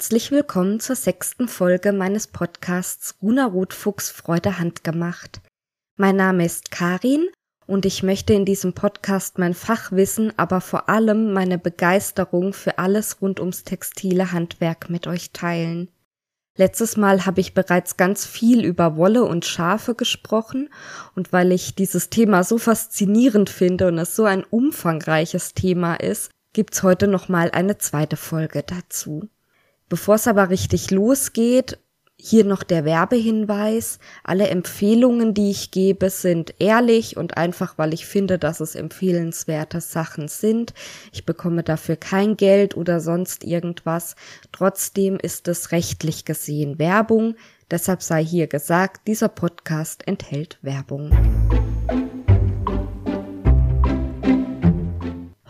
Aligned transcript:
herzlich 0.00 0.30
willkommen 0.30 0.80
zur 0.80 0.96
sechsten 0.96 1.46
Folge 1.46 1.92
meines 1.92 2.26
Podcasts 2.26 3.16
Runa 3.20 3.44
Rotfuchs 3.44 4.08
Freude 4.08 4.58
handgemacht. 4.58 5.42
Mein 5.98 6.16
Name 6.16 6.46
ist 6.46 6.70
Karin 6.70 7.28
und 7.66 7.84
ich 7.84 8.02
möchte 8.02 8.32
in 8.32 8.46
diesem 8.46 8.72
Podcast 8.72 9.36
mein 9.38 9.52
Fachwissen, 9.52 10.32
aber 10.38 10.62
vor 10.62 10.88
allem 10.88 11.34
meine 11.34 11.58
Begeisterung 11.58 12.54
für 12.54 12.78
alles 12.78 13.20
rund 13.20 13.40
ums 13.40 13.64
textile 13.64 14.32
Handwerk 14.32 14.88
mit 14.88 15.06
euch 15.06 15.32
teilen. 15.32 15.90
Letztes 16.56 16.96
Mal 16.96 17.26
habe 17.26 17.42
ich 17.42 17.52
bereits 17.52 17.98
ganz 17.98 18.24
viel 18.24 18.64
über 18.64 18.96
Wolle 18.96 19.24
und 19.24 19.44
Schafe 19.44 19.94
gesprochen 19.94 20.70
und 21.14 21.34
weil 21.34 21.52
ich 21.52 21.74
dieses 21.74 22.08
Thema 22.08 22.42
so 22.42 22.56
faszinierend 22.56 23.50
finde 23.50 23.88
und 23.88 23.98
es 23.98 24.16
so 24.16 24.24
ein 24.24 24.44
umfangreiches 24.44 25.52
Thema 25.52 25.96
ist, 25.96 26.30
gibt's 26.54 26.82
heute 26.82 27.06
noch 27.06 27.28
mal 27.28 27.50
eine 27.50 27.76
zweite 27.76 28.16
Folge 28.16 28.62
dazu. 28.62 29.28
Bevor 29.90 30.14
es 30.14 30.28
aber 30.28 30.50
richtig 30.50 30.92
losgeht, 30.92 31.76
hier 32.16 32.44
noch 32.44 32.62
der 32.62 32.84
Werbehinweis. 32.84 33.98
Alle 34.22 34.46
Empfehlungen, 34.46 35.34
die 35.34 35.50
ich 35.50 35.72
gebe, 35.72 36.10
sind 36.10 36.54
ehrlich 36.60 37.16
und 37.16 37.36
einfach, 37.36 37.76
weil 37.76 37.92
ich 37.92 38.06
finde, 38.06 38.38
dass 38.38 38.60
es 38.60 38.76
empfehlenswerte 38.76 39.80
Sachen 39.80 40.28
sind. 40.28 40.74
Ich 41.12 41.26
bekomme 41.26 41.64
dafür 41.64 41.96
kein 41.96 42.36
Geld 42.36 42.76
oder 42.76 43.00
sonst 43.00 43.42
irgendwas. 43.42 44.14
Trotzdem 44.52 45.18
ist 45.20 45.48
es 45.48 45.72
rechtlich 45.72 46.24
gesehen 46.24 46.78
Werbung. 46.78 47.34
Deshalb 47.68 48.00
sei 48.00 48.24
hier 48.24 48.46
gesagt, 48.46 49.08
dieser 49.08 49.28
Podcast 49.28 50.06
enthält 50.06 50.60
Werbung. 50.62 51.10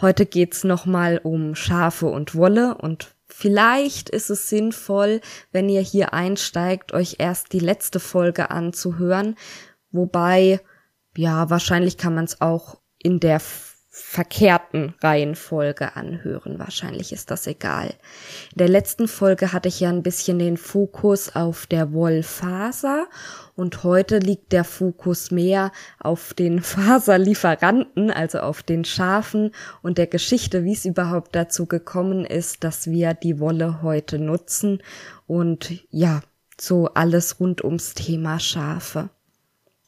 Heute 0.00 0.24
geht's 0.24 0.64
nochmal 0.64 1.20
um 1.22 1.54
Schafe 1.54 2.06
und 2.06 2.34
Wolle 2.34 2.78
und 2.78 3.14
vielleicht 3.32 4.08
ist 4.10 4.30
es 4.30 4.48
sinnvoll, 4.48 5.20
wenn 5.52 5.68
ihr 5.68 5.80
hier 5.80 6.12
einsteigt, 6.12 6.92
euch 6.92 7.16
erst 7.18 7.52
die 7.52 7.58
letzte 7.58 8.00
Folge 8.00 8.50
anzuhören, 8.50 9.36
wobei, 9.90 10.60
ja, 11.16 11.50
wahrscheinlich 11.50 11.96
kann 11.96 12.14
man 12.14 12.24
es 12.24 12.40
auch 12.40 12.80
in 12.98 13.20
der 13.20 13.40
verkehrten 13.92 14.94
Reihenfolge 15.00 15.96
anhören. 15.96 16.60
Wahrscheinlich 16.60 17.12
ist 17.12 17.32
das 17.32 17.48
egal. 17.48 17.88
In 18.52 18.58
der 18.58 18.68
letzten 18.68 19.08
Folge 19.08 19.52
hatte 19.52 19.68
ich 19.68 19.80
ja 19.80 19.88
ein 19.88 20.04
bisschen 20.04 20.38
den 20.38 20.56
Fokus 20.56 21.34
auf 21.34 21.66
der 21.66 21.92
Wollfaser 21.92 23.08
und 23.56 23.82
heute 23.82 24.18
liegt 24.18 24.52
der 24.52 24.62
Fokus 24.62 25.32
mehr 25.32 25.72
auf 25.98 26.34
den 26.34 26.62
Faserlieferanten, 26.62 28.12
also 28.12 28.38
auf 28.38 28.62
den 28.62 28.84
Schafen 28.84 29.50
und 29.82 29.98
der 29.98 30.06
Geschichte, 30.06 30.62
wie 30.62 30.72
es 30.72 30.84
überhaupt 30.84 31.34
dazu 31.34 31.66
gekommen 31.66 32.24
ist, 32.24 32.62
dass 32.62 32.88
wir 32.88 33.14
die 33.14 33.40
Wolle 33.40 33.82
heute 33.82 34.20
nutzen 34.20 34.82
und 35.26 35.72
ja, 35.90 36.20
so 36.60 36.86
alles 36.94 37.40
rund 37.40 37.64
ums 37.64 37.94
Thema 37.94 38.38
Schafe. 38.38 39.10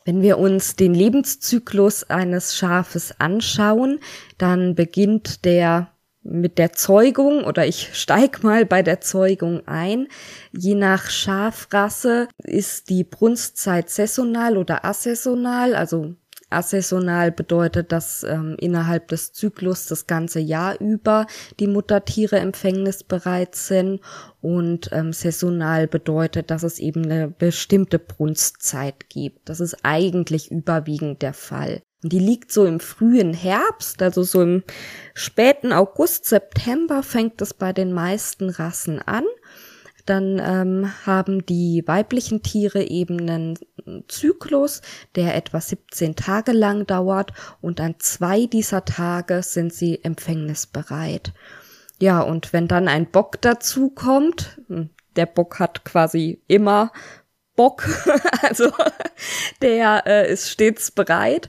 Wenn 0.04 0.22
wir 0.22 0.38
uns 0.38 0.76
den 0.76 0.94
Lebenszyklus 0.94 2.04
eines 2.04 2.56
Schafes 2.56 3.14
anschauen, 3.20 4.00
dann 4.38 4.74
beginnt 4.74 5.44
der 5.44 5.88
mit 6.24 6.58
der 6.58 6.72
Zeugung 6.72 7.44
oder 7.44 7.66
ich 7.66 7.90
steig 7.98 8.42
mal 8.42 8.64
bei 8.64 8.82
der 8.82 9.00
Zeugung 9.00 9.66
ein. 9.66 10.08
Je 10.52 10.74
nach 10.74 11.10
Schafrasse 11.10 12.28
ist 12.38 12.88
die 12.88 13.04
Brunstzeit 13.04 13.90
saisonal 13.90 14.56
oder 14.56 14.84
assaisonal, 14.84 15.74
also 15.74 16.14
Assaisonal 16.52 17.32
bedeutet, 17.32 17.92
dass 17.92 18.22
ähm, 18.24 18.56
innerhalb 18.58 19.08
des 19.08 19.32
Zyklus 19.32 19.86
das 19.86 20.06
ganze 20.06 20.40
Jahr 20.40 20.80
über 20.80 21.26
die 21.60 21.66
Muttertiere 21.66 22.38
empfängnisbereit 22.38 23.54
sind 23.54 24.00
und 24.40 24.90
ähm, 24.92 25.12
saisonal 25.12 25.86
bedeutet, 25.88 26.50
dass 26.50 26.62
es 26.62 26.78
eben 26.78 27.04
eine 27.04 27.28
bestimmte 27.28 27.98
Brunstzeit 27.98 29.08
gibt. 29.08 29.48
Das 29.48 29.60
ist 29.60 29.76
eigentlich 29.82 30.50
überwiegend 30.50 31.22
der 31.22 31.34
Fall. 31.34 31.82
Und 32.02 32.12
die 32.12 32.18
liegt 32.18 32.50
so 32.50 32.64
im 32.66 32.80
frühen 32.80 33.32
Herbst, 33.32 34.02
also 34.02 34.22
so 34.22 34.42
im 34.42 34.64
späten 35.14 35.72
August, 35.72 36.24
September 36.24 37.02
fängt 37.02 37.40
es 37.40 37.54
bei 37.54 37.72
den 37.72 37.92
meisten 37.92 38.50
Rassen 38.50 39.00
an 39.00 39.24
dann 40.06 40.40
ähm, 40.44 40.92
haben 41.06 41.46
die 41.46 41.82
weiblichen 41.86 42.42
Tiere 42.42 42.82
eben 42.82 43.20
einen 43.20 43.58
Zyklus, 44.08 44.82
der 45.14 45.34
etwa 45.34 45.60
17 45.60 46.16
Tage 46.16 46.52
lang 46.52 46.86
dauert 46.86 47.32
und 47.60 47.80
an 47.80 47.96
zwei 47.98 48.46
dieser 48.46 48.84
Tage 48.84 49.42
sind 49.42 49.72
sie 49.72 50.02
empfängnisbereit. 50.02 51.32
Ja, 51.98 52.20
und 52.20 52.52
wenn 52.52 52.68
dann 52.68 52.88
ein 52.88 53.10
Bock 53.10 53.40
dazu 53.40 53.90
kommt, 53.90 54.60
hm, 54.68 54.90
der 55.16 55.26
Bock 55.26 55.58
hat 55.60 55.84
quasi 55.84 56.42
immer 56.48 56.90
Bock, 57.54 57.86
also 58.42 58.72
der 59.60 60.04
äh, 60.06 60.32
ist 60.32 60.50
stets 60.50 60.90
bereit, 60.90 61.48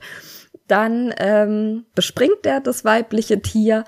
dann 0.68 1.14
ähm, 1.18 1.85
bespringt 1.96 2.46
er 2.46 2.62
das 2.62 2.85
weibliche 2.85 3.41
Tier 3.41 3.84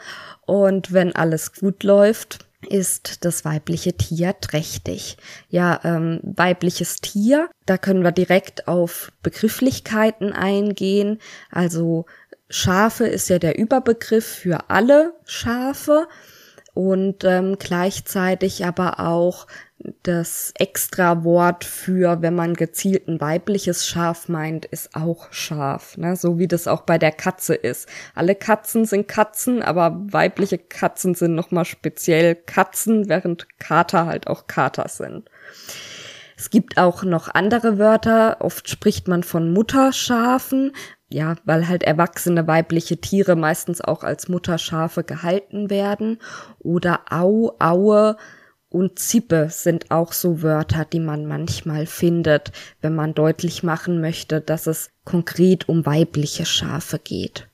und 0.46 0.94
wenn 0.94 1.16
alles 1.16 1.54
gut 1.54 1.84
läuft, 1.84 2.45
ist 2.66 3.24
das 3.26 3.46
weibliche 3.46 3.94
Tier 3.94 4.36
trächtig. 4.40 5.18
Ja, 5.50 5.80
ähm, 5.84 6.20
weibliches 6.24 6.98
Tier, 6.98 7.50
da 7.66 7.78
können 7.78 8.04
wir 8.04 8.12
direkt 8.12 8.68
auf 8.68 9.12
Begrifflichkeiten 9.24 10.34
eingehen. 10.34 11.20
Also 11.52 12.06
Schafe 12.50 13.06
ist 13.08 13.30
ja 13.30 13.40
der 13.40 13.58
Überbegriff 13.58 14.26
für 14.26 14.70
alle 14.70 15.14
Schafe 15.26 16.08
und 16.74 17.24
ähm, 17.24 17.56
gleichzeitig 17.58 18.66
aber 18.66 19.00
auch 19.00 19.48
das 20.04 20.54
extra 20.58 21.24
Wort 21.24 21.64
für, 21.64 22.22
wenn 22.22 22.36
man 22.36 22.54
gezielt 22.54 23.08
ein 23.08 23.20
weibliches 23.20 23.86
Schaf 23.86 24.30
meint, 24.30 24.66
ist 24.66 24.96
auch 24.96 25.32
Schaf, 25.32 25.98
ne? 25.98 26.16
so 26.16 26.40
wie 26.40 26.48
das 26.48 26.68
auch 26.68 26.82
bei 26.82 26.98
der 26.98 27.12
Katze 27.12 27.56
ist. 27.56 27.90
Alle 28.14 28.36
Katzen 28.36 28.86
sind 28.86 29.08
Katzen, 29.08 29.62
aber 29.62 29.98
weibliche 30.12 30.58
Katzen 30.58 31.14
sind 31.14 31.36
nochmal 31.36 31.66
speziell 31.66 32.36
Katzen, 32.36 33.10
während 33.10 33.48
Kater 33.60 34.06
halt 34.06 34.28
auch 34.28 34.48
Kater 34.48 34.88
sind. 34.88 35.30
Es 36.38 36.50
gibt 36.50 36.78
auch 36.78 37.04
noch 37.04 37.30
andere 37.34 37.78
Wörter. 37.78 38.38
Oft 38.42 38.70
spricht 38.70 39.08
man 39.08 39.24
von 39.24 39.54
Mutterschafen, 39.54 40.74
ja, 41.10 41.36
weil 41.46 41.68
halt 41.68 41.84
erwachsene 41.84 42.46
weibliche 42.48 43.00
Tiere 43.00 43.36
meistens 43.36 43.80
auch 43.80 44.04
als 44.04 44.28
Mutterschafe 44.28 45.04
gehalten 45.04 45.70
werden. 45.70 46.20
Oder 46.60 47.02
Au, 47.10 47.56
Aue, 47.60 48.18
und 48.76 49.00
Zippe 49.00 49.48
sind 49.50 49.90
auch 49.90 50.12
so 50.12 50.42
Wörter, 50.42 50.84
die 50.84 51.00
man 51.00 51.26
manchmal 51.26 51.86
findet, 51.86 52.52
wenn 52.82 52.94
man 52.94 53.14
deutlich 53.14 53.64
machen 53.64 54.02
möchte, 54.02 54.42
dass 54.42 54.68
es 54.68 54.90
konkret 55.06 55.70
um 55.70 55.86
weibliche 55.86 56.46
Schafe 56.46 57.00
geht. 57.00 57.48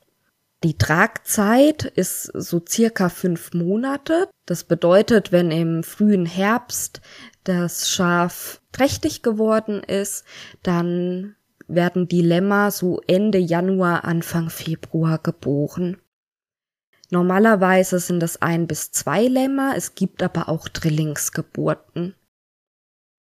Die 0.64 0.80
Tragzeit 0.80 1.86
ist 1.86 2.24
so 2.24 2.60
circa 2.68 3.10
fünf 3.10 3.54
Monate. 3.54 4.30
Das 4.48 4.64
bedeutet, 4.64 5.31
wenn 5.31 5.52
im 5.52 5.84
frühen 5.84 6.26
Herbst 6.26 7.02
das 7.44 7.92
Schaf 7.92 8.60
trächtig 8.72 9.22
geworden 9.22 9.84
ist, 9.84 10.26
dann 10.64 11.36
werden 11.68 12.08
die 12.08 12.22
Lämmer 12.22 12.72
so 12.72 13.00
Ende 13.06 13.38
Januar, 13.38 14.06
Anfang 14.06 14.50
Februar 14.50 15.20
geboren. 15.20 15.98
Normalerweise 17.12 18.00
sind 18.00 18.24
es 18.24 18.42
ein 18.42 18.68
bis 18.68 18.92
zwei 18.92 19.28
Lämmer, 19.28 19.74
es 19.75 19.96
gibt 19.96 20.24
aber 20.24 20.48
auch 20.48 20.69
Drillingsgeburten. 20.69 22.16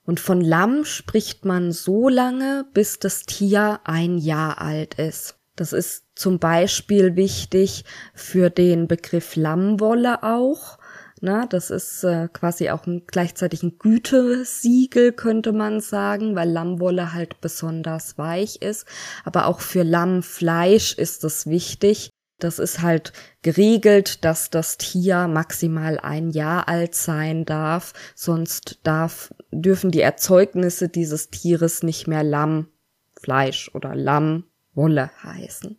Und 0.07 0.21
von 0.21 0.41
Lamm 0.41 0.87
spricht 0.87 1.45
man 1.45 1.71
so 1.71 2.09
lange, 2.09 2.65
bis 2.73 2.99
das 2.99 3.25
Tier 3.25 3.81
ein 3.85 4.17
Jahr 4.17 4.63
alt 4.63 4.95
ist. 4.95 5.37
Das 5.55 5.75
ist 5.75 6.05
zum 6.15 6.39
Beispiel 6.39 7.15
wichtig 7.15 7.85
für 8.15 8.49
den 8.49 8.89
Begriff 8.89 9.37
Lammwolle 9.37 10.23
auch. 10.23 10.79
Na, 11.21 11.45
das 11.47 11.71
ist 11.71 12.05
äh, 12.05 12.29
quasi 12.33 12.71
auch 12.71 12.87
ein, 12.87 13.03
gleichzeitig 13.07 13.63
ein 13.63 13.79
Gütesiegel, 13.79 15.13
könnte 15.13 15.53
man 15.53 15.81
sagen, 15.81 16.37
weil 16.37 16.51
Lammwolle 16.51 17.13
halt 17.13 17.43
besonders 17.43 18.17
weich 18.17 18.63
ist. 18.63 18.87
Aber 19.25 19.47
auch 19.47 19.61
für 19.61 19.83
Lammfleisch 19.83 20.95
ist 20.95 21.23
es 21.25 21.47
wichtig, 21.47 22.11
das 22.45 22.59
ist 22.59 22.83
halt 22.83 23.15
geregelt, 23.41 24.25
dass 24.25 24.51
das 24.51 24.77
Tier 24.77 25.29
maximal 25.29 25.99
ein 25.99 26.31
Jahr 26.31 26.69
alt 26.69 26.95
sein 26.95 27.47
darf, 27.47 27.95
sonst 28.15 28.81
darf, 28.83 29.35
dürfen 29.51 29.91
die 29.91 30.03
Erzeugnisse 30.03 30.91
dieses 30.91 31.31
Tieres 31.31 31.83
nicht 31.83 32.07
mehr 32.07 32.23
Lammfleisch 32.23 33.71
oder 33.75 33.95
Lammwolle 33.95 35.11
heißen. 35.23 35.79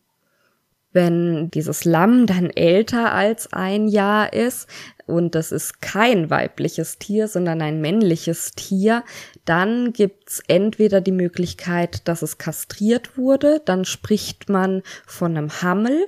Wenn 0.92 1.52
dieses 1.52 1.86
Lamm 1.86 2.26
dann 2.26 2.50
älter 2.50 3.12
als 3.12 3.52
ein 3.54 3.88
Jahr 3.88 4.34
ist 4.34 4.68
und 5.06 5.36
das 5.36 5.52
ist 5.52 5.82
kein 5.82 6.30
weibliches 6.30 6.98
Tier, 6.98 7.28
sondern 7.28 7.62
ein 7.62 7.80
männliches 7.80 8.54
Tier, 8.54 9.04
dann 9.44 9.94
gibt's 9.94 10.42
entweder 10.48 11.02
die 11.02 11.12
Möglichkeit, 11.12 12.08
dass 12.08 12.22
es 12.22 12.38
kastriert 12.38 13.18
wurde, 13.18 13.62
dann 13.66 13.86
spricht 13.86 14.50
man 14.50 14.84
von 15.06 15.38
einem 15.38 15.62
Hammel, 15.62 16.08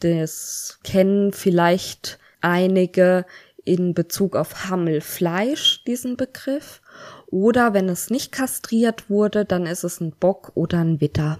das 0.00 0.78
kennen 0.82 1.32
vielleicht 1.32 2.18
einige 2.40 3.24
in 3.64 3.94
Bezug 3.94 4.36
auf 4.36 4.68
Hammelfleisch 4.68 5.84
diesen 5.84 6.16
Begriff. 6.16 6.80
Oder 7.26 7.74
wenn 7.74 7.88
es 7.88 8.10
nicht 8.10 8.32
kastriert 8.32 9.08
wurde, 9.08 9.44
dann 9.44 9.66
ist 9.66 9.84
es 9.84 10.00
ein 10.00 10.12
Bock 10.12 10.52
oder 10.54 10.78
ein 10.78 11.00
Witter. 11.00 11.38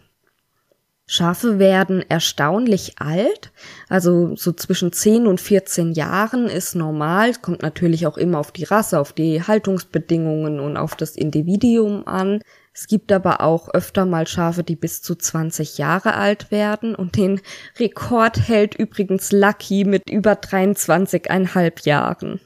Schafe 1.12 1.58
werden 1.58 2.04
erstaunlich 2.08 3.00
alt, 3.00 3.50
also 3.88 4.36
so 4.36 4.52
zwischen 4.52 4.92
10 4.92 5.26
und 5.26 5.40
14 5.40 5.90
Jahren 5.90 6.46
ist 6.46 6.76
normal, 6.76 7.34
kommt 7.34 7.62
natürlich 7.62 8.06
auch 8.06 8.16
immer 8.16 8.38
auf 8.38 8.52
die 8.52 8.62
Rasse, 8.62 9.00
auf 9.00 9.12
die 9.12 9.42
Haltungsbedingungen 9.42 10.60
und 10.60 10.76
auf 10.76 10.94
das 10.94 11.16
Individuum 11.16 12.06
an. 12.06 12.42
Es 12.72 12.87
gibt 12.87 13.11
aber 13.12 13.40
auch 13.40 13.69
öfter 13.69 14.06
mal 14.06 14.26
Schafe, 14.26 14.62
die 14.62 14.76
bis 14.76 15.02
zu 15.02 15.14
20 15.14 15.78
Jahre 15.78 16.14
alt 16.14 16.50
werden 16.50 16.94
und 16.94 17.17
den 17.17 17.40
Rekord 17.78 18.49
hält 18.49 18.75
übrigens 18.75 19.32
Lucky 19.32 19.84
mit 19.84 20.08
über 20.08 20.32
23,5 20.32 21.87
Jahren 21.87 22.40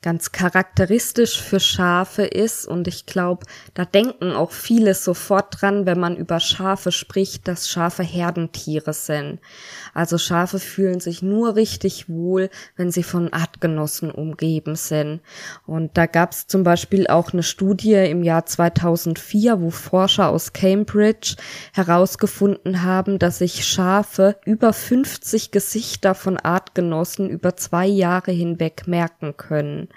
ganz 0.00 0.30
charakteristisch 0.32 1.40
für 1.42 1.60
Schafe 1.60 2.22
ist. 2.22 2.66
Und 2.66 2.86
ich 2.88 3.06
glaube, 3.06 3.46
da 3.74 3.84
denken 3.84 4.32
auch 4.32 4.52
viele 4.52 4.94
sofort 4.94 5.60
dran, 5.60 5.86
wenn 5.86 5.98
man 5.98 6.16
über 6.16 6.40
Schafe 6.40 6.92
spricht, 6.92 7.48
dass 7.48 7.68
Schafe 7.68 8.02
Herdentiere 8.02 8.92
sind. 8.92 9.40
Also 9.98 10.16
Schafe 10.16 10.60
fühlen 10.60 11.00
sich 11.00 11.22
nur 11.22 11.56
richtig 11.56 12.08
wohl, 12.08 12.50
wenn 12.76 12.92
sie 12.92 13.02
von 13.02 13.32
Artgenossen 13.32 14.12
umgeben 14.12 14.76
sind. 14.76 15.22
Und 15.66 15.98
da 15.98 16.06
gab 16.06 16.30
es 16.30 16.46
zum 16.46 16.62
Beispiel 16.62 17.08
auch 17.08 17.32
eine 17.32 17.42
Studie 17.42 17.94
im 17.94 18.22
Jahr 18.22 18.46
2004, 18.46 19.60
wo 19.60 19.70
Forscher 19.70 20.28
aus 20.28 20.52
Cambridge 20.52 21.34
herausgefunden 21.72 22.84
haben, 22.84 23.18
dass 23.18 23.38
sich 23.38 23.66
Schafe 23.66 24.36
über 24.44 24.72
50 24.72 25.50
Gesichter 25.50 26.14
von 26.14 26.36
Artgenossen 26.36 27.28
über 27.28 27.56
zwei 27.56 27.88
Jahre 27.88 28.30
hinweg 28.30 28.86
merken 28.86 29.36
können. 29.36 29.88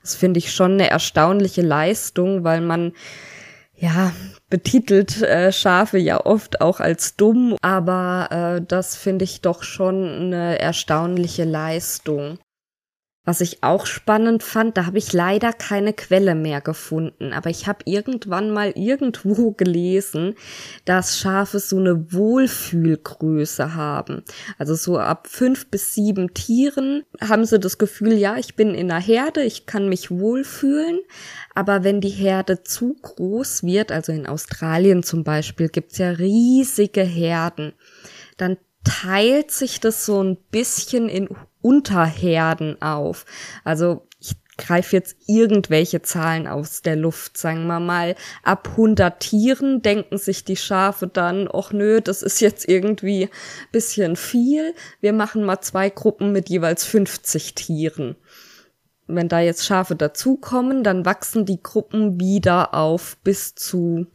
Das 0.00 0.14
finde 0.14 0.38
ich 0.38 0.54
schon 0.54 0.72
eine 0.72 0.88
erstaunliche 0.88 1.60
Leistung, 1.60 2.44
weil 2.44 2.62
man 2.62 2.94
ja, 3.76 4.12
betitelt 4.50 5.22
äh, 5.22 5.52
Schafe 5.52 5.98
ja 5.98 6.24
oft 6.24 6.60
auch 6.60 6.80
als 6.80 7.16
dumm, 7.16 7.56
aber 7.62 8.28
äh, 8.60 8.64
das 8.66 8.96
finde 8.96 9.24
ich 9.24 9.40
doch 9.40 9.62
schon 9.62 10.04
eine 10.04 10.58
erstaunliche 10.58 11.44
Leistung. 11.44 12.38
Was 13.26 13.40
ich 13.40 13.62
auch 13.62 13.86
spannend 13.86 14.42
fand, 14.42 14.76
da 14.76 14.84
habe 14.84 14.98
ich 14.98 15.14
leider 15.14 15.54
keine 15.54 15.94
Quelle 15.94 16.34
mehr 16.34 16.60
gefunden, 16.60 17.32
aber 17.32 17.48
ich 17.48 17.66
habe 17.66 17.78
irgendwann 17.86 18.50
mal 18.50 18.72
irgendwo 18.76 19.50
gelesen, 19.56 20.34
dass 20.84 21.18
Schafe 21.18 21.58
so 21.58 21.78
eine 21.78 22.12
Wohlfühlgröße 22.12 23.74
haben. 23.74 24.22
Also 24.58 24.74
so 24.74 24.98
ab 24.98 25.26
fünf 25.26 25.70
bis 25.70 25.94
sieben 25.94 26.34
Tieren 26.34 27.04
haben 27.20 27.46
sie 27.46 27.58
das 27.58 27.78
Gefühl, 27.78 28.12
ja, 28.12 28.36
ich 28.36 28.56
bin 28.56 28.74
in 28.74 28.90
einer 28.90 29.00
Herde, 29.00 29.42
ich 29.42 29.64
kann 29.64 29.88
mich 29.88 30.10
wohlfühlen. 30.10 31.00
Aber 31.54 31.82
wenn 31.82 32.02
die 32.02 32.10
Herde 32.10 32.62
zu 32.62 32.94
groß 33.00 33.62
wird, 33.62 33.90
also 33.90 34.12
in 34.12 34.26
Australien 34.26 35.02
zum 35.02 35.24
Beispiel 35.24 35.68
gibt's 35.68 35.96
ja 35.96 36.10
riesige 36.10 37.02
Herden, 37.02 37.72
dann 38.36 38.58
teilt 38.84 39.50
sich 39.50 39.80
das 39.80 40.04
so 40.04 40.22
ein 40.22 40.36
bisschen 40.50 41.08
in 41.08 41.28
Unterherden 41.64 42.80
auf. 42.82 43.24
Also 43.64 44.06
ich 44.20 44.36
greife 44.58 44.94
jetzt 44.94 45.16
irgendwelche 45.26 46.02
Zahlen 46.02 46.46
aus 46.46 46.82
der 46.82 46.94
Luft, 46.94 47.38
sagen 47.38 47.66
wir 47.66 47.80
mal, 47.80 48.16
ab 48.42 48.68
100 48.72 49.18
Tieren 49.18 49.80
denken 49.80 50.18
sich 50.18 50.44
die 50.44 50.58
Schafe 50.58 51.06
dann, 51.06 51.48
ach 51.50 51.72
nö, 51.72 52.02
das 52.02 52.22
ist 52.22 52.40
jetzt 52.40 52.68
irgendwie 52.68 53.30
bisschen 53.72 54.14
viel, 54.14 54.74
wir 55.00 55.14
machen 55.14 55.42
mal 55.42 55.62
zwei 55.62 55.88
Gruppen 55.88 56.32
mit 56.32 56.50
jeweils 56.50 56.84
50 56.84 57.54
Tieren. 57.54 58.16
Wenn 59.06 59.28
da 59.28 59.40
jetzt 59.40 59.64
Schafe 59.64 59.96
dazukommen, 59.96 60.84
dann 60.84 61.06
wachsen 61.06 61.46
die 61.46 61.62
Gruppen 61.62 62.20
wieder 62.20 62.74
auf 62.74 63.16
bis 63.24 63.54
zu 63.54 64.06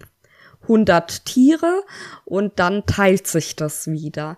100 0.62 1.26
Tiere 1.26 1.84
und 2.26 2.60
dann 2.60 2.86
teilt 2.86 3.26
sich 3.26 3.56
das 3.56 3.88
wieder 3.88 4.38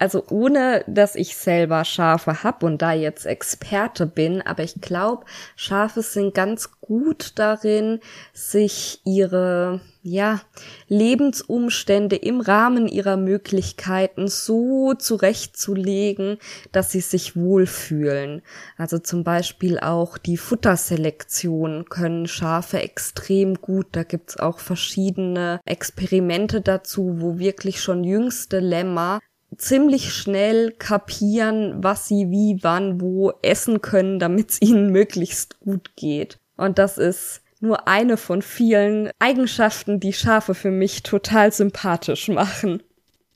also 0.00 0.24
ohne 0.30 0.82
dass 0.86 1.14
ich 1.14 1.36
selber 1.36 1.84
Schafe 1.84 2.42
hab 2.42 2.62
und 2.62 2.80
da 2.80 2.94
jetzt 2.94 3.26
Experte 3.26 4.06
bin, 4.06 4.40
aber 4.40 4.62
ich 4.62 4.80
glaube, 4.80 5.26
Schafe 5.56 6.00
sind 6.00 6.34
ganz 6.34 6.70
gut 6.80 7.32
darin, 7.38 8.00
sich 8.32 9.02
ihre 9.04 9.82
ja, 10.02 10.40
Lebensumstände 10.88 12.16
im 12.16 12.40
Rahmen 12.40 12.88
ihrer 12.88 13.18
Möglichkeiten 13.18 14.28
so 14.28 14.94
zurechtzulegen, 14.94 16.38
dass 16.72 16.90
sie 16.90 17.02
sich 17.02 17.36
wohlfühlen. 17.36 18.40
Also 18.78 18.98
zum 18.98 19.22
Beispiel 19.22 19.78
auch 19.78 20.16
die 20.16 20.38
Futterselektion 20.38 21.84
können 21.90 22.26
Schafe 22.26 22.78
extrem 22.78 23.56
gut. 23.60 23.88
Da 23.92 24.04
gibt's 24.04 24.38
auch 24.38 24.60
verschiedene 24.60 25.60
Experimente 25.66 26.62
dazu, 26.62 27.16
wo 27.18 27.38
wirklich 27.38 27.82
schon 27.82 28.02
jüngste 28.02 28.60
Lämmer 28.60 29.20
ziemlich 29.56 30.12
schnell 30.12 30.72
kapieren, 30.72 31.82
was 31.82 32.06
sie 32.08 32.30
wie, 32.30 32.58
wann, 32.62 33.00
wo 33.00 33.32
essen 33.42 33.80
können, 33.80 34.18
damit 34.18 34.50
es 34.50 34.62
ihnen 34.62 34.90
möglichst 34.90 35.60
gut 35.60 35.96
geht. 35.96 36.38
Und 36.56 36.78
das 36.78 36.98
ist 36.98 37.42
nur 37.60 37.88
eine 37.88 38.16
von 38.16 38.42
vielen 38.42 39.10
Eigenschaften, 39.18 40.00
die 40.00 40.12
Schafe 40.12 40.54
für 40.54 40.70
mich 40.70 41.02
total 41.02 41.52
sympathisch 41.52 42.28
machen. 42.28 42.82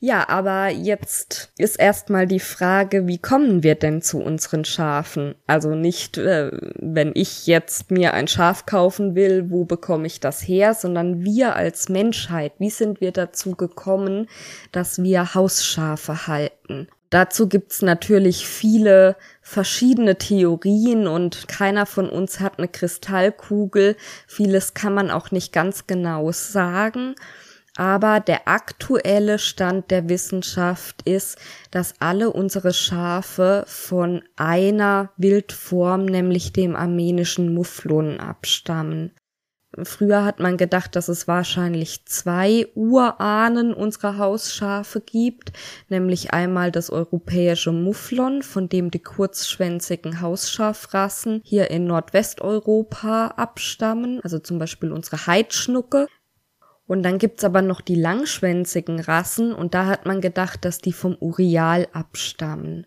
Ja, 0.06 0.28
aber 0.28 0.68
jetzt 0.68 1.50
ist 1.56 1.76
erstmal 1.76 2.26
die 2.26 2.38
Frage, 2.38 3.06
wie 3.06 3.16
kommen 3.16 3.62
wir 3.62 3.74
denn 3.74 4.02
zu 4.02 4.18
unseren 4.18 4.66
Schafen? 4.66 5.34
Also 5.46 5.74
nicht, 5.74 6.18
äh, 6.18 6.50
wenn 6.74 7.12
ich 7.14 7.46
jetzt 7.46 7.90
mir 7.90 8.12
ein 8.12 8.28
Schaf 8.28 8.66
kaufen 8.66 9.14
will, 9.14 9.48
wo 9.48 9.64
bekomme 9.64 10.06
ich 10.06 10.20
das 10.20 10.46
her, 10.46 10.74
sondern 10.74 11.24
wir 11.24 11.56
als 11.56 11.88
Menschheit, 11.88 12.52
wie 12.58 12.68
sind 12.68 13.00
wir 13.00 13.12
dazu 13.12 13.52
gekommen, 13.52 14.28
dass 14.72 15.02
wir 15.02 15.34
Hausschafe 15.34 16.26
halten? 16.26 16.88
Dazu 17.08 17.48
gibt's 17.48 17.80
natürlich 17.80 18.46
viele 18.46 19.16
verschiedene 19.40 20.18
Theorien 20.18 21.06
und 21.06 21.48
keiner 21.48 21.86
von 21.86 22.10
uns 22.10 22.40
hat 22.40 22.58
eine 22.58 22.68
Kristallkugel. 22.68 23.96
Vieles 24.26 24.74
kann 24.74 24.92
man 24.92 25.10
auch 25.10 25.30
nicht 25.30 25.54
ganz 25.54 25.86
genau 25.86 26.30
sagen. 26.30 27.14
Aber 27.76 28.20
der 28.20 28.46
aktuelle 28.46 29.38
Stand 29.38 29.90
der 29.90 30.08
Wissenschaft 30.08 31.02
ist, 31.02 31.38
dass 31.72 31.94
alle 31.98 32.30
unsere 32.30 32.72
Schafe 32.72 33.64
von 33.66 34.22
einer 34.36 35.10
Wildform, 35.16 36.04
nämlich 36.04 36.52
dem 36.52 36.76
armenischen 36.76 37.52
Mufflon, 37.52 38.20
abstammen. 38.20 39.10
Früher 39.82 40.24
hat 40.24 40.38
man 40.38 40.56
gedacht, 40.56 40.94
dass 40.94 41.08
es 41.08 41.26
wahrscheinlich 41.26 42.06
zwei 42.06 42.68
Urahnen 42.76 43.74
unserer 43.74 44.18
Hausschafe 44.18 45.00
gibt, 45.00 45.52
nämlich 45.88 46.32
einmal 46.32 46.70
das 46.70 46.90
europäische 46.90 47.72
Mufflon, 47.72 48.42
von 48.42 48.68
dem 48.68 48.92
die 48.92 49.02
kurzschwänzigen 49.02 50.20
Hausschafrassen 50.20 51.40
hier 51.44 51.72
in 51.72 51.86
Nordwesteuropa 51.86 53.28
abstammen, 53.36 54.20
also 54.22 54.38
zum 54.38 54.60
Beispiel 54.60 54.92
unsere 54.92 55.26
Heidschnucke, 55.26 56.06
und 56.86 57.02
dann 57.02 57.18
gibt's 57.18 57.44
aber 57.44 57.62
noch 57.62 57.80
die 57.80 57.94
langschwänzigen 57.94 59.00
Rassen 59.00 59.54
und 59.54 59.72
da 59.72 59.86
hat 59.86 60.04
man 60.04 60.20
gedacht, 60.20 60.66
dass 60.66 60.78
die 60.78 60.92
vom 60.92 61.16
Urial 61.18 61.88
abstammen. 61.92 62.86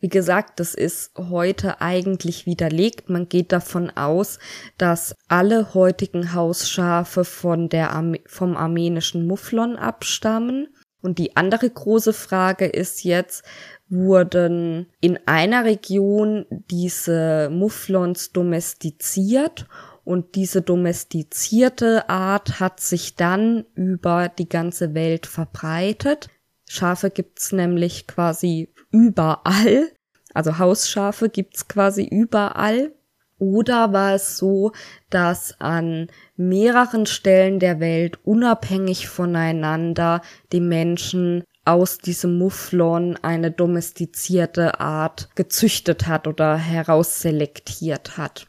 Wie 0.00 0.08
gesagt, 0.08 0.58
das 0.58 0.74
ist 0.74 1.12
heute 1.16 1.80
eigentlich 1.80 2.46
widerlegt. 2.46 3.08
Man 3.08 3.28
geht 3.28 3.52
davon 3.52 3.90
aus, 3.90 4.40
dass 4.78 5.14
alle 5.28 5.74
heutigen 5.74 6.34
Hausschafe 6.34 7.24
von 7.24 7.68
der 7.68 7.92
Arme 7.92 8.18
vom 8.26 8.56
armenischen 8.56 9.26
Mufflon 9.26 9.76
abstammen. 9.76 10.68
Und 11.00 11.18
die 11.18 11.36
andere 11.36 11.70
große 11.70 12.12
Frage 12.12 12.66
ist 12.66 13.04
jetzt, 13.04 13.44
wurden 13.88 14.88
in 15.00 15.20
einer 15.26 15.64
Region 15.64 16.46
diese 16.50 17.48
Mufflons 17.52 18.32
domestiziert 18.32 19.66
und 20.06 20.36
diese 20.36 20.62
domestizierte 20.62 22.08
Art 22.08 22.60
hat 22.60 22.78
sich 22.78 23.16
dann 23.16 23.64
über 23.74 24.28
die 24.28 24.48
ganze 24.48 24.94
Welt 24.94 25.26
verbreitet. 25.26 26.28
Schafe 26.68 27.10
gibt's 27.10 27.50
nämlich 27.50 28.06
quasi 28.06 28.72
überall. 28.92 29.90
Also 30.32 30.58
Hausschafe 30.58 31.28
gibt's 31.28 31.66
quasi 31.66 32.04
überall. 32.04 32.92
Oder 33.38 33.92
war 33.92 34.14
es 34.14 34.38
so, 34.38 34.70
dass 35.10 35.60
an 35.60 36.06
mehreren 36.36 37.06
Stellen 37.06 37.58
der 37.58 37.80
Welt 37.80 38.20
unabhängig 38.24 39.08
voneinander 39.08 40.22
die 40.52 40.60
Menschen 40.60 41.42
aus 41.64 41.98
diesem 41.98 42.38
Mufflon 42.38 43.18
eine 43.22 43.50
domestizierte 43.50 44.78
Art 44.78 45.30
gezüchtet 45.34 46.06
hat 46.06 46.28
oder 46.28 46.56
herausselektiert 46.56 48.16
hat. 48.16 48.46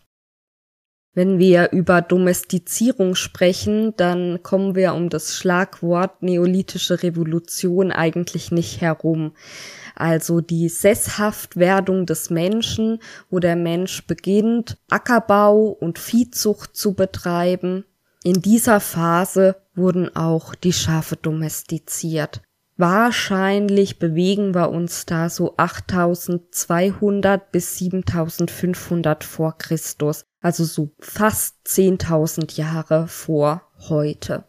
Wenn 1.17 1.39
wir 1.39 1.71
über 1.71 2.03
Domestizierung 2.03 3.15
sprechen, 3.15 3.95
dann 3.97 4.43
kommen 4.43 4.75
wir 4.75 4.93
um 4.93 5.09
das 5.09 5.33
Schlagwort 5.35 6.21
neolithische 6.21 7.01
Revolution 7.01 7.91
eigentlich 7.91 8.51
nicht 8.51 8.81
herum. 8.81 9.31
also 9.95 10.41
die 10.41 10.69
Sesshaftwerdung 10.69 12.05
des 12.05 12.29
Menschen, 12.29 12.99
wo 13.31 13.39
der 13.39 13.55
Mensch 13.55 14.05
beginnt, 14.05 14.77
Ackerbau 14.91 15.69
und 15.69 15.97
Viehzucht 15.97 16.75
zu 16.75 16.93
betreiben. 16.93 17.83
In 18.23 18.39
dieser 18.43 18.79
Phase 18.79 19.55
wurden 19.73 20.15
auch 20.15 20.53
die 20.53 20.73
Schafe 20.73 21.15
domestiziert. 21.15 22.43
Wahrscheinlich 22.75 23.97
bewegen 23.97 24.53
wir 24.53 24.69
uns 24.69 25.07
da 25.07 25.31
so 25.31 25.55
8200 25.57 27.51
bis 27.51 27.79
7500 27.79 29.23
vor 29.23 29.57
Christus, 29.57 30.26
also 30.41 30.63
so 30.63 30.91
fast 30.99 31.57
10.000 31.65 32.57
Jahre 32.57 33.07
vor 33.07 33.63
heute. 33.89 34.45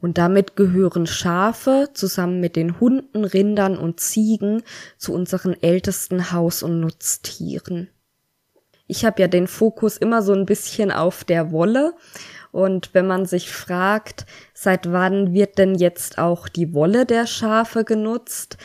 Und 0.00 0.16
damit 0.16 0.56
gehören 0.56 1.06
Schafe 1.06 1.90
zusammen 1.92 2.40
mit 2.40 2.56
den 2.56 2.80
Hunden, 2.80 3.24
Rindern 3.24 3.76
und 3.76 4.00
Ziegen 4.00 4.62
zu 4.96 5.12
unseren 5.12 5.54
ältesten 5.62 6.32
Haus- 6.32 6.62
und 6.62 6.80
Nutztieren. 6.80 7.90
Ich 8.86 9.04
habe 9.04 9.20
ja 9.20 9.28
den 9.28 9.46
Fokus 9.46 9.96
immer 9.96 10.22
so 10.22 10.32
ein 10.32 10.46
bisschen 10.46 10.90
auf 10.90 11.22
der 11.22 11.52
Wolle 11.52 11.94
und 12.50 12.92
wenn 12.94 13.06
man 13.06 13.26
sich 13.26 13.50
fragt, 13.50 14.26
seit 14.54 14.90
wann 14.90 15.32
wird 15.32 15.58
denn 15.58 15.76
jetzt 15.76 16.18
auch 16.18 16.48
die 16.48 16.74
Wolle 16.74 17.06
der 17.06 17.26
Schafe 17.26 17.84
genutzt, 17.84 18.56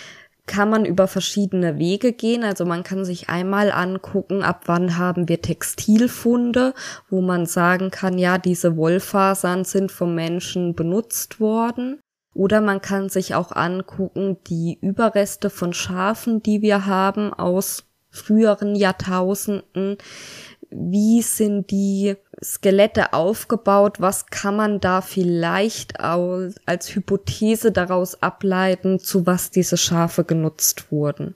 kann 0.45 0.69
man 0.69 0.85
über 0.85 1.07
verschiedene 1.07 1.77
Wege 1.77 2.13
gehen. 2.13 2.43
Also 2.43 2.65
man 2.65 2.83
kann 2.83 3.05
sich 3.05 3.29
einmal 3.29 3.71
angucken, 3.71 4.43
ab 4.43 4.63
wann 4.65 4.97
haben 4.97 5.27
wir 5.27 5.41
Textilfunde, 5.41 6.73
wo 7.09 7.21
man 7.21 7.45
sagen 7.45 7.91
kann, 7.91 8.17
ja, 8.17 8.37
diese 8.37 8.77
Wollfasern 8.77 9.65
sind 9.65 9.91
vom 9.91 10.13
Menschen 10.15 10.75
benutzt 10.75 11.39
worden. 11.39 11.99
Oder 12.33 12.59
man 12.59 12.81
kann 12.81 13.09
sich 13.09 13.33
auch 13.33 13.53
angucken, 13.53 14.37
die 14.47 14.77
Überreste 14.81 15.49
von 15.49 15.73
Schafen, 15.73 16.43
die 16.43 16.61
wir 16.61 16.85
haben 16.85 17.33
aus 17.33 17.85
früheren 18.15 18.75
Jahrtausenden, 18.75 19.97
wie 20.77 21.21
sind 21.21 21.71
die 21.71 22.15
Skelette 22.43 23.13
aufgebaut, 23.13 24.01
was 24.01 24.27
kann 24.27 24.55
man 24.55 24.79
da 24.79 25.01
vielleicht 25.01 25.99
als 25.99 26.95
Hypothese 26.95 27.71
daraus 27.71 28.21
ableiten, 28.21 28.99
zu 28.99 29.25
was 29.25 29.51
diese 29.51 29.77
Schafe 29.77 30.25
genutzt 30.25 30.91
wurden. 30.91 31.35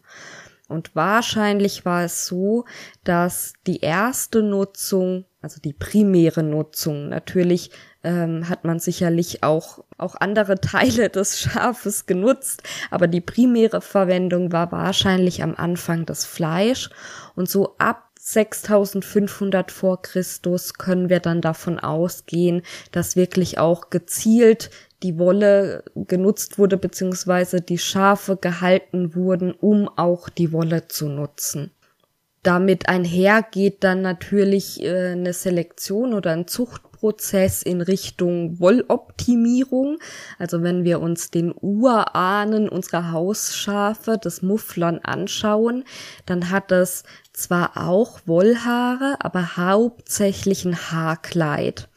Und 0.68 0.96
wahrscheinlich 0.96 1.84
war 1.84 2.04
es 2.04 2.28
so, 2.28 2.66
dass 3.04 3.54
die 3.66 3.80
erste 3.80 4.44
Nutzung, 4.44 5.26
also 5.42 5.60
die 5.60 5.74
primäre 5.74 6.44
Nutzung, 6.44 7.10
natürlich 7.10 7.72
ähm, 8.04 8.48
hat 8.48 8.66
man 8.66 8.80
sicherlich 8.80 9.42
auch, 9.42 9.84
auch 9.98 10.16
andere 10.16 10.56
Teile 10.62 11.10
des 11.10 11.40
Schafes 11.40 12.06
genutzt, 12.06 12.62
aber 12.92 13.08
die 13.08 13.22
primäre 13.22 13.82
Verwendung 13.82 14.52
war 14.52 14.72
wahrscheinlich 14.72 15.42
am 15.42 15.56
Anfang 15.56 16.06
das 16.06 16.24
Fleisch. 16.26 16.90
Und 17.36 17.50
so 17.50 17.76
ab 17.78 18.09
6500 18.34 19.72
vor 19.72 20.02
Christus 20.04 20.76
können 20.76 21.10
wir 21.10 21.20
dann 21.20 21.42
davon 21.42 21.80
ausgehen, 21.80 22.62
dass 22.92 23.16
wirklich 23.16 23.58
auch 23.58 23.90
gezielt 23.90 24.70
die 25.02 25.18
Wolle 25.18 25.84
genutzt 25.96 26.60
wurde, 26.60 26.78
beziehungsweise 26.78 27.62
die 27.62 27.80
Schafe 27.80 28.38
gehalten 28.38 29.16
wurden, 29.16 29.52
um 29.52 29.90
auch 29.90 30.30
die 30.30 30.52
Wolle 30.52 30.88
zu 30.88 31.10
nutzen. 31.10 31.72
Damit 32.44 32.88
einher 32.88 33.44
geht 33.44 33.84
dann 33.84 34.02
natürlich 34.02 34.82
äh, 34.82 35.12
eine 35.12 35.34
Selektion 35.34 36.14
oder 36.14 36.32
ein 36.32 36.48
Zuchtprozess 36.48 37.64
in 37.64 37.82
Richtung 37.82 38.60
Wolloptimierung. 38.62 40.00
Also 40.38 40.64
wenn 40.64 40.86
wir 40.86 41.02
uns 41.02 41.32
den 41.32 41.54
Urahnen 41.60 42.70
unserer 42.70 43.12
Hausschafe, 43.12 44.18
des 44.18 44.42
Mufflern 44.42 45.00
anschauen, 45.00 45.84
dann 46.26 46.50
hat 46.50 46.72
es 46.72 47.04
zwar 47.34 47.76
auch 47.76 48.22
Wollhaare, 48.26 49.18
aber 49.20 49.58
hauptsächlich 49.58 50.64
ein 50.64 50.78
Haarkleid. 50.78 51.90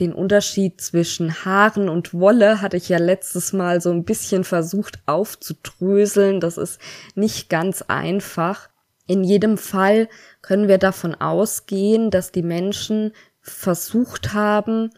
Den 0.00 0.12
Unterschied 0.12 0.80
zwischen 0.80 1.44
Haaren 1.44 1.88
und 1.88 2.14
Wolle 2.14 2.60
hatte 2.60 2.76
ich 2.76 2.88
ja 2.88 2.98
letztes 2.98 3.52
Mal 3.52 3.80
so 3.80 3.90
ein 3.90 4.04
bisschen 4.04 4.42
versucht 4.42 4.98
aufzudröseln. 5.06 6.40
Das 6.40 6.58
ist 6.58 6.80
nicht 7.14 7.48
ganz 7.48 7.82
einfach. 7.82 8.70
In 9.06 9.22
jedem 9.22 9.58
Fall 9.58 10.08
können 10.40 10.68
wir 10.68 10.78
davon 10.78 11.14
ausgehen, 11.14 12.10
dass 12.10 12.32
die 12.32 12.42
Menschen 12.42 13.12
versucht 13.40 14.32
haben, 14.32 14.90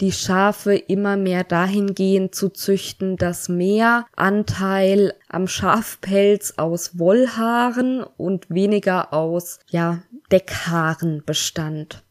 die 0.00 0.12
Schafe 0.12 0.74
immer 0.74 1.16
mehr 1.16 1.42
dahingehend 1.42 2.34
zu 2.34 2.50
züchten, 2.50 3.16
dass 3.16 3.48
mehr 3.48 4.06
Anteil 4.14 5.14
am 5.28 5.48
Schafpelz 5.48 6.54
aus 6.58 6.98
Wollhaaren 6.98 8.02
und 8.02 8.50
weniger 8.50 9.14
aus, 9.14 9.58
ja, 9.68 10.02
Deckhaaren 10.30 11.22
bestand. 11.24 12.05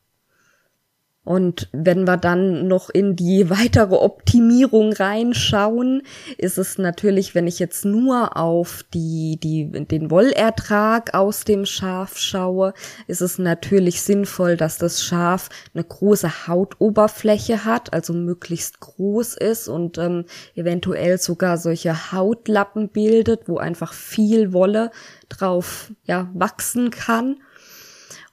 Und 1.26 1.70
wenn 1.74 2.06
wir 2.06 2.18
dann 2.18 2.68
noch 2.68 2.90
in 2.90 3.16
die 3.16 3.50
weitere 3.50 3.96
Optimierung 3.96 4.94
reinschauen, 4.94 6.04
ist 6.38 6.58
es 6.58 6.78
natürlich, 6.78 7.36
wenn 7.36 7.48
ich 7.48 7.60
jetzt 7.60 7.84
nur 7.84 8.38
auf 8.38 8.86
die, 8.94 9.38
die, 9.42 9.70
den 9.86 10.12
Wollertrag 10.12 11.14
aus 11.14 11.44
dem 11.44 11.66
Schaf 11.66 12.18
schaue, 12.18 12.74
ist 13.08 13.22
es 13.22 13.40
natürlich 13.40 14.02
sinnvoll, 14.04 14.56
dass 14.56 14.78
das 14.78 15.04
Schaf 15.04 15.50
eine 15.74 15.84
große 15.84 16.48
Hautoberfläche 16.48 17.66
hat, 17.66 17.92
also 17.92 18.14
möglichst 18.14 18.80
groß 18.80 19.36
ist 19.36 19.68
und 19.68 19.98
ähm, 19.98 20.26
eventuell 20.54 21.18
sogar 21.18 21.58
solche 21.58 22.12
Hautlappen 22.12 22.90
bildet, 22.90 23.48
wo 23.48 23.58
einfach 23.58 23.94
viel 23.94 24.54
Wolle 24.54 24.92
drauf 25.28 25.92
ja, 26.06 26.30
wachsen 26.34 26.92
kann. 26.92 27.38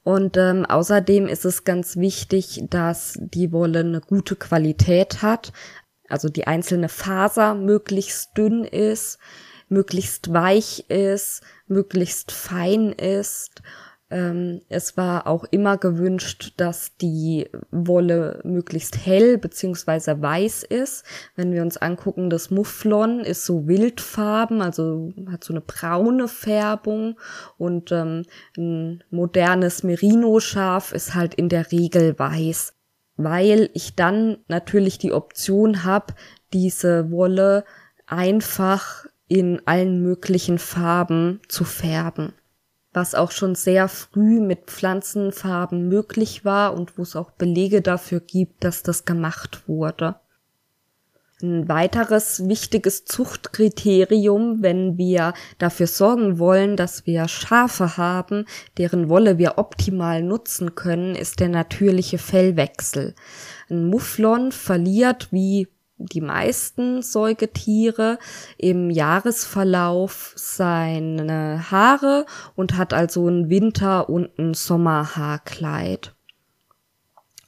Und 0.05 0.37
ähm, 0.37 0.67
außerdem 0.67 1.27
ist 1.27 1.45
es 1.45 1.65
ganz 1.65 1.97
wichtig, 1.97 2.65
dass 2.69 3.19
die 3.21 3.53
Wolle 3.53 3.81
eine 3.81 4.01
gute 4.01 4.35
Qualität 4.37 5.23
hat, 5.23 5.53
also 6.09 6.29
die 6.29 6.47
einzelne 6.47 6.89
Faser 6.89 7.55
möglichst 7.55 8.37
dünn 8.37 8.65
ist, 8.65 9.19
möglichst 9.69 10.33
weich 10.33 10.91
ist, 10.91 11.43
möglichst 11.67 12.33
fein 12.33 12.93
ist 12.93 13.63
es 14.69 14.97
war 14.99 15.27
auch 15.27 15.45
immer 15.51 15.79
gewünscht, 15.79 16.53
dass 16.59 16.97
die 16.99 17.49
Wolle 17.71 18.41
möglichst 18.45 19.07
hell 19.07 19.39
beziehungsweise 19.39 20.21
weiß 20.21 20.65
ist. 20.65 21.05
Wenn 21.35 21.53
wir 21.53 21.63
uns 21.63 21.79
angucken, 21.79 22.29
das 22.29 22.51
Mufflon 22.51 23.21
ist 23.21 23.47
so 23.47 23.67
wildfarben, 23.67 24.61
also 24.61 25.15
hat 25.31 25.45
so 25.45 25.55
eine 25.55 25.63
braune 25.63 26.29
Färbung 26.29 27.19
und 27.57 27.91
ähm, 27.91 28.25
ein 28.59 29.03
modernes 29.11 29.83
Merino-Schaf 29.83 30.93
ist 30.93 31.15
halt 31.15 31.35
in 31.35 31.49
der 31.49 31.73
Regel 31.73 32.19
weiß, 32.19 32.75
weil 33.17 33.71
ich 33.73 33.97
dann 33.97 34.39
natürlich 34.47 34.99
die 34.99 35.13
Option 35.13 35.85
habe, 35.85 36.13
diese 36.53 37.11
Wolle 37.11 37.65
einfach 38.07 39.07
in 39.27 39.63
allen 39.65 40.03
möglichen 40.03 40.59
Farben 40.59 41.41
zu 41.49 41.65
färben 41.65 42.35
was 42.93 43.15
auch 43.15 43.31
schon 43.31 43.55
sehr 43.55 43.89
früh 43.89 44.41
mit 44.41 44.67
Pflanzenfarben 44.67 45.89
möglich 45.89 46.45
war 46.45 46.75
und 46.75 46.99
wo 46.99 47.03
es 47.03 47.17
auch 47.17 47.31
Belege 47.31 47.81
dafür 47.81 48.21
gibt, 48.21 48.65
dass 48.65 48.83
das 48.83 49.05
gemacht 49.05 49.63
wurde. 49.67 50.17
Ein 51.43 51.69
weiteres 51.69 52.47
wichtiges 52.47 53.05
Zuchtkriterium, 53.05 54.63
wenn 54.63 54.97
wir 54.97 55.35
dafür 55.59 55.89
sorgen 55.89 56.39
wollen, 56.39 56.77
dass 56.77 57.05
wir 57.05 57.27
Schafe 57.27 57.97
haben, 57.97 58.45
deren 58.79 59.09
Wolle 59.09 59.39
wir 59.39 59.59
optimal 59.59 60.23
nutzen 60.23 60.77
können, 60.77 61.17
ist 61.17 61.41
der 61.41 61.49
natürliche 61.49 62.19
Fellwechsel. 62.19 63.17
Ein 63.69 63.87
Mufflon 63.87 64.53
verliert 64.53 65.33
wie 65.33 65.67
die 66.07 66.21
meisten 66.21 67.03
Säugetiere 67.03 68.19
im 68.59 68.91
Jahresverlauf 68.91 70.33
seine 70.37 71.71
Haare 71.71 72.27
und 72.55 72.77
hat 72.77 72.93
also 72.93 73.29
ein 73.29 73.49
Winter- 73.51 74.09
und 74.09 74.39
ein 74.39 74.55
Sommerhaarkleid. 74.55 76.15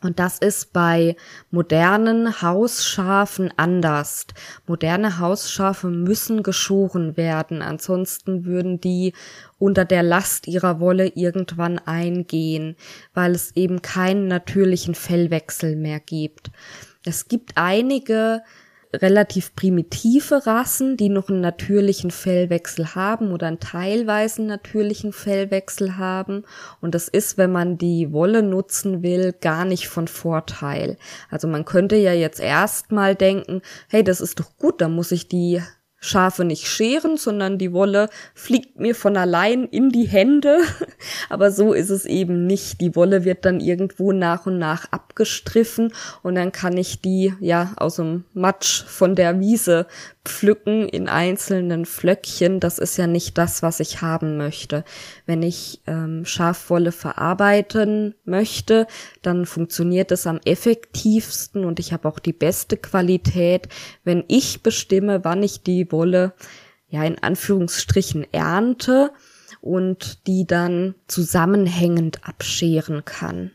Und 0.04 0.18
das 0.18 0.38
ist 0.38 0.74
bei 0.74 1.16
modernen 1.50 2.42
Hausschafen 2.42 3.50
anders. 3.56 4.26
Moderne 4.66 5.18
Hausschafe 5.18 5.88
müssen 5.88 6.42
geschoren 6.42 7.16
werden, 7.16 7.62
ansonsten 7.62 8.44
würden 8.44 8.80
die 8.82 9.14
unter 9.58 9.86
der 9.86 10.02
Last 10.02 10.46
ihrer 10.46 10.78
Wolle 10.78 11.06
irgendwann 11.14 11.78
eingehen, 11.78 12.76
weil 13.14 13.32
es 13.32 13.56
eben 13.56 13.80
keinen 13.80 14.28
natürlichen 14.28 14.94
Fellwechsel 14.94 15.74
mehr 15.74 16.00
gibt. 16.00 16.50
Es 17.04 17.28
gibt 17.28 17.52
einige 17.56 18.42
relativ 18.94 19.54
primitive 19.54 20.46
Rassen, 20.46 20.96
die 20.96 21.08
noch 21.08 21.28
einen 21.28 21.40
natürlichen 21.40 22.10
Fellwechsel 22.10 22.94
haben 22.94 23.32
oder 23.32 23.46
einen 23.48 23.60
teilweise 23.60 24.42
natürlichen 24.42 25.12
Fellwechsel 25.12 25.96
haben. 25.98 26.44
Und 26.80 26.94
das 26.94 27.08
ist, 27.08 27.36
wenn 27.38 27.52
man 27.52 27.78
die 27.78 28.12
Wolle 28.12 28.42
nutzen 28.42 29.02
will, 29.02 29.32
gar 29.32 29.64
nicht 29.64 29.88
von 29.88 30.08
Vorteil. 30.08 30.96
Also 31.30 31.48
man 31.48 31.64
könnte 31.64 31.96
ja 31.96 32.12
jetzt 32.12 32.40
erstmal 32.40 33.14
denken, 33.14 33.62
hey, 33.88 34.04
das 34.04 34.20
ist 34.20 34.40
doch 34.40 34.56
gut, 34.56 34.80
dann 34.80 34.92
muss 34.92 35.12
ich 35.12 35.28
die 35.28 35.60
Schafe 36.04 36.44
nicht 36.44 36.66
scheren, 36.66 37.16
sondern 37.16 37.58
die 37.58 37.72
Wolle 37.72 38.10
fliegt 38.34 38.78
mir 38.78 38.94
von 38.94 39.16
allein 39.16 39.64
in 39.64 39.90
die 39.90 40.06
Hände. 40.06 40.58
Aber 41.30 41.50
so 41.50 41.72
ist 41.72 41.90
es 41.90 42.04
eben 42.04 42.46
nicht. 42.46 42.80
Die 42.80 42.94
Wolle 42.94 43.24
wird 43.24 43.44
dann 43.44 43.60
irgendwo 43.60 44.12
nach 44.12 44.46
und 44.46 44.58
nach 44.58 44.92
abgestriffen 44.92 45.92
und 46.22 46.34
dann 46.34 46.52
kann 46.52 46.76
ich 46.76 47.00
die 47.00 47.32
ja 47.40 47.72
aus 47.76 47.96
dem 47.96 48.24
Matsch 48.34 48.84
von 48.84 49.14
der 49.14 49.40
Wiese 49.40 49.86
pflücken 50.24 50.88
in 50.88 51.08
einzelnen 51.08 51.84
Flöckchen. 51.84 52.58
Das 52.60 52.78
ist 52.78 52.96
ja 52.96 53.06
nicht 53.06 53.36
das, 53.36 53.62
was 53.62 53.80
ich 53.80 54.00
haben 54.00 54.36
möchte. 54.36 54.84
Wenn 55.26 55.42
ich 55.42 55.82
ähm, 55.86 56.24
Schafwolle 56.24 56.92
verarbeiten 56.92 58.14
möchte, 58.24 58.86
dann 59.22 59.46
funktioniert 59.46 60.10
es 60.12 60.26
am 60.26 60.40
effektivsten 60.44 61.64
und 61.64 61.78
ich 61.78 61.92
habe 61.92 62.08
auch 62.08 62.18
die 62.18 62.32
beste 62.32 62.76
Qualität, 62.76 63.68
wenn 64.02 64.24
ich 64.28 64.62
bestimme, 64.62 65.24
wann 65.24 65.42
ich 65.42 65.62
die 65.62 65.92
Wolle 65.92 66.32
ja 66.88 67.04
in 67.04 67.22
Anführungsstrichen 67.22 68.26
ernte 68.32 69.10
und 69.60 70.26
die 70.26 70.46
dann 70.46 70.94
zusammenhängend 71.06 72.26
abscheren 72.26 73.04
kann. 73.04 73.50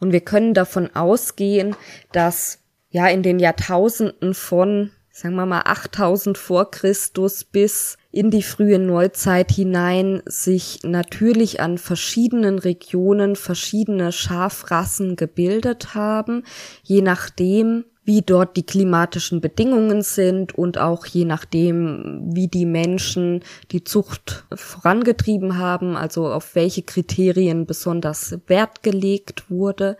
Und 0.00 0.12
wir 0.12 0.20
können 0.20 0.52
davon 0.52 0.94
ausgehen, 0.94 1.74
dass 2.12 2.58
ja 2.90 3.06
in 3.08 3.22
den 3.22 3.38
Jahrtausenden 3.38 4.34
von 4.34 4.90
sagen 5.16 5.36
wir 5.36 5.46
mal 5.46 5.62
8000 5.64 6.36
vor 6.36 6.70
Christus 6.70 7.42
bis 7.44 7.96
in 8.12 8.30
die 8.30 8.42
frühe 8.42 8.78
Neuzeit 8.78 9.50
hinein 9.50 10.22
sich 10.26 10.80
natürlich 10.82 11.58
an 11.58 11.78
verschiedenen 11.78 12.58
Regionen 12.58 13.34
verschiedene 13.34 14.12
Schafrassen 14.12 15.16
gebildet 15.16 15.94
haben, 15.94 16.42
je 16.82 17.00
nachdem, 17.00 17.86
wie 18.06 18.22
dort 18.22 18.56
die 18.56 18.64
klimatischen 18.64 19.40
Bedingungen 19.40 20.00
sind 20.00 20.56
und 20.56 20.78
auch 20.78 21.04
je 21.06 21.24
nachdem, 21.24 22.22
wie 22.32 22.46
die 22.46 22.64
Menschen 22.64 23.42
die 23.72 23.82
Zucht 23.82 24.46
vorangetrieben 24.54 25.58
haben, 25.58 25.96
also 25.96 26.28
auf 26.28 26.54
welche 26.54 26.82
Kriterien 26.82 27.66
besonders 27.66 28.38
Wert 28.46 28.84
gelegt 28.84 29.50
wurde. 29.50 29.96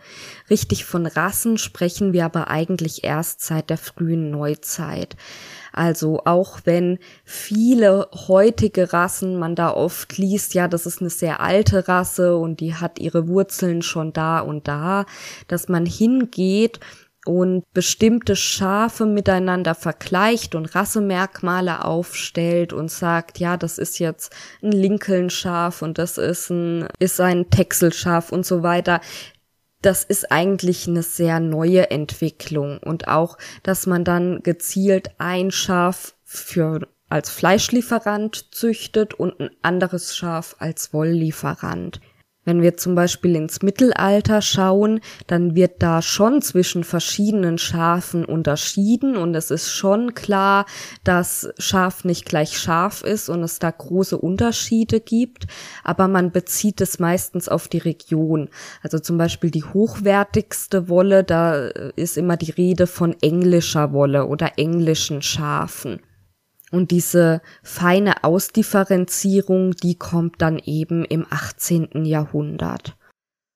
Richtig 0.49 0.85
von 0.85 1.05
Rassen 1.05 1.57
sprechen 1.57 2.13
wir 2.13 2.23
aber 2.23 2.49
eigentlich 2.49 3.03
erst 3.03 3.41
seit 3.41 3.69
der 3.69 3.77
frühen 3.77 4.31
Neuzeit. 4.31 5.17
Also 5.73 6.21
auch 6.25 6.61
wenn 6.63 6.99
viele 7.25 8.07
heutige 8.27 8.93
Rassen, 8.93 9.37
man 9.37 9.53
da 9.53 9.71
oft 9.71 10.17
liest, 10.17 10.53
ja, 10.53 10.69
das 10.69 10.85
ist 10.85 11.01
eine 11.01 11.09
sehr 11.09 11.41
alte 11.41 11.89
Rasse 11.89 12.37
und 12.37 12.61
die 12.61 12.73
hat 12.73 12.99
ihre 12.99 13.27
Wurzeln 13.27 13.81
schon 13.81 14.13
da 14.13 14.39
und 14.39 14.67
da, 14.67 15.05
dass 15.47 15.67
man 15.67 15.85
hingeht 15.85 16.79
und 17.27 17.63
bestimmte 17.73 18.35
Schafe 18.35 19.05
miteinander 19.05 19.75
vergleicht 19.75 20.55
und 20.55 20.73
Rassemerkmale 20.73 21.83
aufstellt 21.83 22.73
und 22.73 22.89
sagt, 22.89 23.39
ja, 23.39 23.57
das 23.57 23.77
ist 23.77 23.99
jetzt 23.99 24.33
ein 24.63 24.71
Lincoln-Schaf 24.71 25.81
und 25.81 25.97
das 25.97 26.17
ist 26.17 26.49
ein, 26.49 26.87
ist 26.99 27.19
ein 27.19 27.49
Texelschaf 27.49 28.31
und 28.31 28.45
so 28.45 28.63
weiter. 28.63 29.01
Das 29.81 30.03
ist 30.03 30.31
eigentlich 30.31 30.87
eine 30.87 31.03
sehr 31.03 31.39
neue 31.39 31.91
Entwicklung 31.91 32.79
und 32.79 33.07
auch, 33.07 33.37
dass 33.61 33.85
man 33.85 34.03
dann 34.03 34.41
gezielt 34.41 35.11
ein 35.17 35.51
Schaf 35.51 36.15
für 36.23 36.87
als 37.09 37.29
Fleischlieferant 37.29 38.53
züchtet 38.53 39.13
und 39.13 39.39
ein 39.39 39.49
anderes 39.61 40.15
Schaf 40.15 40.55
als 40.59 40.93
Wolllieferant. 40.93 42.01
Wenn 42.47 42.61
wir 42.61 42.77
zum 42.77 42.95
Beispiel 42.95 43.35
ins 43.35 43.61
Mittelalter 43.61 44.41
schauen, 44.41 45.01
dann 45.27 45.53
wird 45.53 45.83
da 45.83 46.01
schon 46.01 46.41
zwischen 46.41 46.85
verschiedenen 46.85 47.57
Schafen 47.57 48.23
unterschieden 48.23 49.17
und 49.17 49.35
es 49.35 49.51
ist 49.51 49.69
schon 49.69 50.13
klar, 50.13 50.65
dass 51.03 51.49
Schaf 51.57 52.05
nicht 52.05 52.25
gleich 52.25 52.57
Schaf 52.57 53.03
ist 53.03 53.27
und 53.27 53.43
es 53.43 53.59
da 53.59 53.69
große 53.69 54.17
Unterschiede 54.17 55.01
gibt, 55.01 55.47
aber 55.83 56.07
man 56.07 56.31
bezieht 56.31 56.79
es 56.79 56.99
meistens 56.99 57.49
auf 57.49 57.67
die 57.67 57.79
Region. 57.79 58.47
Also 58.81 58.99
zum 58.99 59.17
Beispiel 59.17 59.51
die 59.51 59.65
hochwertigste 59.65 60.87
Wolle, 60.87 61.25
da 61.25 61.67
ist 61.97 62.17
immer 62.17 62.37
die 62.37 62.51
Rede 62.51 62.87
von 62.87 63.13
englischer 63.21 63.91
Wolle 63.91 64.25
oder 64.25 64.53
englischen 64.55 65.21
Schafen. 65.21 65.99
Und 66.71 66.91
diese 66.91 67.41
feine 67.63 68.23
Ausdifferenzierung, 68.23 69.71
die 69.71 69.95
kommt 69.95 70.41
dann 70.41 70.59
eben 70.59 71.05
im 71.05 71.25
18. 71.29 72.05
Jahrhundert. 72.05 72.97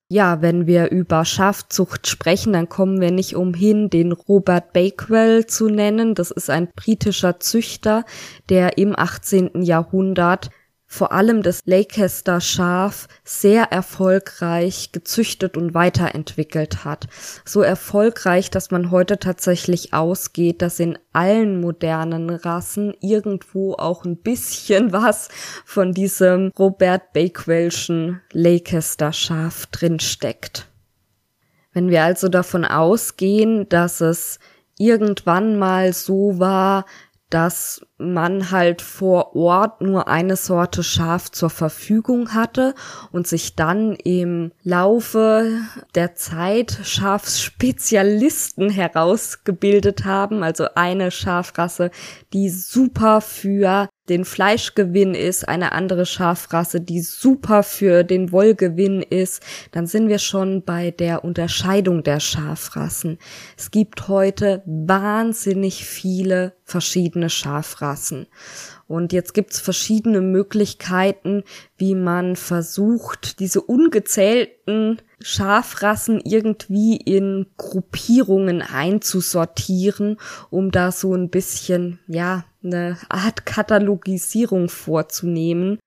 Ja, 0.09 0.41
wenn 0.41 0.67
wir 0.67 0.91
über 0.91 1.23
Schafzucht 1.23 2.05
sprechen, 2.05 2.51
dann 2.51 2.67
kommen 2.67 2.99
wir 2.99 3.11
nicht 3.11 3.35
umhin, 3.35 3.89
den 3.89 4.11
Robert 4.11 4.73
Bakewell 4.73 5.45
zu 5.45 5.69
nennen. 5.69 6.15
Das 6.15 6.31
ist 6.31 6.49
ein 6.49 6.67
britischer 6.75 7.39
Züchter, 7.39 8.03
der 8.49 8.77
im 8.77 8.93
18. 8.97 9.61
Jahrhundert 9.61 10.49
vor 10.91 11.13
allem 11.13 11.41
das 11.41 11.61
Leicester 11.63 12.41
Schaf 12.41 13.07
sehr 13.23 13.71
erfolgreich 13.71 14.91
gezüchtet 14.91 15.55
und 15.55 15.73
weiterentwickelt 15.73 16.83
hat. 16.83 17.07
So 17.45 17.61
erfolgreich, 17.61 18.51
dass 18.51 18.71
man 18.71 18.91
heute 18.91 19.17
tatsächlich 19.17 19.93
ausgeht, 19.93 20.61
dass 20.61 20.81
in 20.81 20.99
allen 21.13 21.61
modernen 21.61 22.29
Rassen 22.29 22.93
irgendwo 22.99 23.75
auch 23.75 24.03
ein 24.03 24.17
bisschen 24.17 24.91
was 24.91 25.29
von 25.63 25.93
diesem 25.93 26.51
Robert 26.59 27.13
Bakewellschen 27.13 28.19
Leicester 28.33 29.13
Schaf 29.13 29.67
drinsteckt. 29.67 30.67
Wenn 31.71 31.89
wir 31.89 32.03
also 32.03 32.27
davon 32.27 32.65
ausgehen, 32.65 33.69
dass 33.69 34.01
es 34.01 34.39
irgendwann 34.77 35.57
mal 35.57 35.93
so 35.93 36.37
war, 36.37 36.85
dass 37.31 37.81
man 37.97 38.51
halt 38.51 38.81
vor 38.81 39.35
Ort 39.35 39.81
nur 39.81 40.07
eine 40.07 40.35
Sorte 40.35 40.83
Schaf 40.83 41.31
zur 41.31 41.49
Verfügung 41.49 42.33
hatte 42.33 42.75
und 43.11 43.25
sich 43.25 43.55
dann 43.55 43.95
im 43.95 44.51
Laufe 44.63 45.49
der 45.95 46.13
Zeit 46.15 46.77
Schafspezialisten 46.83 48.69
herausgebildet 48.69 50.05
haben, 50.05 50.43
also 50.43 50.67
eine 50.75 51.09
Schafrasse, 51.09 51.89
die 52.33 52.49
super 52.49 53.21
für 53.21 53.87
den 54.11 54.25
Fleischgewinn 54.25 55.13
ist, 55.13 55.47
eine 55.47 55.71
andere 55.71 56.05
Schafrasse, 56.05 56.81
die 56.81 56.99
super 57.01 57.63
für 57.63 58.03
den 58.03 58.33
Wollgewinn 58.33 59.01
ist, 59.01 59.41
dann 59.71 59.87
sind 59.87 60.09
wir 60.09 60.19
schon 60.19 60.63
bei 60.63 60.91
der 60.91 61.23
Unterscheidung 61.23 62.03
der 62.03 62.19
Schafrassen. 62.19 63.17
Es 63.57 63.71
gibt 63.71 64.09
heute 64.09 64.63
wahnsinnig 64.65 65.85
viele 65.85 66.53
verschiedene 66.65 67.29
Schafrassen. 67.29 68.27
Und 68.91 69.13
jetzt 69.13 69.33
gibt's 69.33 69.59
verschiedene 69.59 70.19
Möglichkeiten, 70.19 71.43
wie 71.77 71.95
man 71.95 72.35
versucht, 72.35 73.39
diese 73.39 73.61
ungezählten 73.61 75.01
Schafrassen 75.21 76.19
irgendwie 76.19 76.97
in 76.97 77.45
Gruppierungen 77.57 78.61
einzusortieren, 78.61 80.17
um 80.49 80.71
da 80.71 80.91
so 80.91 81.15
ein 81.15 81.29
bisschen, 81.29 81.99
ja, 82.07 82.43
eine 82.63 82.97
Art 83.07 83.45
Katalogisierung 83.45 84.67
vorzunehmen. 84.67 85.79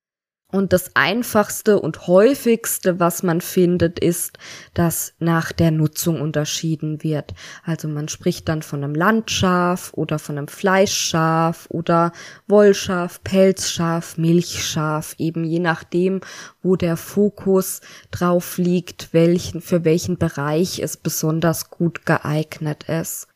Und 0.54 0.72
das 0.72 0.94
einfachste 0.94 1.80
und 1.80 2.06
häufigste, 2.06 3.00
was 3.00 3.24
man 3.24 3.40
findet, 3.40 3.98
ist, 3.98 4.38
dass 4.72 5.12
nach 5.18 5.50
der 5.50 5.72
Nutzung 5.72 6.20
unterschieden 6.20 7.02
wird. 7.02 7.34
Also 7.64 7.88
man 7.88 8.06
spricht 8.06 8.48
dann 8.48 8.62
von 8.62 8.84
einem 8.84 8.94
Landschaf 8.94 9.92
oder 9.94 10.20
von 10.20 10.38
einem 10.38 10.46
Fleischschaf 10.46 11.66
oder 11.70 12.12
Wollschaf, 12.46 13.24
Pelzschaf, 13.24 14.16
Milchschaf, 14.16 15.16
eben 15.18 15.42
je 15.42 15.58
nachdem, 15.58 16.20
wo 16.62 16.76
der 16.76 16.96
Fokus 16.96 17.80
drauf 18.12 18.56
liegt, 18.56 19.12
welchen, 19.12 19.60
für 19.60 19.84
welchen 19.84 20.18
Bereich 20.18 20.78
es 20.78 20.96
besonders 20.96 21.68
gut 21.70 22.06
geeignet 22.06 22.84
ist. 22.84 23.26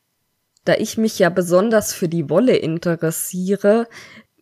Da 0.63 0.75
ich 0.75 0.97
mich 0.97 1.19
ja 1.19 1.29
besonders 1.29 1.91
für 1.93 2.07
die 2.07 2.29
Wolle 2.29 2.55
interessiere, 2.55 3.89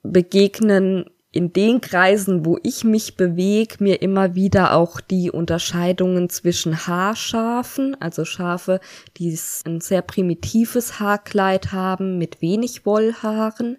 begegnen 0.03 1.05
in 1.31 1.51
den 1.51 1.81
Kreisen, 1.81 2.45
wo 2.45 2.57
ich 2.63 2.83
mich 2.83 3.17
bewege, 3.17 3.75
mir 3.79 4.01
immer 4.01 4.33
wieder 4.35 4.73
auch 4.73 5.01
die 5.01 5.29
Unterscheidungen 5.29 6.29
zwischen 6.29 6.87
Haarschafen, 6.87 7.95
also 7.99 8.23
Schafe, 8.25 8.79
die 9.17 9.37
ein 9.65 9.81
sehr 9.81 10.01
primitives 10.01 10.99
Haarkleid 10.99 11.73
haben 11.73 12.17
mit 12.17 12.41
wenig 12.41 12.85
Wollhaaren 12.85 13.77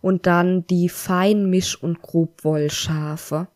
und 0.00 0.26
dann 0.26 0.66
die 0.66 0.88
Feinmisch- 0.88 1.76
und 1.76 2.02
Grobwollschafe 2.02 3.48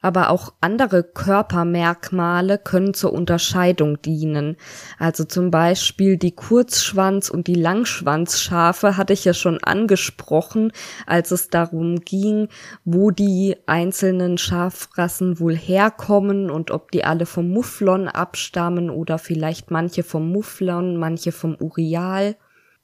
aber 0.00 0.30
auch 0.30 0.52
andere 0.60 1.02
Körpermerkmale 1.02 2.58
können 2.58 2.94
zur 2.94 3.12
Unterscheidung 3.12 4.00
dienen. 4.00 4.56
Also 4.98 5.24
zum 5.24 5.50
Beispiel 5.50 6.16
die 6.16 6.34
Kurzschwanz- 6.34 7.30
und 7.30 7.48
die 7.48 7.54
Langschwanzschafe 7.54 8.96
hatte 8.96 9.12
ich 9.12 9.24
ja 9.24 9.34
schon 9.34 9.58
angesprochen, 9.62 10.72
als 11.06 11.32
es 11.32 11.50
darum 11.50 12.00
ging, 12.00 12.48
wo 12.84 13.10
die 13.10 13.56
einzelnen 13.66 14.38
Schafrassen 14.38 15.40
wohl 15.40 15.56
herkommen 15.56 16.50
und 16.50 16.70
ob 16.70 16.92
die 16.92 17.04
alle 17.04 17.26
vom 17.26 17.48
Mufflon 17.48 18.08
abstammen 18.08 18.90
oder 18.90 19.18
vielleicht 19.18 19.70
manche 19.70 20.04
vom 20.04 20.30
Mufflon, 20.30 20.96
manche 20.96 21.32
vom 21.32 21.56
Urial. 21.58 22.36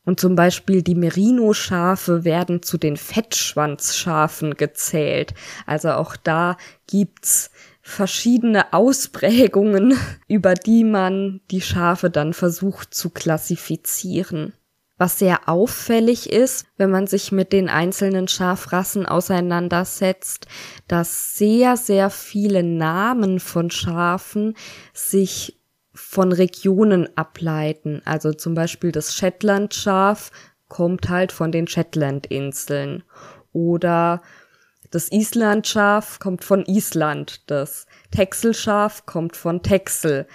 Und 0.04 0.20
zum 0.20 0.34
Beispiel 0.34 0.82
die 0.82 0.94
Merino-Schafe 0.94 2.24
werden 2.24 2.62
zu 2.62 2.76
den 2.76 2.96
Fettschwanzschafen 2.96 4.54
gezählt. 4.54 5.34
Also 5.66 5.92
auch 5.92 6.16
da 6.16 6.56
gibt's 6.86 7.50
verschiedene 7.80 8.72
Ausprägungen, 8.72 9.96
über 10.28 10.54
die 10.54 10.84
man 10.84 11.40
die 11.50 11.60
Schafe 11.60 12.10
dann 12.10 12.32
versucht 12.32 12.94
zu 12.94 13.10
klassifizieren. 13.10 14.54
Was 14.96 15.18
sehr 15.18 15.48
auffällig 15.48 16.32
ist, 16.32 16.66
wenn 16.76 16.90
man 16.90 17.08
sich 17.08 17.32
mit 17.32 17.52
den 17.52 17.68
einzelnen 17.68 18.28
Schafrassen 18.28 19.06
auseinandersetzt, 19.06 20.46
dass 20.86 21.36
sehr, 21.36 21.76
sehr 21.76 22.10
viele 22.10 22.62
Namen 22.62 23.40
von 23.40 23.72
Schafen 23.72 24.54
sich 24.92 25.58
von 25.94 26.32
Regionen 26.32 27.08
ableiten. 27.16 28.02
Also 28.04 28.32
zum 28.32 28.54
Beispiel 28.54 28.92
das 28.92 29.14
Shetland-Schaf 29.14 30.30
kommt 30.68 31.08
halt 31.08 31.32
von 31.32 31.52
den 31.52 31.66
Shetland-Inseln. 31.66 33.04
Oder 33.52 34.22
das 34.90 35.10
Island-Schaf 35.12 36.18
kommt 36.18 36.44
von 36.44 36.64
Island. 36.66 37.48
Das 37.50 37.86
Texelschaf 38.10 39.06
kommt 39.06 39.36
von 39.36 39.62
Texel. 39.62 40.26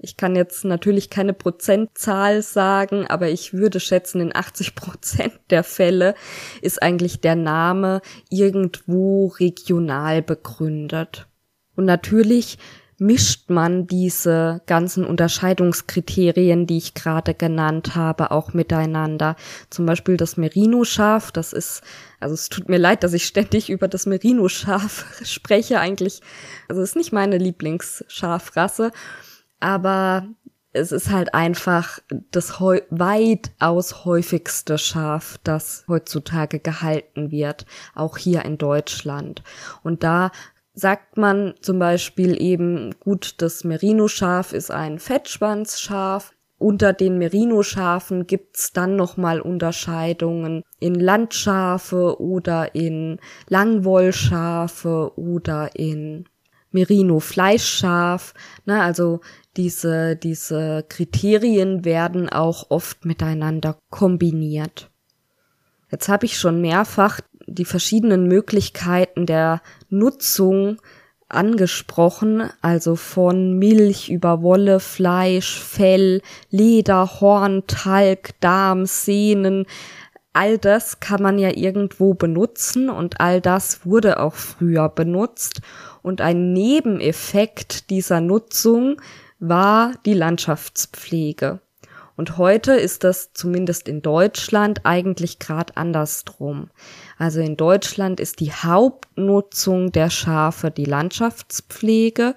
Ich 0.00 0.16
kann 0.16 0.36
jetzt 0.36 0.64
natürlich 0.64 1.10
keine 1.10 1.32
Prozentzahl 1.32 2.42
sagen, 2.42 3.06
aber 3.08 3.28
ich 3.28 3.52
würde 3.52 3.80
schätzen, 3.80 4.20
in 4.20 4.34
80 4.34 4.74
Prozent 4.74 5.34
der 5.50 5.64
Fälle 5.64 6.14
ist 6.62 6.80
eigentlich 6.82 7.20
der 7.20 7.34
Name 7.34 8.00
irgendwo 8.30 9.26
regional 9.26 10.22
begründet. 10.22 11.26
Und 11.74 11.84
natürlich 11.84 12.58
mischt 12.98 13.48
man 13.48 13.86
diese 13.86 14.60
ganzen 14.66 15.04
Unterscheidungskriterien, 15.04 16.66
die 16.66 16.78
ich 16.78 16.94
gerade 16.94 17.32
genannt 17.34 17.94
habe, 17.94 18.32
auch 18.32 18.52
miteinander. 18.52 19.36
Zum 19.70 19.86
Beispiel 19.86 20.16
das 20.16 20.36
Merino-Schaf, 20.36 21.30
das 21.30 21.52
ist, 21.52 21.82
also 22.18 22.34
es 22.34 22.48
tut 22.48 22.68
mir 22.68 22.78
leid, 22.78 23.04
dass 23.04 23.12
ich 23.12 23.24
ständig 23.24 23.70
über 23.70 23.86
das 23.88 24.06
Merino-Schaf 24.06 25.06
spreche, 25.24 25.78
eigentlich, 25.78 26.20
also 26.68 26.82
es 26.82 26.90
ist 26.90 26.96
nicht 26.96 27.12
meine 27.12 27.38
Lieblingsschafrasse, 27.38 28.90
aber 29.60 30.28
es 30.72 30.92
ist 30.92 31.10
halt 31.10 31.34
einfach 31.34 32.00
das 32.30 32.60
heu 32.60 32.80
weitaus 32.90 34.04
häufigste 34.04 34.78
Schaf, 34.78 35.38
das 35.42 35.84
heutzutage 35.88 36.58
gehalten 36.60 37.30
wird, 37.30 37.64
auch 37.94 38.18
hier 38.18 38.44
in 38.44 38.58
Deutschland. 38.58 39.42
Und 39.82 40.02
da 40.02 40.30
sagt 40.78 41.16
man 41.16 41.54
zum 41.60 41.78
Beispiel 41.78 42.40
eben, 42.40 42.94
gut, 43.00 43.34
das 43.38 43.64
Merino-Schaf 43.64 44.52
ist 44.52 44.70
ein 44.70 44.98
Fettschwanzschaf. 44.98 46.32
Unter 46.56 46.92
den 46.92 47.18
Merino-Schafen 47.18 48.26
gibt's 48.26 48.72
dann 48.72 48.96
nochmal 48.96 49.40
Unterscheidungen 49.40 50.62
in 50.78 50.94
Landschafe 50.94 52.20
oder 52.20 52.74
in 52.74 53.18
Langwollschafe 53.48 55.12
oder 55.16 55.74
in 55.74 56.24
Merino-Fleischschaf. 56.70 58.34
Ne, 58.64 58.80
also 58.80 59.20
diese, 59.56 60.16
diese 60.16 60.84
Kriterien 60.88 61.84
werden 61.84 62.28
auch 62.28 62.70
oft 62.70 63.04
miteinander 63.04 63.78
kombiniert. 63.90 64.90
Jetzt 65.90 66.08
habe 66.08 66.26
ich 66.26 66.38
schon 66.38 66.60
mehrfach 66.60 67.20
die 67.48 67.64
verschiedenen 67.64 68.26
Möglichkeiten 68.26 69.26
der 69.26 69.60
Nutzung 69.88 70.78
angesprochen, 71.28 72.50
also 72.62 72.96
von 72.96 73.58
Milch 73.58 74.08
über 74.08 74.42
Wolle, 74.42 74.80
Fleisch, 74.80 75.58
Fell, 75.58 76.22
Leder, 76.50 77.20
Horn, 77.20 77.64
Talg, 77.66 78.40
Darm, 78.40 78.86
Sehnen. 78.86 79.66
All 80.32 80.58
das 80.58 81.00
kann 81.00 81.22
man 81.22 81.38
ja 81.38 81.50
irgendwo 81.54 82.14
benutzen 82.14 82.88
und 82.88 83.20
all 83.20 83.40
das 83.40 83.84
wurde 83.84 84.20
auch 84.20 84.34
früher 84.34 84.88
benutzt. 84.88 85.60
Und 86.02 86.20
ein 86.20 86.52
Nebeneffekt 86.52 87.90
dieser 87.90 88.20
Nutzung 88.20 89.00
war 89.38 89.94
die 90.06 90.14
Landschaftspflege. 90.14 91.60
Und 92.18 92.36
heute 92.36 92.72
ist 92.72 93.04
das 93.04 93.32
zumindest 93.32 93.86
in 93.86 94.02
Deutschland 94.02 94.80
eigentlich 94.82 95.38
gerade 95.38 95.76
andersrum. 95.76 96.68
Also 97.16 97.40
in 97.40 97.56
Deutschland 97.56 98.18
ist 98.18 98.40
die 98.40 98.52
Hauptnutzung 98.52 99.92
der 99.92 100.10
Schafe 100.10 100.72
die 100.72 100.84
Landschaftspflege 100.84 102.34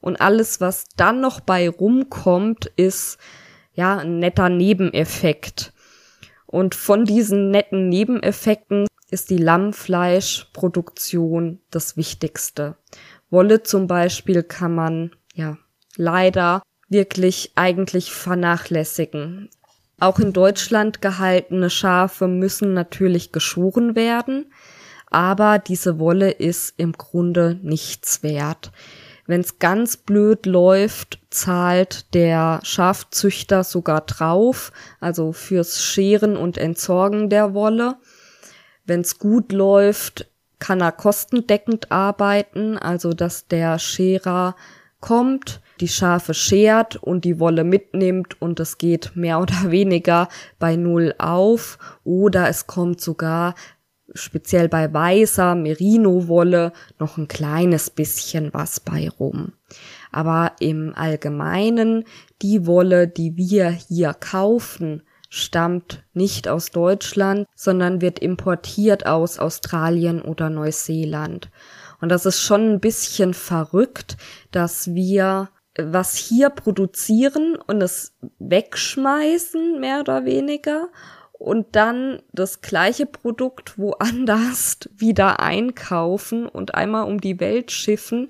und 0.00 0.20
alles, 0.20 0.60
was 0.60 0.86
dann 0.96 1.20
noch 1.20 1.38
bei 1.38 1.68
rumkommt, 1.68 2.66
ist 2.74 3.18
ja 3.72 3.98
ein 3.98 4.18
netter 4.18 4.48
Nebeneffekt. 4.48 5.72
Und 6.46 6.74
von 6.74 7.04
diesen 7.04 7.52
netten 7.52 7.88
Nebeneffekten 7.88 8.88
ist 9.12 9.30
die 9.30 9.38
Lammfleischproduktion 9.38 11.60
das 11.70 11.96
Wichtigste. 11.96 12.78
Wolle 13.30 13.62
zum 13.62 13.86
Beispiel 13.86 14.42
kann 14.42 14.74
man 14.74 15.12
ja 15.34 15.56
leider 15.96 16.62
wirklich 16.90 17.52
eigentlich 17.54 18.12
vernachlässigen. 18.12 19.48
Auch 19.98 20.18
in 20.18 20.32
Deutschland 20.32 21.00
gehaltene 21.00 21.70
Schafe 21.70 22.28
müssen 22.28 22.74
natürlich 22.74 23.32
geschoren 23.32 23.94
werden, 23.94 24.52
aber 25.10 25.58
diese 25.58 25.98
Wolle 25.98 26.30
ist 26.30 26.74
im 26.76 26.92
Grunde 26.92 27.58
nichts 27.62 28.22
wert. 28.22 28.72
Wenn 29.26 29.42
es 29.42 29.58
ganz 29.58 29.96
blöd 29.96 30.46
läuft, 30.46 31.20
zahlt 31.30 32.14
der 32.14 32.60
Schafzüchter 32.64 33.62
sogar 33.62 34.00
drauf, 34.00 34.72
also 34.98 35.32
fürs 35.32 35.84
Scheren 35.84 36.36
und 36.36 36.58
Entsorgen 36.58 37.30
der 37.30 37.54
Wolle. 37.54 37.96
Wenn 38.86 39.02
es 39.02 39.18
gut 39.18 39.52
läuft, 39.52 40.26
kann 40.58 40.80
er 40.80 40.92
kostendeckend 40.92 41.92
arbeiten, 41.92 42.76
also 42.76 43.12
dass 43.12 43.46
der 43.46 43.78
Scherer 43.78 44.56
kommt, 45.00 45.60
die 45.80 45.88
Schafe 45.88 46.34
schert 46.34 46.96
und 46.96 47.24
die 47.24 47.40
Wolle 47.40 47.64
mitnimmt 47.64 48.40
und 48.40 48.60
es 48.60 48.78
geht 48.78 49.12
mehr 49.14 49.40
oder 49.40 49.54
weniger 49.70 50.28
bei 50.58 50.76
Null 50.76 51.14
auf 51.18 51.78
oder 52.04 52.48
es 52.48 52.66
kommt 52.66 53.00
sogar 53.00 53.54
speziell 54.14 54.68
bei 54.68 54.92
weißer 54.92 55.54
Merino-Wolle 55.54 56.72
noch 56.98 57.16
ein 57.16 57.28
kleines 57.28 57.90
bisschen 57.90 58.52
was 58.52 58.80
bei 58.80 59.08
rum. 59.08 59.52
Aber 60.10 60.52
im 60.58 60.92
Allgemeinen, 60.96 62.04
die 62.42 62.66
Wolle, 62.66 63.06
die 63.06 63.36
wir 63.36 63.70
hier 63.70 64.14
kaufen, 64.14 65.02
stammt 65.28 66.02
nicht 66.12 66.48
aus 66.48 66.72
Deutschland, 66.72 67.46
sondern 67.54 68.00
wird 68.00 68.18
importiert 68.18 69.06
aus 69.06 69.38
Australien 69.38 70.20
oder 70.20 70.50
Neuseeland. 70.50 71.50
Und 72.00 72.08
das 72.08 72.26
ist 72.26 72.40
schon 72.40 72.72
ein 72.72 72.80
bisschen 72.80 73.34
verrückt, 73.34 74.16
dass 74.50 74.92
wir 74.94 75.50
was 75.78 76.16
hier 76.16 76.50
produzieren 76.50 77.56
und 77.66 77.80
es 77.82 78.14
wegschmeißen, 78.38 79.80
mehr 79.80 80.00
oder 80.00 80.24
weniger, 80.24 80.88
und 81.40 81.74
dann 81.74 82.20
das 82.32 82.60
gleiche 82.60 83.06
Produkt 83.06 83.78
woanders 83.78 84.78
wieder 84.96 85.40
einkaufen 85.40 86.46
und 86.46 86.74
einmal 86.74 87.06
um 87.06 87.20
die 87.20 87.40
Welt 87.40 87.70
schiffen. 87.70 88.28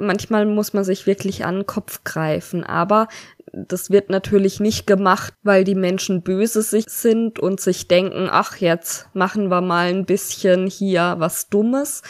Manchmal 0.00 0.46
muss 0.46 0.72
man 0.72 0.84
sich 0.84 1.06
wirklich 1.06 1.44
an 1.44 1.58
den 1.58 1.66
Kopf 1.66 2.02
greifen, 2.02 2.64
aber 2.64 3.08
das 3.52 3.90
wird 3.90 4.08
natürlich 4.08 4.58
nicht 4.58 4.86
gemacht, 4.86 5.34
weil 5.42 5.62
die 5.62 5.74
Menschen 5.74 6.22
böse 6.22 6.62
sich 6.62 6.86
sind 6.88 7.38
und 7.38 7.60
sich 7.60 7.86
denken, 7.86 8.28
ach, 8.30 8.56
jetzt 8.56 9.08
machen 9.14 9.48
wir 9.48 9.60
mal 9.60 9.88
ein 9.88 10.06
bisschen 10.06 10.66
hier 10.66 11.16
was 11.18 11.50
Dummes, 11.50 12.02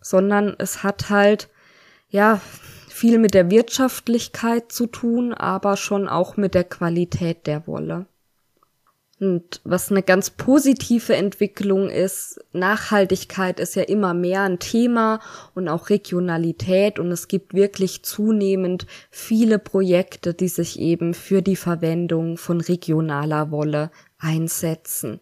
sondern 0.00 0.56
es 0.58 0.82
hat 0.82 1.08
halt, 1.08 1.48
ja, 2.08 2.40
viel 3.00 3.18
mit 3.18 3.32
der 3.32 3.50
Wirtschaftlichkeit 3.50 4.70
zu 4.70 4.86
tun, 4.86 5.32
aber 5.32 5.78
schon 5.78 6.06
auch 6.06 6.36
mit 6.36 6.52
der 6.52 6.64
Qualität 6.64 7.46
der 7.46 7.66
Wolle. 7.66 8.04
Und 9.18 9.62
was 9.64 9.90
eine 9.90 10.02
ganz 10.02 10.28
positive 10.28 11.16
Entwicklung 11.16 11.88
ist, 11.88 12.44
Nachhaltigkeit 12.52 13.58
ist 13.58 13.74
ja 13.74 13.84
immer 13.84 14.12
mehr 14.12 14.42
ein 14.42 14.58
Thema 14.58 15.20
und 15.54 15.68
auch 15.68 15.88
Regionalität 15.88 16.98
und 16.98 17.10
es 17.10 17.26
gibt 17.26 17.54
wirklich 17.54 18.02
zunehmend 18.02 18.86
viele 19.10 19.58
Projekte, 19.58 20.34
die 20.34 20.48
sich 20.48 20.78
eben 20.78 21.14
für 21.14 21.40
die 21.40 21.56
Verwendung 21.56 22.36
von 22.36 22.60
regionaler 22.60 23.50
Wolle 23.50 23.90
einsetzen. 24.18 25.20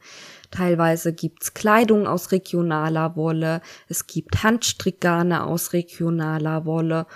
Teilweise 0.51 1.12
gibt's 1.12 1.55
Kleidung 1.55 2.09
aus 2.09 2.33
regionaler 2.33 3.14
Wolle, 3.14 3.61
es 3.88 4.09
gibt 4.09 4.43
Handstrickgarne 4.43 5.45
aus 5.45 5.73
regionaler 5.73 6.67
Wolle 6.67 7.07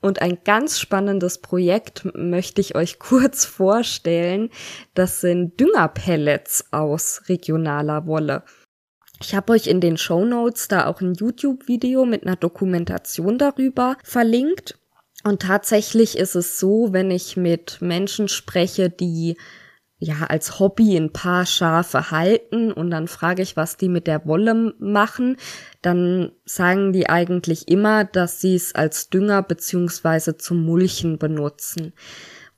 und 0.00 0.22
ein 0.22 0.38
ganz 0.44 0.78
spannendes 0.78 1.38
Projekt 1.38 2.08
möchte 2.14 2.60
ich 2.60 2.74
euch 2.74 2.98
kurz 2.98 3.44
vorstellen. 3.44 4.50
Das 4.94 5.20
sind 5.20 5.58
Düngerpellets 5.60 6.66
aus 6.72 7.22
regionaler 7.28 8.06
Wolle. 8.06 8.42
Ich 9.22 9.34
habe 9.34 9.52
euch 9.52 9.66
in 9.66 9.82
den 9.82 9.98
Show 9.98 10.24
Notes 10.24 10.68
da 10.68 10.86
auch 10.86 11.02
ein 11.02 11.14
YouTube-Video 11.14 12.06
mit 12.06 12.26
einer 12.26 12.36
Dokumentation 12.36 13.36
darüber 13.36 13.96
verlinkt. 14.02 14.78
Und 15.24 15.42
tatsächlich 15.42 16.16
ist 16.16 16.34
es 16.34 16.58
so, 16.58 16.92
wenn 16.92 17.10
ich 17.10 17.36
mit 17.36 17.82
Menschen 17.82 18.28
spreche, 18.28 18.88
die 18.88 19.36
ja 20.00 20.26
als 20.28 20.58
Hobby 20.58 20.96
ein 20.96 21.12
paar 21.12 21.46
Schafe 21.46 22.10
halten 22.10 22.72
und 22.72 22.90
dann 22.90 23.06
frage 23.06 23.42
ich, 23.42 23.56
was 23.56 23.76
die 23.76 23.88
mit 23.88 24.06
der 24.06 24.26
Wolle 24.26 24.74
machen, 24.78 25.36
dann 25.82 26.32
sagen 26.44 26.92
die 26.92 27.08
eigentlich 27.08 27.68
immer, 27.68 28.04
dass 28.04 28.40
sie 28.40 28.54
es 28.54 28.74
als 28.74 29.10
Dünger 29.10 29.42
beziehungsweise 29.42 30.38
zum 30.38 30.64
Mulchen 30.64 31.18
benutzen. 31.18 31.92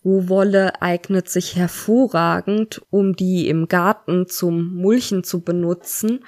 Rohwolle 0.04 0.80
eignet 0.80 1.28
sich 1.28 1.56
hervorragend, 1.56 2.82
um 2.90 3.14
die 3.14 3.48
im 3.48 3.68
Garten 3.68 4.26
zum 4.28 4.74
Mulchen 4.74 5.22
zu 5.22 5.42
benutzen. 5.42 6.24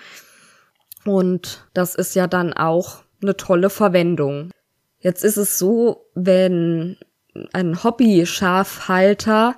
Und 1.04 1.66
das 1.74 1.94
ist 1.94 2.14
ja 2.14 2.26
dann 2.26 2.52
auch 2.52 3.02
eine 3.22 3.36
tolle 3.36 3.70
Verwendung. 3.70 4.50
Jetzt 4.98 5.24
ist 5.24 5.36
es 5.36 5.58
so, 5.58 6.06
wenn 6.14 6.96
ein 7.52 7.82
Hobby-Schafhalter 7.82 9.56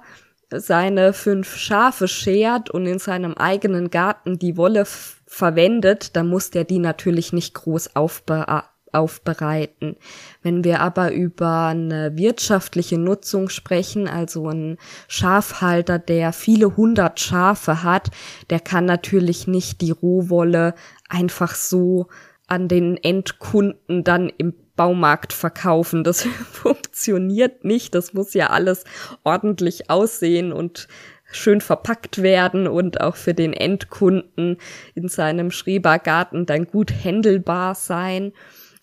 seine 0.51 1.13
fünf 1.13 1.57
Schafe 1.57 2.09
schert 2.09 2.71
und 2.71 2.87
in 2.87 2.99
seinem 2.99 3.35
eigenen 3.35 3.91
Garten 3.91 4.39
die 4.39 4.57
Wolle 4.57 4.85
verwendet, 5.27 6.17
dann 6.17 6.29
muss 6.29 6.51
der 6.51 6.65
die 6.65 6.79
natürlich 6.79 7.33
nicht 7.33 7.55
groß 7.55 7.97
aufbe 7.97 8.65
aufbereiten. 8.93 9.97
Wenn 10.43 10.65
wir 10.65 10.81
aber 10.81 11.13
über 11.13 11.67
eine 11.67 12.17
wirtschaftliche 12.17 12.97
Nutzung 12.97 13.49
sprechen, 13.51 14.09
also 14.09 14.49
ein 14.49 14.79
Schafhalter, 15.07 15.99
der 15.99 16.33
viele 16.33 16.77
hundert 16.77 17.21
Schafe 17.21 17.83
hat, 17.83 18.11
der 18.49 18.61
kann 18.61 18.87
natürlich 18.87 19.47
nicht 19.47 19.81
die 19.83 19.91
Rohwolle 19.91 20.75
einfach 21.09 21.55
so 21.55 22.07
an 22.47 22.69
den 22.69 22.97
Endkunden 22.97 24.05
dann 24.05 24.31
im 24.39 24.55
Baumarkt 24.77 25.33
verkaufen. 25.33 26.05
Das 26.05 26.23
funktioniert 26.53 27.65
nicht. 27.65 27.95
Das 27.95 28.12
muss 28.12 28.35
ja 28.35 28.49
alles 28.51 28.85
ordentlich 29.25 29.91
aussehen 29.91 30.53
und 30.53 30.89
schön 31.31 31.61
verpackt 31.61 32.23
werden 32.23 32.69
und 32.69 33.01
auch 33.01 33.17
für 33.17 33.35
den 33.35 33.53
Endkunden 33.53 34.59
in 34.95 35.09
seinem 35.09 35.51
Schrebergarten 35.51 36.47
dann 36.47 36.67
gut 36.67 36.93
händelbar 36.93 37.75
sein. 37.75 38.33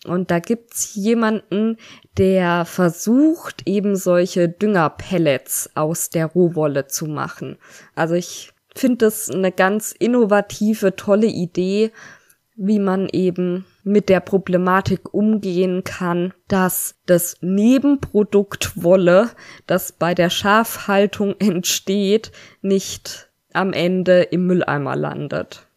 Und 0.06 0.32
da 0.32 0.40
gibt's 0.40 0.96
jemanden, 0.96 1.78
der 2.18 2.66
versucht, 2.66 3.64
eben 3.66 3.96
solche 3.96 4.50
Düngerpellets 4.50 5.70
aus 5.76 6.10
der 6.10 6.26
Rohwolle 6.26 6.88
zu 6.88 7.06
machen. 7.06 7.58
Also 7.96 8.16
ich 8.16 8.52
finde 8.76 9.06
das 9.06 9.30
eine 9.30 9.52
ganz 9.52 9.94
innovative, 9.94 10.96
tolle 10.96 11.28
Idee, 11.28 11.92
wie 12.56 12.80
man 12.80 13.08
eben 13.10 13.66
mit 13.84 14.10
der 14.10 14.20
Problematik 14.20 15.14
umgehen 15.14 15.84
kann, 15.84 16.34
dass 16.48 16.96
das 17.06 17.38
Nebenprodukt 17.42 18.82
Wolle, 18.82 19.30
das 19.68 19.92
bei 19.92 20.16
der 20.16 20.30
Schafhaltung 20.30 21.36
entsteht, 21.40 22.32
nicht 22.62 23.30
am 23.54 23.74
Ende 23.74 24.24
im 24.24 24.48
Mülleimer 24.48 24.96
landet. 24.96 25.68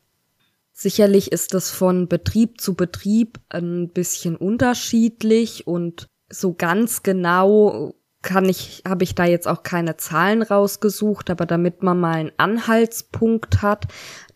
Sicherlich 0.73 1.33
ist 1.33 1.55
das 1.55 1.71
von 1.71 2.07
Betrieb 2.07 2.61
zu 2.61 2.75
Betrieb 2.75 3.41
ein 3.49 3.89
bisschen 3.89 4.37
unterschiedlich 4.37 5.67
und 5.67 6.07
so 6.29 6.53
ganz 6.55 7.03
genau 7.03 7.95
kann 8.27 8.49
ich, 8.49 8.83
habe 8.87 9.05
ich 9.05 9.15
da 9.15 9.25
jetzt 9.25 9.47
auch 9.47 9.63
keine 9.63 9.97
Zahlen 9.97 10.43
rausgesucht, 10.43 11.31
aber 11.31 11.47
damit 11.47 11.85
man 11.85 12.01
mal 12.01 12.17
einen 12.17 12.33
Anhaltspunkt 12.37 13.63
hat, 13.63 13.87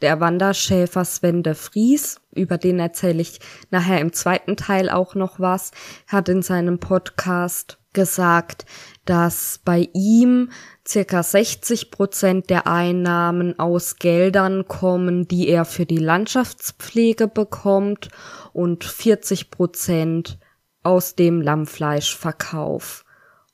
der 0.01 0.21
Wanderschäfer 0.21 1.05
Sven 1.05 1.43
de 1.43 1.55
Vries, 1.55 2.21
über 2.33 2.57
den 2.57 2.79
erzähle 2.79 3.21
ich 3.21 3.41
nachher 3.71 4.01
im 4.01 4.13
zweiten 4.13 4.57
Teil 4.57 4.89
auch 4.89 5.17
noch 5.17 5.41
was, 5.41 5.73
hat 6.07 6.29
in 6.29 6.41
seinem 6.41 6.79
Podcast 6.79 7.79
gesagt, 7.93 8.65
dass 9.05 9.61
bei 9.65 9.89
ihm 9.93 10.51
circa 10.87 11.25
60 11.25 11.91
Prozent 11.91 12.49
der 12.49 12.69
Einnahmen 12.69 13.59
aus 13.59 13.97
Geldern 13.97 14.69
kommen, 14.69 15.27
die 15.27 15.49
er 15.49 15.65
für 15.65 15.85
die 15.85 15.99
Landschaftspflege 15.99 17.27
bekommt 17.27 18.09
und 18.53 18.85
40 18.85 19.51
Prozent 19.51 20.39
aus 20.85 21.17
dem 21.17 21.43
Lammfleischverkauf. 21.43 23.05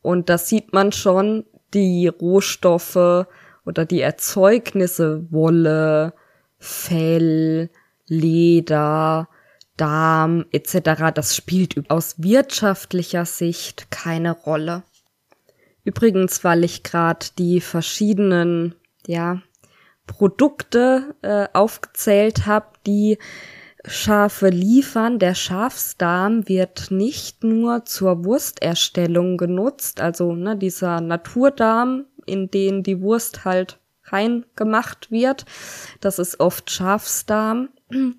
Und 0.07 0.29
das 0.29 0.49
sieht 0.49 0.73
man 0.73 0.93
schon, 0.93 1.47
die 1.75 2.07
Rohstoffe 2.07 3.27
oder 3.65 3.85
die 3.85 4.01
Erzeugnisse 4.01 5.27
Wolle, 5.33 6.15
Fell, 6.59 7.71
Leder, 8.07 9.29
Darm 9.77 10.47
etc. 10.53 11.11
Das 11.13 11.35
spielt 11.35 11.91
aus 11.91 12.23
wirtschaftlicher 12.23 13.25
Sicht 13.25 13.91
keine 13.91 14.31
Rolle. 14.31 14.85
Übrigens, 15.83 16.45
weil 16.45 16.63
ich 16.63 16.85
gerade 16.85 17.27
die 17.37 17.61
verschiedenen 17.61 18.77
ja 19.09 19.43
Produkte 20.07 21.17
äh, 21.23 21.49
aufgezählt 21.53 22.47
habe, 22.47 22.69
die 22.87 23.19
Schafe 23.87 24.49
liefern. 24.49 25.19
Der 25.19 25.35
Schafsdarm 25.35 26.49
wird 26.49 26.91
nicht 26.91 27.45
nur 27.45 27.85
zur 27.85 28.25
Wursterstellung 28.25 29.37
genutzt, 29.37 30.01
also 30.01 30.33
ne, 30.33 30.57
dieser 30.57 31.01
Naturdarm, 31.01 32.05
in 32.27 32.51
den 32.51 32.83
die 32.83 33.01
Wurst 33.01 33.45
halt 33.45 33.79
reingemacht 34.05 35.11
wird. 35.11 35.45
Das 36.01 36.19
ist 36.19 36.41
oft 36.41 36.71
Schafsdarm, 36.71 37.69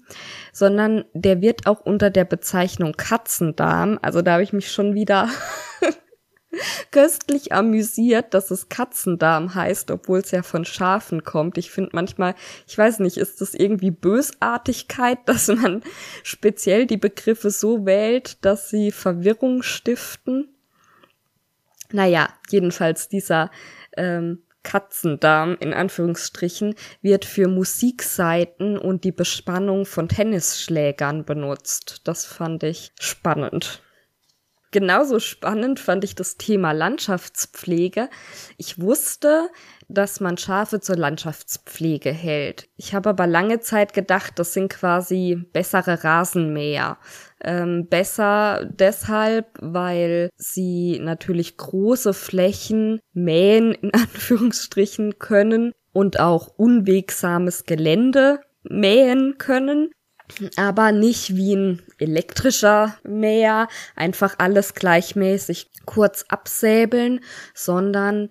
sondern 0.54 1.06
der 1.14 1.42
wird 1.42 1.68
auch 1.68 1.82
unter 1.82 2.10
der 2.10 2.26
Bezeichnung 2.26 2.94
Katzendarm, 2.94 4.00
also 4.02 4.22
da 4.22 4.34
habe 4.34 4.44
ich 4.44 4.54
mich 4.54 4.72
schon 4.72 4.94
wieder 4.96 5.30
köstlich 6.92 7.52
amüsiert, 7.52 8.34
dass 8.34 8.52
es 8.52 8.70
Katzendarm 8.70 9.54
heißt, 9.54 9.92
obwohl 9.92 10.20
es 10.20 10.32
ja 10.32 10.44
von 10.44 10.66
Schafen 10.66 11.24
kommt. 11.24 11.58
Ich 11.58 11.72
finde 11.72 11.92
manchmal, 11.94 12.36
ich 12.68 12.78
weiß 12.78 13.00
nicht, 13.00 13.18
ist 13.18 13.42
das 13.42 13.54
irgendwie 13.54 13.92
Bösartigkeit, 13.92 15.20
dass 15.26 15.48
man 15.48 15.84
speziell 16.24 16.86
die 16.86 16.98
Begriffe 16.98 17.52
so 17.52 17.86
wählt, 17.86 18.44
dass 18.46 18.70
sie 18.70 18.92
Verwirrung 18.92 19.64
stiften? 19.64 20.50
Naja, 21.92 22.30
jedenfalls 22.50 23.08
dieser 23.08 23.50
ähm, 23.96 24.44
Katzendarm 24.64 25.56
in 25.62 25.74
Anführungsstrichen 25.74 26.76
wird 27.02 27.24
für 27.24 27.48
Musikseiten 27.48 28.78
und 28.78 29.06
die 29.06 29.14
Bespannung 29.14 29.86
von 29.86 30.10
Tennisschlägern 30.10 31.24
benutzt. 31.24 32.02
Das 32.04 32.26
fand 32.26 32.64
ich 32.64 32.92
spannend. 33.00 33.82
Genauso 34.72 35.20
spannend 35.20 35.80
fand 35.80 36.04
ich 36.04 36.16
das 36.16 36.36
Thema 36.36 36.74
Landschaftspflege. 36.74 38.10
Ich 38.58 38.82
wusste, 38.82 39.50
dass 39.88 40.20
man 40.20 40.38
Schafe 40.38 40.82
zur 40.82 40.98
Landschaftspflege 40.98 42.12
hält. 42.12 42.68
Ich 42.76 42.94
habe 42.94 43.10
aber 43.10 43.28
lange 43.28 43.62
Zeit 43.62 43.94
gedacht, 43.94 44.34
das 44.38 44.54
sind 44.54 44.70
quasi 44.70 45.38
bessere 45.54 46.04
Rasenmäher. 46.04 46.98
Ähm, 47.42 47.88
besser 47.88 48.66
deshalb, 48.70 49.58
weil 49.62 50.30
sie 50.36 51.00
natürlich 51.00 51.56
große 51.56 52.14
Flächen 52.14 53.00
mähen, 53.14 53.72
in 53.72 53.94
Anführungsstrichen, 53.94 55.18
können 55.18 55.72
und 55.94 56.20
auch 56.20 56.48
unwegsames 56.58 57.64
Gelände 57.64 58.42
mähen 58.64 59.38
können 59.38 59.92
aber 60.56 60.92
nicht 60.92 61.36
wie 61.36 61.56
ein 61.56 61.82
elektrischer 61.98 62.98
Mäher, 63.04 63.68
einfach 63.96 64.36
alles 64.38 64.74
gleichmäßig 64.74 65.70
kurz 65.86 66.26
absäbeln, 66.28 67.22
sondern 67.54 68.30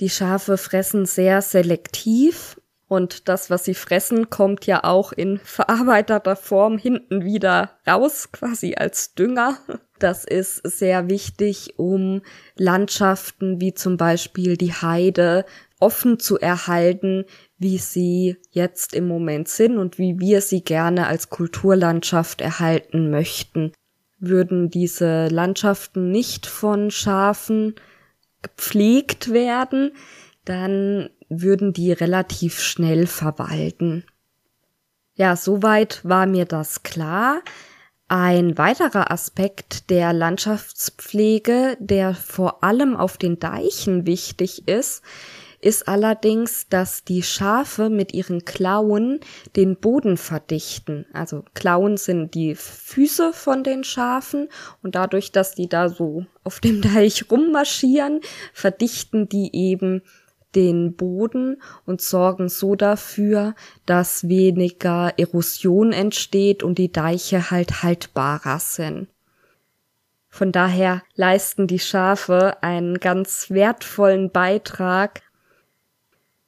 die 0.00 0.10
Schafe 0.10 0.56
fressen 0.56 1.06
sehr 1.06 1.42
selektiv 1.42 2.56
und 2.92 3.30
das, 3.30 3.48
was 3.48 3.64
sie 3.64 3.72
fressen, 3.72 4.28
kommt 4.28 4.66
ja 4.66 4.84
auch 4.84 5.12
in 5.12 5.38
verarbeiteter 5.38 6.36
Form 6.36 6.76
hinten 6.76 7.24
wieder 7.24 7.78
raus, 7.86 8.32
quasi 8.32 8.74
als 8.74 9.14
Dünger. 9.14 9.56
Das 9.98 10.24
ist 10.26 10.56
sehr 10.56 11.08
wichtig, 11.08 11.78
um 11.78 12.20
Landschaften 12.54 13.62
wie 13.62 13.72
zum 13.72 13.96
Beispiel 13.96 14.58
die 14.58 14.74
Heide 14.74 15.46
offen 15.80 16.18
zu 16.18 16.38
erhalten, 16.38 17.24
wie 17.62 17.78
sie 17.78 18.36
jetzt 18.50 18.94
im 18.94 19.06
Moment 19.06 19.48
sind 19.48 19.78
und 19.78 19.98
wie 19.98 20.18
wir 20.18 20.40
sie 20.40 20.62
gerne 20.62 21.06
als 21.06 21.30
Kulturlandschaft 21.30 22.40
erhalten 22.40 23.10
möchten. 23.10 23.72
Würden 24.18 24.70
diese 24.70 25.28
Landschaften 25.28 26.10
nicht 26.10 26.46
von 26.46 26.90
Schafen 26.90 27.74
gepflegt 28.42 29.32
werden, 29.32 29.92
dann 30.44 31.10
würden 31.28 31.72
die 31.72 31.92
relativ 31.92 32.60
schnell 32.60 33.06
verwalten. 33.06 34.04
Ja, 35.14 35.36
soweit 35.36 36.00
war 36.04 36.26
mir 36.26 36.44
das 36.44 36.82
klar. 36.82 37.42
Ein 38.08 38.58
weiterer 38.58 39.10
Aspekt 39.10 39.88
der 39.88 40.12
Landschaftspflege, 40.12 41.76
der 41.80 42.14
vor 42.14 42.62
allem 42.62 42.96
auf 42.96 43.16
den 43.16 43.38
Deichen 43.38 44.06
wichtig 44.06 44.68
ist, 44.68 45.02
ist 45.62 45.86
allerdings, 45.86 46.66
dass 46.68 47.04
die 47.04 47.22
Schafe 47.22 47.88
mit 47.88 48.12
ihren 48.12 48.44
Klauen 48.44 49.20
den 49.56 49.76
Boden 49.76 50.16
verdichten. 50.16 51.06
Also 51.12 51.44
Klauen 51.54 51.96
sind 51.96 52.34
die 52.34 52.56
Füße 52.56 53.32
von 53.32 53.62
den 53.62 53.84
Schafen 53.84 54.48
und 54.82 54.96
dadurch, 54.96 55.30
dass 55.30 55.54
die 55.54 55.68
da 55.68 55.88
so 55.88 56.26
auf 56.42 56.58
dem 56.58 56.82
Deich 56.94 57.30
rummarschieren, 57.30 58.20
verdichten 58.52 59.28
die 59.28 59.50
eben 59.54 60.02
den 60.56 60.96
Boden 60.96 61.62
und 61.86 62.02
sorgen 62.02 62.48
so 62.48 62.74
dafür, 62.74 63.54
dass 63.86 64.28
weniger 64.28 65.14
Erosion 65.16 65.92
entsteht 65.92 66.62
und 66.64 66.76
die 66.76 66.92
Deiche 66.92 67.50
halt 67.50 67.84
haltbarer 67.84 68.58
sind. 68.58 69.06
Von 70.28 70.50
daher 70.50 71.02
leisten 71.14 71.68
die 71.68 71.78
Schafe 71.78 72.62
einen 72.62 72.98
ganz 72.98 73.50
wertvollen 73.50 74.30
Beitrag 74.30 75.22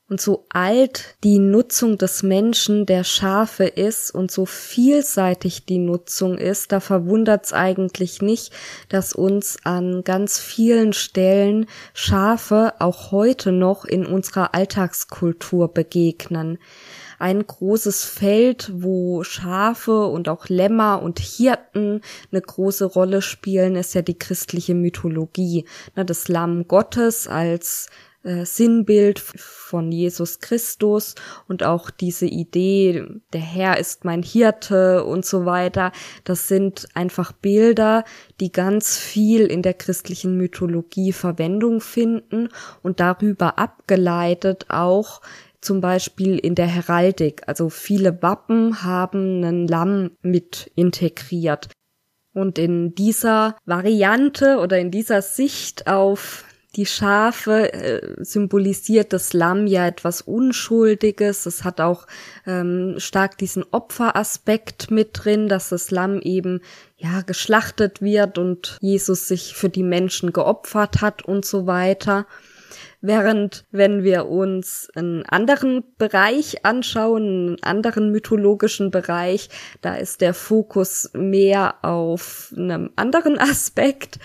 und 0.09 0.21
so 0.21 0.45
alt 0.51 1.17
die 1.25 1.39
Nutzung 1.39 1.97
des 1.97 2.23
Menschen 2.23 2.85
der 2.85 3.05
Schafe 3.05 3.65
ist 3.65 4.11
und 4.11 4.31
so 4.31 4.45
vielseitig 4.45 5.65
die 5.65 5.79
Nutzung 5.79 6.37
ist, 6.37 6.73
da 6.73 6.81
verwundert's 6.81 7.53
eigentlich 7.53 8.21
nicht, 8.21 8.53
dass 8.91 9.15
uns 9.15 9.57
an 9.65 10.05
ganz 10.05 10.39
vielen 10.39 10.93
Stellen 10.93 11.67
Schafe 11.95 12.75
auch 12.81 13.13
heute 13.13 13.51
noch 13.51 13.87
in 13.87 14.05
unserer 14.05 14.55
Alltagskultur 14.55 15.73
begegnen 15.73 16.59
ein 17.19 17.47
großes 17.47 18.05
Feld, 18.05 18.71
wo 18.75 19.25
Schafe 19.25 20.07
und 20.07 20.29
auch 20.29 20.49
Lämmer 20.49 21.03
und 21.03 21.21
Hirten 21.21 22.01
eine 22.31 22.43
große 22.43 22.85
Rolle 22.85 23.23
spielen, 23.23 23.77
ist 23.77 23.95
ja 23.95 24.03
die 24.03 24.19
christliche 24.19 24.75
Mythologie. 24.75 25.65
Das 25.95 26.29
Lamm 26.29 26.69
Gottes 26.69 27.29
als 27.29 27.89
äh, 28.25 28.45
Sinnbild 28.45 29.19
von 29.19 29.93
Jesus 29.93 30.41
Christus 30.41 31.15
und 31.47 31.63
auch 31.63 31.91
diese 31.91 32.27
Idee, 32.27 33.07
der 33.33 33.41
Herr 33.41 33.79
ist 33.79 34.05
mein 34.05 34.23
Hirte 34.23 35.05
und 35.05 35.25
so 35.25 35.45
weiter, 35.45 35.93
das 36.25 36.49
sind 36.49 36.89
einfach 36.95 37.33
Bilder, 37.33 38.05
die 38.41 38.51
ganz 38.51 38.97
viel 38.97 39.43
in 39.43 39.63
der 39.63 39.75
christlichen 39.75 40.37
Mythologie 40.37 41.13
Verwendung 41.13 41.81
finden 41.81 42.49
und 42.83 42.99
darüber 43.01 43.59
abgeleitet 43.59 44.67
auch 44.71 45.21
zum 45.61 45.81
Beispiel 45.81 46.39
in 46.39 46.55
der 46.55 46.67
Heraldik. 46.67 47.43
Also 47.47 47.69
viele 47.69 48.23
Wappen 48.23 48.83
haben 48.83 49.45
einen 49.45 49.69
Lamm 49.69 50.13
mit 50.23 50.71
integriert. 50.75 51.69
Und 52.35 52.59
in 52.59 52.95
dieser 52.95 53.57
Variante 53.65 54.59
oder 54.59 54.79
in 54.79 54.91
dieser 54.91 55.23
Sicht 55.23 55.87
auf 55.87 56.45
die 56.77 56.87
Schafe 56.87 57.73
äh, 57.73 58.25
symbolisiert 58.25 59.13
das 59.13 59.33
Lamm 59.33 59.67
ja 59.67 59.87
etwas 59.87 60.21
Unschuldiges. 60.21 61.47
Es 61.47 61.65
hat 61.65 61.81
auch 61.81 62.07
ähm, 62.47 62.97
stark 62.99 63.39
diesen 63.39 63.65
Opferaspekt 63.71 64.91
mit 64.91 65.11
drin, 65.13 65.49
dass 65.49 65.69
das 65.69 65.91
Lamm 65.91 66.21
eben 66.21 66.61
ja 66.97 67.23
geschlachtet 67.23 68.03
wird 68.03 68.39
und 68.39 68.79
Jesus 68.81 69.29
sich 69.29 69.55
für 69.55 69.69
die 69.69 69.83
Menschen 69.83 70.33
geopfert 70.33 71.01
hat 71.01 71.23
und 71.23 71.45
so 71.45 71.67
weiter. 71.67 72.27
Während 73.07 73.67
wenn 73.71 74.03
wir 74.03 74.29
uns 74.29 74.89
einen 74.95 75.27
anderen 75.27 75.85
Bereich 75.99 76.65
anschauen, 76.65 77.23
einen 77.23 77.63
anderen 77.63 78.11
mythologischen 78.11 78.91
Bereich, 78.91 79.51
da 79.83 79.97
ist 79.97 80.23
der 80.23 80.33
Fokus 80.33 81.11
mehr 81.13 81.75
auf 81.83 82.55
einem 82.57 82.91
anderen 82.97 83.39
Aspekt. 83.51 84.19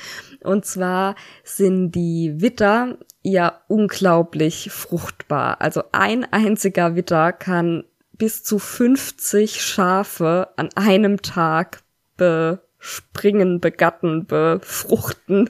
Und 0.43 0.65
zwar 0.65 1.15
sind 1.43 1.91
die 1.91 2.35
Witter 2.37 2.97
ja 3.21 3.61
unglaublich 3.67 4.69
fruchtbar. 4.71 5.61
Also 5.61 5.83
ein 5.91 6.25
einziger 6.31 6.95
Witter 6.95 7.33
kann 7.33 7.83
bis 8.13 8.43
zu 8.43 8.59
50 8.59 9.61
Schafe 9.61 10.49
an 10.57 10.69
einem 10.75 11.21
Tag 11.21 11.81
bespringen, 12.17 13.59
begatten, 13.59 14.25
befruchten. 14.25 15.49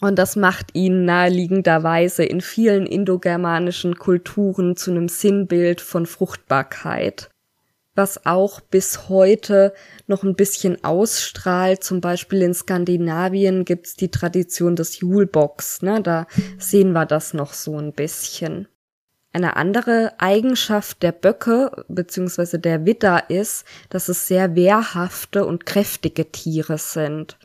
Und 0.00 0.18
das 0.18 0.36
macht 0.36 0.74
ihn 0.74 1.04
naheliegenderweise 1.04 2.24
in 2.24 2.40
vielen 2.40 2.86
indogermanischen 2.86 3.96
Kulturen 3.98 4.76
zu 4.76 4.92
einem 4.92 5.08
Sinnbild 5.08 5.80
von 5.80 6.06
Fruchtbarkeit. 6.06 7.30
Was 7.98 8.26
auch 8.26 8.60
bis 8.60 9.08
heute 9.08 9.74
noch 10.06 10.22
ein 10.22 10.36
bisschen 10.36 10.84
ausstrahlt, 10.84 11.82
zum 11.82 12.00
Beispiel 12.00 12.42
in 12.42 12.54
Skandinavien 12.54 13.64
gibt's 13.64 13.96
die 13.96 14.08
Tradition 14.08 14.76
des 14.76 15.00
Julebox, 15.00 15.82
ne, 15.82 16.00
da 16.00 16.28
sehen 16.60 16.92
wir 16.92 17.06
das 17.06 17.34
noch 17.34 17.52
so 17.52 17.76
ein 17.76 17.92
bisschen. 17.92 18.68
Eine 19.32 19.56
andere 19.56 20.12
Eigenschaft 20.18 21.02
der 21.02 21.10
Böcke 21.10 21.72
bzw. 21.88 22.58
der 22.58 22.86
Widder 22.86 23.30
ist, 23.30 23.64
dass 23.90 24.08
es 24.08 24.28
sehr 24.28 24.54
wehrhafte 24.54 25.44
und 25.44 25.66
kräftige 25.66 26.30
Tiere 26.30 26.78
sind. 26.78 27.36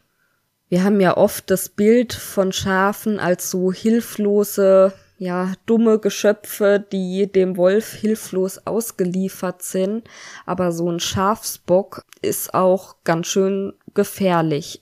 Wir 0.69 0.83
haben 0.83 1.01
ja 1.01 1.17
oft 1.17 1.49
das 1.49 1.67
Bild 1.67 2.13
von 2.13 2.53
Schafen 2.53 3.19
als 3.19 3.49
so 3.49 3.73
hilflose, 3.73 4.93
ja, 5.23 5.53
dumme 5.65 5.99
Geschöpfe, 5.99 6.85
die 6.91 7.31
dem 7.31 7.55
Wolf 7.55 7.93
hilflos 7.93 8.59
ausgeliefert 8.67 9.61
sind. 9.61 10.07
Aber 10.45 10.71
so 10.71 10.91
ein 10.91 10.99
Schafsbock 10.99 12.03
ist 12.21 12.53
auch 12.53 12.95
ganz 13.03 13.27
schön 13.27 13.73
gefährlich 13.93 14.81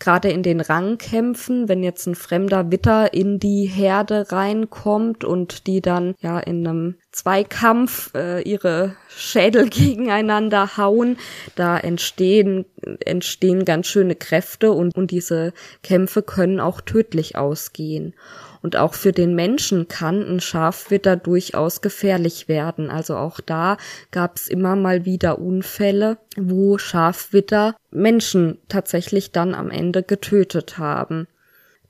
gerade 0.00 0.30
in 0.30 0.42
den 0.42 0.60
Rangkämpfen, 0.60 1.68
wenn 1.68 1.84
jetzt 1.84 2.06
ein 2.06 2.16
fremder 2.16 2.72
Witter 2.72 3.14
in 3.14 3.38
die 3.38 3.66
Herde 3.66 4.32
reinkommt 4.32 5.22
und 5.22 5.66
die 5.68 5.80
dann 5.80 6.14
ja 6.20 6.40
in 6.40 6.66
einem 6.66 6.94
Zweikampf 7.12 8.12
äh, 8.14 8.40
ihre 8.42 8.96
Schädel 9.08 9.68
gegeneinander 9.70 10.76
hauen, 10.76 11.18
da 11.54 11.78
entstehen 11.78 12.64
entstehen 13.04 13.64
ganz 13.64 13.86
schöne 13.86 14.16
Kräfte 14.16 14.72
und 14.72 14.96
und 14.96 15.10
diese 15.10 15.52
Kämpfe 15.82 16.22
können 16.22 16.58
auch 16.58 16.80
tödlich 16.80 17.36
ausgehen. 17.36 18.14
Und 18.62 18.76
auch 18.76 18.94
für 18.94 19.12
den 19.12 19.34
Menschen 19.34 19.88
kann 19.88 20.22
ein 20.22 20.40
Schafwitter 20.40 21.16
durchaus 21.16 21.80
gefährlich 21.80 22.46
werden. 22.48 22.90
Also 22.90 23.16
auch 23.16 23.40
da 23.40 23.78
gab 24.10 24.36
es 24.36 24.48
immer 24.48 24.76
mal 24.76 25.04
wieder 25.04 25.38
Unfälle, 25.38 26.18
wo 26.36 26.76
Schafwitter 26.76 27.74
Menschen 27.90 28.58
tatsächlich 28.68 29.32
dann 29.32 29.54
am 29.54 29.70
Ende 29.70 30.02
getötet 30.02 30.78
haben. 30.78 31.26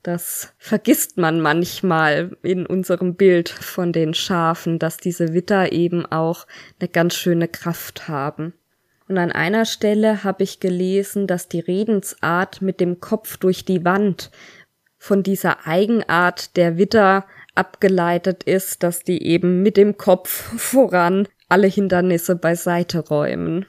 Das 0.03 0.55
vergisst 0.57 1.19
man 1.19 1.41
manchmal 1.41 2.37
in 2.43 2.65
unserem 2.65 3.17
Bild 3.17 3.51
von 3.51 3.93
den 3.93 4.15
Schafen, 4.15 4.79
dass 4.79 4.97
diese 4.97 5.35
Witter 5.35 5.73
eben 5.73 6.07
auch 6.07 6.47
eine 6.79 6.89
ganz 6.89 7.15
schöne 7.15 7.49
Kraft 7.49 8.09
haben. 8.09 8.55
Und 9.09 9.19
an 9.19 9.33
einer 9.33 9.65
Stelle 9.67 10.23
habe 10.23 10.45
ich 10.45 10.61
gelesen, 10.61 11.27
dass 11.27 11.49
die 11.49 11.59
Redensart 11.59 12.63
mit 12.63 12.81
dem 12.81 13.01
Kopf 13.01 13.39
durch 13.39 13.65
die 13.65 13.85
Wand 13.85 14.31
von 15.01 15.23
dieser 15.23 15.67
Eigenart 15.67 16.57
der 16.57 16.77
Witter 16.77 17.25
abgeleitet 17.55 18.45
ist, 18.45 18.83
dass 18.83 19.03
die 19.03 19.25
eben 19.25 19.63
mit 19.63 19.77
dem 19.79 19.97
Kopf 19.97 20.29
voran 20.61 21.27
alle 21.49 21.67
Hindernisse 21.67 22.37
beiseite 22.37 23.01
räumen. 23.01 23.65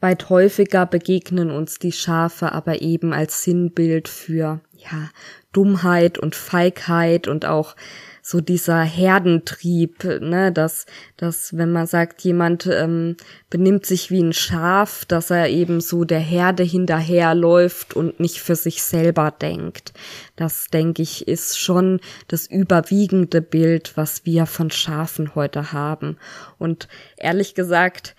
Weit 0.00 0.30
häufiger 0.30 0.86
begegnen 0.86 1.50
uns 1.50 1.78
die 1.78 1.92
Schafe 1.92 2.50
aber 2.50 2.80
eben 2.80 3.12
als 3.12 3.44
Sinnbild 3.44 4.08
für, 4.08 4.60
ja, 4.72 5.10
Dummheit 5.52 6.18
und 6.18 6.34
Feigheit 6.34 7.28
und 7.28 7.44
auch 7.44 7.76
so 8.24 8.40
dieser 8.40 8.82
Herdentrieb, 8.82 10.04
ne, 10.04 10.52
dass, 10.52 10.86
dass 11.16 11.56
wenn 11.56 11.72
man 11.72 11.88
sagt, 11.88 12.22
jemand 12.22 12.66
ähm, 12.66 13.16
benimmt 13.50 13.84
sich 13.84 14.12
wie 14.12 14.22
ein 14.22 14.32
Schaf, 14.32 15.04
dass 15.04 15.30
er 15.30 15.48
eben 15.48 15.80
so 15.80 16.04
der 16.04 16.20
Herde 16.20 16.62
hinterherläuft 16.62 17.94
und 17.94 18.20
nicht 18.20 18.38
für 18.38 18.54
sich 18.54 18.84
selber 18.84 19.32
denkt. 19.32 19.92
Das, 20.36 20.68
denke 20.68 21.02
ich, 21.02 21.26
ist 21.26 21.58
schon 21.58 22.00
das 22.28 22.46
überwiegende 22.46 23.42
Bild, 23.42 23.96
was 23.96 24.24
wir 24.24 24.46
von 24.46 24.70
Schafen 24.70 25.34
heute 25.34 25.72
haben. 25.72 26.16
Und 26.58 26.86
ehrlich 27.16 27.54
gesagt, 27.54 28.14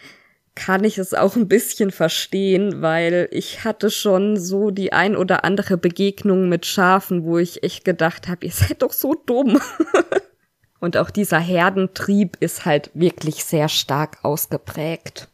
kann 0.56 0.84
ich 0.84 0.97
es 0.97 1.14
auch 1.14 1.36
ein 1.36 1.47
bisschen 1.47 1.91
verstehen, 1.91 2.82
weil 2.82 3.28
ich 3.32 3.64
hatte 3.64 3.89
schon 3.89 4.38
so 4.38 4.70
die 4.70 4.93
ein 4.93 5.16
oder 5.16 5.43
andere 5.43 5.78
Begegnung 5.78 6.47
mit 6.47 6.66
Schafen, 6.66 7.24
wo 7.24 7.38
ich 7.38 7.64
echt 7.64 7.86
gedacht 7.86 8.28
habe, 8.28 8.45
ihr 8.45 8.51
seid 8.51 8.82
doch 8.82 8.93
so 8.93 9.16
dumm. 9.16 9.60
Und 10.80 10.97
auch 10.97 11.10
dieser 11.10 11.39
Herdentrieb 11.39 12.38
ist 12.39 12.66
halt 12.66 12.91
wirklich 12.93 13.45
sehr 13.45 13.70
stark 13.70 14.18
ausgeprägt. 14.22 15.30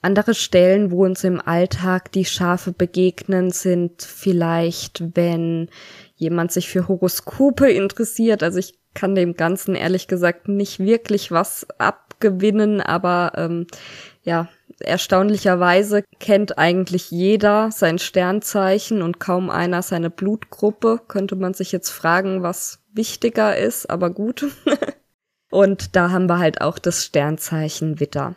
Andere 0.00 0.34
Stellen, 0.34 0.90
wo 0.90 1.04
uns 1.04 1.24
im 1.24 1.40
Alltag 1.40 2.12
die 2.12 2.24
Schafe 2.24 2.72
begegnen, 2.72 3.50
sind 3.50 4.02
vielleicht, 4.02 5.16
wenn 5.16 5.70
jemand 6.14 6.52
sich 6.52 6.68
für 6.68 6.88
Horoskope 6.88 7.70
interessiert. 7.70 8.42
Also 8.42 8.58
ich 8.58 8.78
kann 8.94 9.14
dem 9.14 9.34
Ganzen 9.34 9.74
ehrlich 9.74 10.06
gesagt 10.06 10.46
nicht 10.46 10.78
wirklich 10.78 11.32
was 11.32 11.66
abgewinnen, 11.78 12.80
aber 12.80 13.32
ähm, 13.36 13.66
ja, 14.24 14.48
erstaunlicherweise 14.80 16.02
kennt 16.18 16.58
eigentlich 16.58 17.10
jeder 17.10 17.70
sein 17.70 17.98
Sternzeichen 17.98 19.02
und 19.02 19.20
kaum 19.20 19.50
einer 19.50 19.82
seine 19.82 20.10
Blutgruppe. 20.10 21.00
Könnte 21.06 21.36
man 21.36 21.54
sich 21.54 21.72
jetzt 21.72 21.90
fragen, 21.90 22.42
was 22.42 22.80
wichtiger 22.92 23.56
ist, 23.56 23.88
aber 23.90 24.10
gut. 24.10 24.46
und 25.50 25.94
da 25.94 26.10
haben 26.10 26.28
wir 26.28 26.38
halt 26.38 26.60
auch 26.62 26.78
das 26.78 27.04
Sternzeichen 27.04 28.00
Witter. 28.00 28.34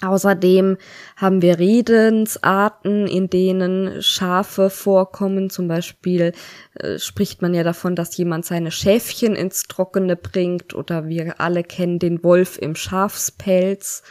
Außerdem 0.00 0.76
haben 1.16 1.42
wir 1.42 1.58
Redensarten, 1.58 3.08
in 3.08 3.28
denen 3.28 4.00
Schafe 4.00 4.70
vorkommen. 4.70 5.50
Zum 5.50 5.66
Beispiel 5.66 6.32
äh, 6.74 7.00
spricht 7.00 7.42
man 7.42 7.52
ja 7.52 7.64
davon, 7.64 7.96
dass 7.96 8.16
jemand 8.16 8.46
seine 8.46 8.70
Schäfchen 8.70 9.34
ins 9.34 9.64
Trockene 9.64 10.14
bringt 10.14 10.72
oder 10.72 11.08
wir 11.08 11.40
alle 11.40 11.64
kennen 11.64 11.98
den 11.98 12.22
Wolf 12.22 12.58
im 12.58 12.76
Schafspelz. 12.76 14.04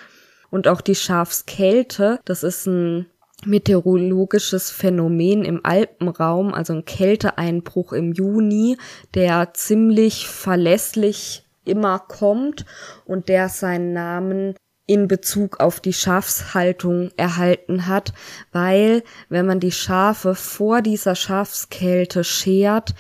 Und 0.58 0.68
auch 0.68 0.82
die 0.82 0.96
Schafskälte, 0.96 2.20
das 2.26 2.42
ist 2.42 2.66
ein 2.66 3.06
meteorologisches 3.46 4.72
Phänomen 4.72 5.46
im 5.46 5.64
Alpenraum, 5.64 6.52
also 6.52 6.74
ein 6.74 6.84
Kälteeinbruch 6.84 7.94
im 7.94 8.12
Juni, 8.12 8.76
der 9.14 9.54
ziemlich 9.54 10.28
verlässlich 10.28 11.46
immer 11.64 12.00
kommt 12.00 12.66
und 13.06 13.30
der 13.30 13.50
seinen 13.50 13.94
Namen 13.94 14.56
in 14.88 15.08
Bezug 15.08 15.60
auf 15.60 15.80
die 15.80 15.94
Schafshaltung 15.94 17.12
erhalten 17.18 17.86
hat, 17.86 18.14
weil 18.52 19.04
wenn 19.30 19.46
man 19.46 19.60
die 19.60 19.72
Schafe 19.72 20.34
vor 20.34 20.82
dieser 20.82 21.14
Schafskälte 21.14 22.24
schert, 22.24 22.96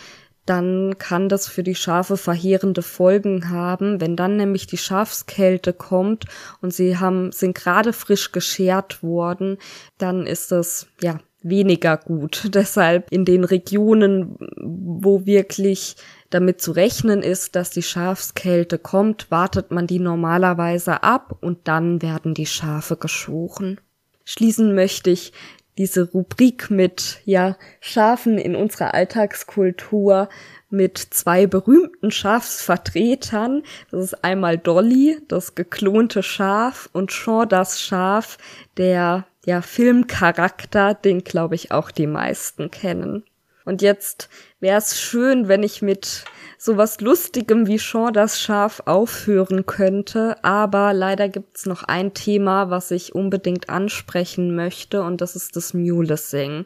dann 0.49 0.97
kann 0.97 1.29
das 1.29 1.47
für 1.47 1.63
die 1.63 1.75
Schafe 1.75 2.17
verheerende 2.17 2.81
Folgen 2.81 3.49
haben. 3.49 4.01
Wenn 4.01 4.15
dann 4.15 4.37
nämlich 4.37 4.65
die 4.65 4.77
Schafskälte 4.77 5.73
kommt 5.73 6.25
und 6.61 6.73
sie 6.73 6.97
haben, 6.97 7.31
sind 7.31 7.55
gerade 7.55 7.93
frisch 7.93 8.31
geschert 8.31 9.03
worden, 9.03 9.57
dann 9.97 10.25
ist 10.25 10.51
das, 10.51 10.87
ja, 11.01 11.19
weniger 11.43 11.97
gut. 11.97 12.49
Deshalb 12.53 13.11
in 13.11 13.25
den 13.25 13.43
Regionen, 13.43 14.35
wo 14.57 15.25
wirklich 15.25 15.95
damit 16.29 16.61
zu 16.61 16.71
rechnen 16.71 17.23
ist, 17.23 17.55
dass 17.55 17.69
die 17.69 17.83
Schafskälte 17.83 18.77
kommt, 18.77 19.31
wartet 19.31 19.71
man 19.71 19.87
die 19.87 19.99
normalerweise 19.99 21.03
ab 21.03 21.37
und 21.41 21.67
dann 21.67 22.01
werden 22.01 22.33
die 22.33 22.45
Schafe 22.45 22.97
geschoren. 22.97 23.79
Schließen 24.25 24.75
möchte 24.75 25.09
ich 25.09 25.31
diese 25.78 26.11
Rubrik 26.11 26.69
mit, 26.69 27.19
ja, 27.25 27.55
Schafen 27.80 28.38
in 28.38 28.55
unserer 28.55 28.93
Alltagskultur 28.93 30.30
mit 30.69 30.97
zwei 30.97 31.47
berühmten 31.47 32.11
Schafsvertretern. 32.11 33.63
Das 33.91 34.03
ist 34.03 34.23
einmal 34.23 34.57
Dolly, 34.57 35.19
das 35.28 35.55
geklonte 35.55 36.23
Schaf, 36.23 36.89
und 36.93 37.11
Sean, 37.11 37.47
das 37.47 37.82
Schaf, 37.82 38.38
der, 38.78 39.25
ja, 39.45 39.61
Filmcharakter, 39.61 40.93
den 40.93 41.23
glaube 41.23 41.55
ich 41.55 41.71
auch 41.71 41.91
die 41.91 42.07
meisten 42.07 42.69
kennen. 42.71 43.23
Und 43.63 43.82
jetzt 43.82 44.30
wäre 44.59 44.78
es 44.78 44.99
schön, 44.99 45.47
wenn 45.47 45.63
ich 45.63 45.82
mit 45.82 46.25
sowas 46.57 46.99
Lustigem 47.01 47.67
wie 47.67 47.77
Sean 47.77 48.13
das 48.13 48.41
Schaf 48.41 48.81
aufhören 48.85 49.65
könnte, 49.65 50.43
aber 50.43 50.93
leider 50.93 51.29
gibt's 51.29 51.65
noch 51.65 51.83
ein 51.83 52.13
Thema, 52.13 52.69
was 52.69 52.91
ich 52.91 53.13
unbedingt 53.15 53.69
ansprechen 53.69 54.55
möchte, 54.55 55.01
und 55.01 55.21
das 55.21 55.35
ist 55.35 55.55
das 55.55 55.73
Mulesing. 55.73 56.65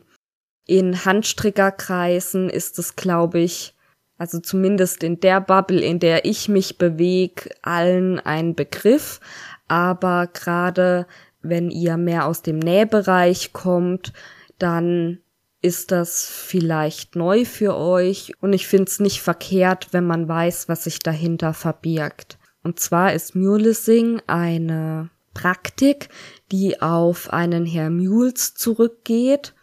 In 0.66 1.06
Handstrickerkreisen 1.06 2.50
ist 2.50 2.80
es, 2.80 2.96
glaube 2.96 3.40
ich, 3.40 3.76
also 4.18 4.40
zumindest 4.40 5.04
in 5.04 5.20
der 5.20 5.42
Bubble, 5.42 5.82
in 5.82 6.00
der 6.00 6.26
ich 6.26 6.48
mich 6.48 6.78
bewege, 6.78 7.50
allen 7.62 8.20
ein 8.20 8.56
Begriff, 8.56 9.20
aber 9.68 10.28
gerade 10.28 11.08
wenn 11.42 11.72
ihr 11.72 11.98
mehr 11.98 12.28
aus 12.28 12.42
dem 12.42 12.60
Nähbereich 12.60 13.52
kommt, 13.52 14.14
dann 14.60 15.20
ist 15.62 15.92
das 15.92 16.26
vielleicht 16.26 17.16
neu 17.16 17.46
für 17.46 17.76
euch 17.76 18.34
und 18.42 18.54
ich 18.54 18.68
finde 18.68 18.86
es 18.86 19.00
nicht 19.00 19.22
verkehrt, 19.22 19.90
wenn 19.92 20.06
man 20.06 20.28
weiß, 20.28 20.68
was 20.68 20.86
sich 20.86 21.00
dahinter 21.00 21.54
verbirgt. 21.54 22.40
Und 22.64 22.80
zwar 22.80 23.14
ist 23.14 23.36
Mulesing 23.36 24.22
eine 24.28 25.10
Praktik, 25.34 26.10
die 26.52 26.82
auf 26.82 27.32
einen 27.32 27.66
Herr 27.66 27.90
Mules 27.90 28.56
zurückgeht 28.56 29.54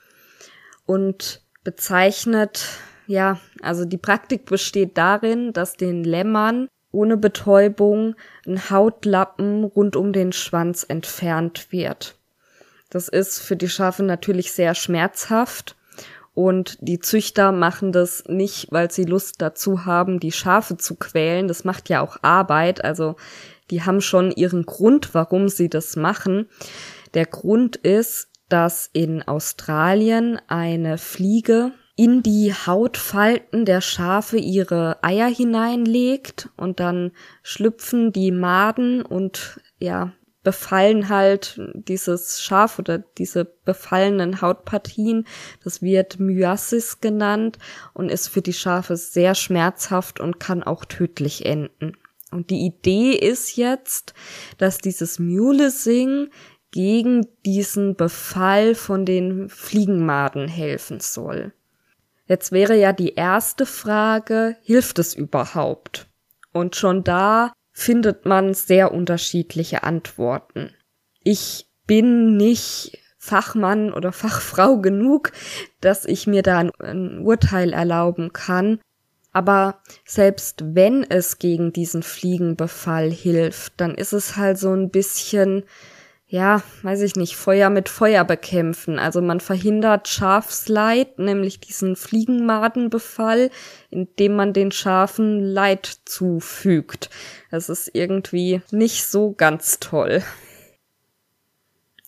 und 0.87 1.43
bezeichnet, 1.65 2.65
ja, 3.07 3.41
also 3.63 3.85
die 3.85 3.99
Praktik 3.99 4.47
besteht 4.47 4.97
darin, 4.97 5.53
dass 5.53 5.77
den 5.77 6.05
Lämmern 6.05 6.69
ohne 6.93 7.17
Betäubung 7.17 8.15
ein 8.47 8.71
Hautlappen 8.71 9.65
rund 9.65 9.97
um 9.97 10.13
den 10.13 10.33
Schwanz 10.33 10.85
entfernt 10.89 11.71
wird. 11.71 12.17
Das 12.89 13.09
ist 13.09 13.41
für 13.41 13.57
die 13.57 13.69
Schafe 13.69 14.03
natürlich 14.03 14.53
sehr 14.53 14.75
schmerzhaft 14.75 15.77
und 16.39 16.79
die 16.81 17.01
Züchter 17.01 17.51
machen 17.51 17.91
das 17.91 18.23
nicht, 18.29 18.69
weil 18.71 18.93
sie 18.93 19.03
Lust 19.03 19.43
dazu 19.43 19.87
haben, 19.87 20.21
die 20.21 20.31
Schafe 20.31 20.77
zu 20.77 20.95
quälen. 20.95 21.49
Das 21.49 21.65
macht 21.65 21.89
ja 21.89 22.01
auch 22.01 22.19
Arbeit. 22.23 22.85
Also 22.85 23.17
die 23.73 23.83
haben 23.83 24.01
schon 24.01 24.31
ihren 24.31 24.65
Grund, 24.65 25.15
warum 25.15 25.49
sie 25.49 25.69
das 25.69 25.97
machen. 25.97 26.49
Der 27.15 27.27
Grund 27.27 27.75
ist, 27.75 28.29
dass 28.49 28.89
in 28.93 29.27
Australien 29.27 30.41
eine 30.47 30.97
Fliege 30.97 31.73
in 31.97 32.23
die 32.23 32.55
Hautfalten 32.55 33.65
der 33.65 33.81
Schafe 33.81 34.37
ihre 34.37 35.03
Eier 35.03 35.27
hineinlegt 35.27 36.51
und 36.57 36.79
dann 36.79 37.11
schlüpfen 37.43 38.13
die 38.13 38.31
Maden 38.31 39.03
und 39.03 39.59
ja, 39.81 40.13
befallen 40.49 41.11
halt 41.11 41.61
dieses 41.75 42.41
Schaf 42.41 42.79
oder 42.79 42.97
diese 43.19 43.45
befallenen 43.45 44.41
Hautpartien. 44.41 45.27
Das 45.63 45.83
wird 45.83 46.19
Myasis 46.19 47.03
genannt 47.03 47.59
und 47.93 48.09
ist 48.09 48.29
für 48.29 48.41
die 48.41 48.55
Schafe 48.55 48.97
sehr 48.97 49.35
schmerzhaft 49.35 50.21
und 50.21 50.41
kann 50.41 50.63
auch 50.63 50.87
tödlich 50.87 51.45
enden. 51.45 51.99
Und 52.31 52.49
die 52.49 52.65
Idee 52.65 53.13
ist 53.13 53.57
jetzt, 53.57 54.15
dass 54.57 54.79
dieses 54.79 55.19
Mulesing 55.19 56.31
gegen 56.71 57.27
diesen 57.45 57.95
Befall 57.95 58.75
von 58.75 59.05
den 59.05 59.51
Fliegenmaden 59.51 60.49
helfen 60.49 61.01
soll. 61.01 61.53
Jetzt 62.25 62.53
wäre 62.53 62.75
ja 62.75 62.95
die 62.95 63.17
erste 63.17 63.67
Frage, 63.67 64.57
hilft 64.63 64.99
es 64.99 65.13
überhaupt? 65.13 66.07
Und 66.55 66.75
schon 66.75 67.05
da 67.05 67.53
findet 67.79 68.27
man 68.27 68.55
sehr 68.55 68.93
unterschiedliche 68.93 69.85
Antworten. 69.85 70.75
Ich 71.23 71.69
bin 71.87 72.37
nicht 72.37 72.99
Fachmann 73.19 73.93
oder 73.93 74.11
Fachfrau 74.11 74.79
genug, 74.79 75.31
dass 75.81 76.05
ich 76.05 76.27
mir 76.27 76.43
da 76.43 76.59
ein, 76.81 77.21
Urteil 77.21 77.73
erlauben 77.73 78.33
kann. 78.33 78.81
Aber 79.31 79.81
selbst 80.05 80.75
wenn 80.75 81.05
es 81.09 81.39
gegen 81.39 81.73
diesen 81.73 82.03
Fliegenbefall 82.03 83.13
hilft, 83.13 83.75
dann 83.77 83.95
ist 83.95 84.13
es 84.13 84.37
halt 84.37 84.59
so 84.59 84.73
ein 84.73 84.91
bisschen 84.91 85.63
ja, 86.31 86.63
weiß 86.83 87.01
ich 87.01 87.17
nicht, 87.17 87.37
Feuer 87.37 87.71
mit 87.71 87.89
Feuer 87.89 88.23
bekämpfen. 88.23 88.99
Also 88.99 89.23
man 89.23 89.41
verhindert 89.41 90.09
Schafsleid, 90.09 91.19
nämlich 91.19 91.59
diesen 91.59 91.97
Fliegenmadenbefall, 91.97 93.51
indem 93.89 94.37
man 94.37 94.53
den 94.53 94.71
Schafen 94.71 95.41
Leid 95.41 95.87
zufügt. 96.05 97.09
Das 97.51 97.71
ist 97.71 97.91
irgendwie 97.95 98.61
nicht 98.71 99.07
so 99.07 99.33
ganz 99.33 99.81
toll. 99.81 100.23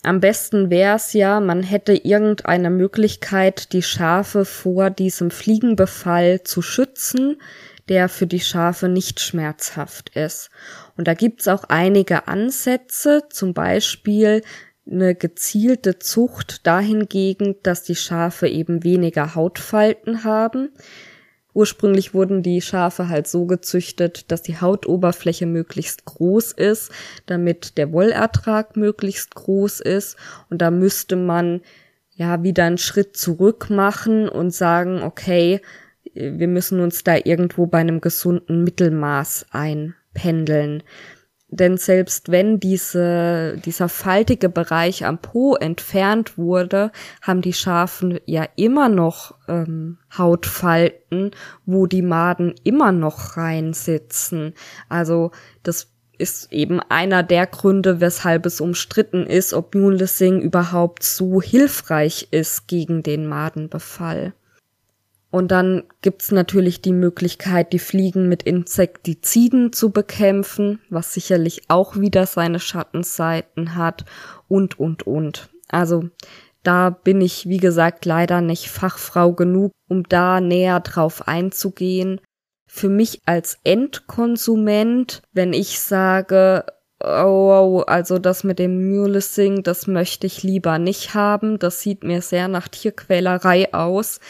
Am 0.02 0.20
besten 0.20 0.70
wär's 0.70 1.14
ja, 1.14 1.40
man 1.40 1.62
hätte 1.62 1.92
irgendeine 1.92 2.70
Möglichkeit, 2.70 3.72
die 3.72 3.82
Schafe 3.82 4.44
vor 4.44 4.90
diesem 4.90 5.30
Fliegenbefall 5.30 6.42
zu 6.42 6.60
schützen, 6.60 7.40
der 7.90 8.08
für 8.08 8.26
die 8.26 8.40
Schafe 8.40 8.88
nicht 8.88 9.20
schmerzhaft 9.20 10.16
ist. 10.16 10.48
Und 10.96 11.08
da 11.08 11.14
gibt's 11.14 11.48
auch 11.48 11.64
einige 11.64 12.28
Ansätze, 12.28 13.24
zum 13.30 13.52
Beispiel 13.52 14.42
eine 14.90 15.14
gezielte 15.14 15.98
Zucht 15.98 16.66
dahingegen, 16.66 17.56
dass 17.62 17.82
die 17.82 17.96
Schafe 17.96 18.48
eben 18.48 18.84
weniger 18.84 19.34
Hautfalten 19.34 20.24
haben. 20.24 20.70
Ursprünglich 21.52 22.14
wurden 22.14 22.42
die 22.44 22.60
Schafe 22.60 23.08
halt 23.08 23.26
so 23.26 23.44
gezüchtet, 23.46 24.30
dass 24.30 24.42
die 24.42 24.60
Hautoberfläche 24.60 25.46
möglichst 25.46 26.04
groß 26.04 26.52
ist, 26.52 26.92
damit 27.26 27.76
der 27.76 27.92
Wollertrag 27.92 28.76
möglichst 28.76 29.34
groß 29.34 29.80
ist. 29.80 30.16
Und 30.48 30.62
da 30.62 30.70
müsste 30.70 31.16
man 31.16 31.60
ja 32.14 32.42
wieder 32.44 32.64
einen 32.64 32.78
Schritt 32.78 33.16
zurück 33.16 33.68
machen 33.68 34.28
und 34.28 34.52
sagen, 34.52 35.02
okay, 35.02 35.60
wir 36.20 36.48
müssen 36.48 36.80
uns 36.80 37.04
da 37.04 37.16
irgendwo 37.16 37.66
bei 37.66 37.78
einem 37.78 38.00
gesunden 38.00 38.64
Mittelmaß 38.64 39.46
einpendeln. 39.50 40.82
Denn 41.52 41.78
selbst 41.78 42.30
wenn 42.30 42.60
diese, 42.60 43.56
dieser 43.64 43.88
faltige 43.88 44.48
Bereich 44.48 45.04
am 45.04 45.18
Po 45.18 45.56
entfernt 45.56 46.38
wurde, 46.38 46.92
haben 47.22 47.42
die 47.42 47.52
Schafen 47.52 48.20
ja 48.24 48.46
immer 48.54 48.88
noch 48.88 49.34
ähm, 49.48 49.98
Hautfalten, 50.16 51.32
wo 51.66 51.86
die 51.86 52.02
Maden 52.02 52.54
immer 52.62 52.92
noch 52.92 53.36
reinsitzen. 53.36 54.54
Also 54.88 55.32
das 55.64 55.88
ist 56.18 56.52
eben 56.52 56.80
einer 56.80 57.24
der 57.24 57.46
Gründe, 57.46 58.00
weshalb 58.00 58.46
es 58.46 58.60
umstritten 58.60 59.26
ist, 59.26 59.52
ob 59.52 59.74
Mulesing 59.74 60.40
überhaupt 60.40 61.02
so 61.02 61.42
hilfreich 61.42 62.28
ist 62.30 62.68
gegen 62.68 63.02
den 63.02 63.26
Madenbefall. 63.26 64.34
Und 65.30 65.52
dann 65.52 65.84
gibt's 66.02 66.32
natürlich 66.32 66.82
die 66.82 66.92
Möglichkeit, 66.92 67.72
die 67.72 67.78
Fliegen 67.78 68.28
mit 68.28 68.42
Insektiziden 68.42 69.72
zu 69.72 69.90
bekämpfen, 69.90 70.80
was 70.90 71.14
sicherlich 71.14 71.62
auch 71.68 71.96
wieder 71.96 72.26
seine 72.26 72.58
Schattenseiten 72.58 73.76
hat. 73.76 74.04
und, 74.48 74.80
und, 74.80 75.06
und. 75.06 75.50
Also 75.68 76.08
da 76.62 76.90
bin 76.90 77.20
ich, 77.20 77.48
wie 77.48 77.58
gesagt, 77.58 78.04
leider 78.04 78.40
nicht 78.40 78.68
Fachfrau 78.68 79.32
genug, 79.32 79.72
um 79.88 80.02
da 80.04 80.40
näher 80.40 80.80
drauf 80.80 81.28
einzugehen. 81.28 82.20
Für 82.66 82.88
mich 82.88 83.20
als 83.24 83.58
Endkonsument, 83.64 85.22
wenn 85.32 85.52
ich 85.52 85.80
sage, 85.80 86.64
oh, 87.02 87.82
also 87.86 88.18
das 88.18 88.44
mit 88.44 88.58
dem 88.58 88.90
Mulesing, 88.90 89.62
das 89.62 89.86
möchte 89.86 90.26
ich 90.26 90.42
lieber 90.42 90.78
nicht 90.78 91.14
haben, 91.14 91.58
das 91.58 91.80
sieht 91.80 92.04
mir 92.04 92.20
sehr 92.20 92.48
nach 92.48 92.68
Tierquälerei 92.68 93.72
aus, 93.72 94.20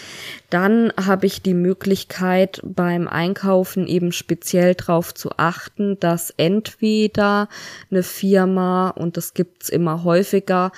dann 0.50 0.92
habe 0.96 1.26
ich 1.26 1.42
die 1.42 1.54
Möglichkeit 1.54 2.60
beim 2.64 3.08
Einkaufen 3.08 3.86
eben 3.86 4.12
speziell 4.12 4.74
darauf 4.74 5.14
zu 5.14 5.30
achten, 5.36 5.98
dass 6.00 6.30
entweder 6.36 7.48
eine 7.90 8.02
Firma, 8.02 8.90
und 8.90 9.16
das 9.16 9.34
gibt's 9.34 9.68
immer 9.68 10.04
häufiger, 10.04 10.70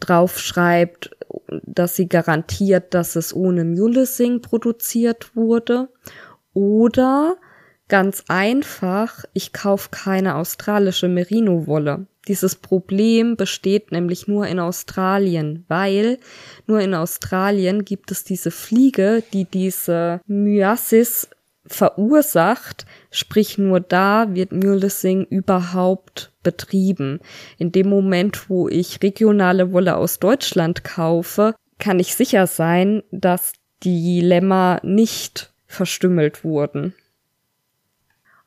draufschreibt, 0.00 1.16
dass 1.64 1.96
sie 1.96 2.08
garantiert, 2.08 2.94
dass 2.94 3.16
es 3.16 3.34
ohne 3.34 3.64
Mulesing 3.64 4.42
produziert 4.42 5.34
wurde. 5.36 5.88
Oder 6.52 7.36
ganz 7.88 8.24
einfach, 8.28 9.24
ich 9.32 9.52
kaufe 9.52 9.90
keine 9.90 10.36
australische 10.36 11.08
Merino-Wolle. 11.08 12.06
Dieses 12.28 12.56
Problem 12.56 13.36
besteht 13.36 13.92
nämlich 13.92 14.26
nur 14.26 14.46
in 14.46 14.58
Australien, 14.58 15.64
weil 15.68 16.18
nur 16.66 16.80
in 16.80 16.94
Australien 16.94 17.84
gibt 17.84 18.10
es 18.10 18.24
diese 18.24 18.50
Fliege, 18.50 19.22
die 19.32 19.44
diese 19.44 20.20
Myasis 20.26 21.28
verursacht, 21.66 22.86
sprich 23.10 23.58
nur 23.58 23.80
da 23.80 24.34
wird 24.34 24.52
Mulesing 24.52 25.24
überhaupt 25.24 26.32
betrieben. 26.42 27.20
In 27.58 27.72
dem 27.72 27.88
Moment, 27.88 28.48
wo 28.48 28.68
ich 28.68 29.02
regionale 29.02 29.72
Wolle 29.72 29.96
aus 29.96 30.18
Deutschland 30.18 30.84
kaufe, 30.84 31.54
kann 31.78 31.98
ich 31.98 32.14
sicher 32.14 32.46
sein, 32.46 33.02
dass 33.10 33.52
die 33.82 34.20
Lämmer 34.20 34.80
nicht 34.82 35.52
verstümmelt 35.66 36.44
wurden. 36.44 36.94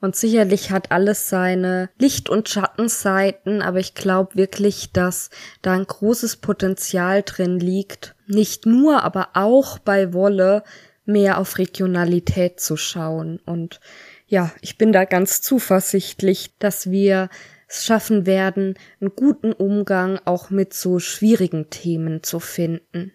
Und 0.01 0.15
sicherlich 0.15 0.71
hat 0.71 0.91
alles 0.91 1.27
seine 1.27 1.89
Licht- 1.97 2.29
und 2.29 2.47
Schattenseiten, 2.47 3.61
aber 3.61 3.79
ich 3.79 3.95
glaube 3.95 4.35
wirklich, 4.35 4.93
dass 4.93 5.29
da 5.61 5.73
ein 5.73 5.85
großes 5.85 6.37
Potenzial 6.37 7.21
drin 7.23 7.59
liegt. 7.59 8.15
Nicht 8.25 8.65
nur, 8.65 9.03
aber 9.03 9.29
auch 9.33 9.77
bei 9.77 10.13
Wolle 10.13 10.63
mehr 11.05 11.37
auf 11.37 11.57
Regionalität 11.57 12.61
zu 12.61 12.77
schauen. 12.77 13.41
Und 13.45 13.81
ja, 14.27 14.51
ich 14.61 14.77
bin 14.77 14.93
da 14.93 15.03
ganz 15.03 15.41
zuversichtlich, 15.41 16.51
dass 16.59 16.91
wir 16.91 17.29
es 17.67 17.85
schaffen 17.85 18.25
werden, 18.25 18.75
einen 19.01 19.15
guten 19.15 19.51
Umgang 19.51 20.19
auch 20.23 20.49
mit 20.49 20.73
so 20.73 20.99
schwierigen 20.99 21.69
Themen 21.69 22.23
zu 22.23 22.39
finden. 22.39 23.11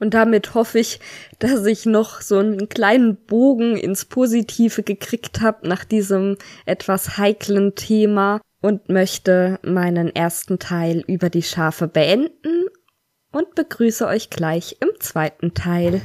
Und 0.00 0.14
damit 0.14 0.54
hoffe 0.54 0.78
ich, 0.78 1.00
dass 1.38 1.66
ich 1.66 1.84
noch 1.84 2.20
so 2.20 2.38
einen 2.38 2.68
kleinen 2.68 3.16
Bogen 3.16 3.76
ins 3.76 4.04
Positive 4.04 4.82
gekriegt 4.82 5.40
habe 5.40 5.66
nach 5.68 5.84
diesem 5.84 6.36
etwas 6.66 7.18
heiklen 7.18 7.74
Thema 7.74 8.40
und 8.60 8.88
möchte 8.88 9.58
meinen 9.62 10.14
ersten 10.14 10.58
Teil 10.58 11.02
über 11.06 11.30
die 11.30 11.42
Schafe 11.42 11.88
beenden 11.88 12.66
und 13.32 13.54
begrüße 13.54 14.06
euch 14.06 14.30
gleich 14.30 14.76
im 14.80 14.90
zweiten 15.00 15.54
Teil. 15.54 16.00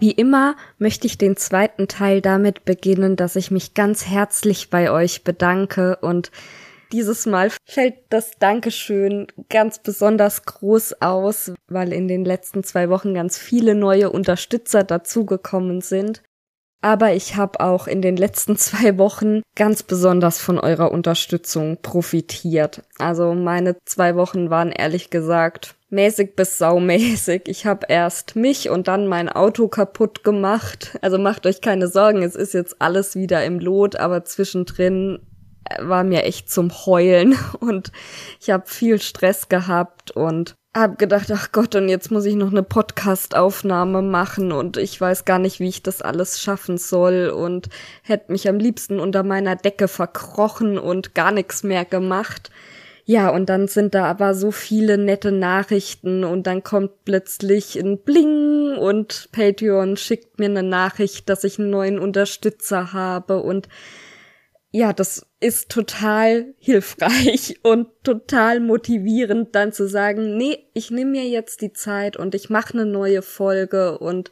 Wie 0.00 0.12
immer 0.12 0.54
möchte 0.78 1.08
ich 1.08 1.18
den 1.18 1.36
zweiten 1.36 1.88
Teil 1.88 2.20
damit 2.20 2.64
beginnen, 2.64 3.16
dass 3.16 3.34
ich 3.34 3.50
mich 3.50 3.74
ganz 3.74 4.06
herzlich 4.06 4.70
bei 4.70 4.92
euch 4.92 5.24
bedanke 5.24 5.96
und 5.96 6.30
dieses 6.92 7.26
Mal 7.26 7.50
fällt 7.66 7.96
das 8.08 8.38
Dankeschön 8.38 9.26
ganz 9.50 9.80
besonders 9.80 10.44
groß 10.44 11.02
aus, 11.02 11.52
weil 11.66 11.92
in 11.92 12.08
den 12.08 12.24
letzten 12.24 12.62
zwei 12.62 12.88
Wochen 12.88 13.12
ganz 13.12 13.36
viele 13.36 13.74
neue 13.74 14.10
Unterstützer 14.10 14.84
dazugekommen 14.84 15.80
sind. 15.82 16.22
Aber 16.80 17.12
ich 17.12 17.36
habe 17.36 17.60
auch 17.60 17.88
in 17.88 18.00
den 18.00 18.16
letzten 18.16 18.56
zwei 18.56 18.98
Wochen 18.98 19.42
ganz 19.56 19.82
besonders 19.82 20.40
von 20.40 20.58
eurer 20.58 20.92
Unterstützung 20.92 21.78
profitiert. 21.82 22.84
Also 22.98 23.34
meine 23.34 23.76
zwei 23.84 24.14
Wochen 24.14 24.48
waren 24.48 24.70
ehrlich 24.70 25.10
gesagt 25.10 25.74
mäßig 25.90 26.36
bis 26.36 26.58
saumäßig. 26.58 27.42
Ich 27.46 27.66
habe 27.66 27.86
erst 27.88 28.36
mich 28.36 28.70
und 28.70 28.88
dann 28.88 29.06
mein 29.06 29.28
Auto 29.28 29.68
kaputt 29.68 30.24
gemacht. 30.24 30.98
Also 31.02 31.18
macht 31.18 31.46
euch 31.46 31.60
keine 31.60 31.88
Sorgen, 31.88 32.22
es 32.22 32.36
ist 32.36 32.54
jetzt 32.54 32.80
alles 32.80 33.14
wieder 33.16 33.44
im 33.44 33.58
Lot, 33.58 33.96
aber 33.96 34.24
zwischendrin 34.24 35.20
äh, 35.64 35.82
war 35.86 36.04
mir 36.04 36.24
echt 36.24 36.50
zum 36.50 36.70
Heulen 36.86 37.36
und 37.60 37.92
ich 38.40 38.50
habe 38.50 38.66
viel 38.66 39.00
Stress 39.00 39.48
gehabt 39.48 40.10
und 40.10 40.54
hab 40.76 40.98
gedacht, 40.98 41.30
ach 41.32 41.50
Gott, 41.50 41.74
und 41.74 41.88
jetzt 41.88 42.10
muss 42.10 42.26
ich 42.26 42.34
noch 42.34 42.50
eine 42.50 42.62
Podcast-Aufnahme 42.62 44.02
machen 44.02 44.52
und 44.52 44.76
ich 44.76 45.00
weiß 45.00 45.24
gar 45.24 45.38
nicht, 45.38 45.60
wie 45.60 45.68
ich 45.68 45.82
das 45.82 46.02
alles 46.02 46.40
schaffen 46.40 46.76
soll 46.76 47.32
und 47.34 47.68
hätte 48.02 48.30
mich 48.30 48.48
am 48.48 48.58
liebsten 48.58 49.00
unter 49.00 49.22
meiner 49.22 49.56
Decke 49.56 49.88
verkrochen 49.88 50.78
und 50.78 51.14
gar 51.14 51.32
nichts 51.32 51.62
mehr 51.62 51.84
gemacht. 51.84 52.50
Ja, 53.10 53.30
und 53.30 53.48
dann 53.48 53.68
sind 53.68 53.94
da 53.94 54.04
aber 54.04 54.34
so 54.34 54.50
viele 54.50 54.98
nette 54.98 55.32
Nachrichten 55.32 56.24
und 56.24 56.46
dann 56.46 56.62
kommt 56.62 57.06
plötzlich 57.06 57.74
ein 57.76 58.02
Bling 58.02 58.76
und 58.76 59.30
Patreon 59.32 59.96
schickt 59.96 60.38
mir 60.38 60.44
eine 60.44 60.62
Nachricht, 60.62 61.26
dass 61.30 61.42
ich 61.42 61.58
einen 61.58 61.70
neuen 61.70 61.98
Unterstützer 61.98 62.92
habe 62.92 63.42
und 63.42 63.70
ja, 64.72 64.92
das 64.92 65.24
ist 65.40 65.70
total 65.70 66.52
hilfreich 66.58 67.60
und 67.62 67.88
total 68.04 68.60
motivierend, 68.60 69.54
dann 69.54 69.72
zu 69.72 69.88
sagen, 69.88 70.36
nee, 70.36 70.66
ich 70.74 70.90
nehme 70.90 71.12
mir 71.12 71.28
jetzt 71.30 71.62
die 71.62 71.72
Zeit 71.72 72.18
und 72.18 72.34
ich 72.34 72.50
mache 72.50 72.74
eine 72.74 72.84
neue 72.84 73.22
Folge 73.22 73.96
und 73.96 74.30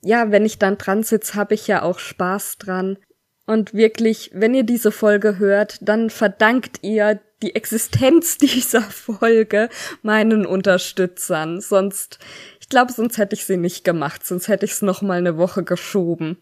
ja, 0.00 0.32
wenn 0.32 0.44
ich 0.44 0.58
dann 0.58 0.76
dran 0.76 1.04
sitze, 1.04 1.36
habe 1.36 1.54
ich 1.54 1.68
ja 1.68 1.82
auch 1.82 2.00
Spaß 2.00 2.58
dran. 2.58 2.98
Und 3.46 3.74
wirklich, 3.74 4.30
wenn 4.34 4.54
ihr 4.54 4.64
diese 4.64 4.90
Folge 4.90 5.38
hört, 5.38 5.78
dann 5.82 6.10
verdankt 6.10 6.78
ihr 6.82 7.20
die 7.42 7.54
Existenz 7.54 8.38
dieser 8.38 8.82
Folge 8.82 9.68
meinen 10.02 10.46
Unterstützern. 10.46 11.60
Sonst, 11.60 12.18
ich 12.60 12.68
glaube, 12.68 12.92
sonst 12.92 13.18
hätte 13.18 13.34
ich 13.34 13.44
sie 13.44 13.56
nicht 13.56 13.84
gemacht, 13.84 14.24
sonst 14.24 14.48
hätte 14.48 14.64
ich 14.64 14.72
es 14.72 14.82
noch 14.82 15.02
mal 15.02 15.18
eine 15.18 15.36
Woche 15.36 15.64
geschoben. 15.64 16.38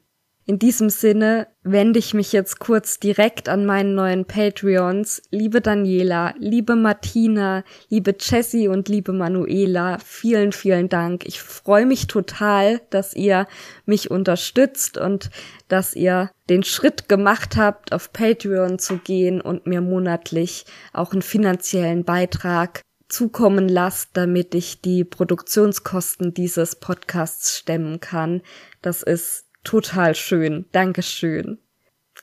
In 0.47 0.59
diesem 0.59 0.91
Sinne 0.91 1.47
wende 1.63 1.99
ich 1.99 2.15
mich 2.15 2.33
jetzt 2.33 2.59
kurz 2.59 2.99
direkt 2.99 3.49
an 3.49 3.67
meinen 3.67 3.95
neuen 3.95 4.25
Patreons. 4.25 5.23
Liebe 5.31 5.61
Daniela, 5.61 6.35
liebe 6.39 6.77
Martina, 6.77 7.63
liebe 7.89 8.17
Jessie 8.19 8.67
und 8.67 8.89
liebe 8.89 9.13
Manuela, 9.13 9.99
vielen, 10.05 10.53
vielen 10.53 10.89
Dank. 10.89 11.27
Ich 11.27 11.41
freue 11.41 11.87
mich 11.87 12.07
total, 12.07 12.81
dass 12.91 13.15
ihr 13.15 13.47
mich 13.85 14.11
unterstützt 14.11 14.97
und 14.97 15.31
dass 15.69 15.95
ihr 15.95 16.31
den 16.49 16.65
Schritt 16.65 17.09
gemacht 17.09 17.57
habt, 17.57 17.93
auf 17.93 18.13
Patreon 18.13 18.79
zu 18.79 18.97
gehen 18.97 19.41
und 19.41 19.67
mir 19.67 19.83
monatlich 19.83 20.65
auch 20.93 21.13
einen 21.13 21.23
finanziellen 21.23 22.05
Beitrag 22.05 22.81
zukommen 23.09 23.69
lasst, 23.69 24.11
damit 24.15 24.55
ich 24.55 24.81
die 24.81 25.05
Produktionskosten 25.05 26.33
dieses 26.33 26.77
Podcasts 26.77 27.59
stemmen 27.59 28.01
kann. 28.01 28.41
Das 28.83 29.03
ist 29.03 29.50
total 29.65 30.15
schön. 30.15 30.67
Dankeschön. 30.73 31.59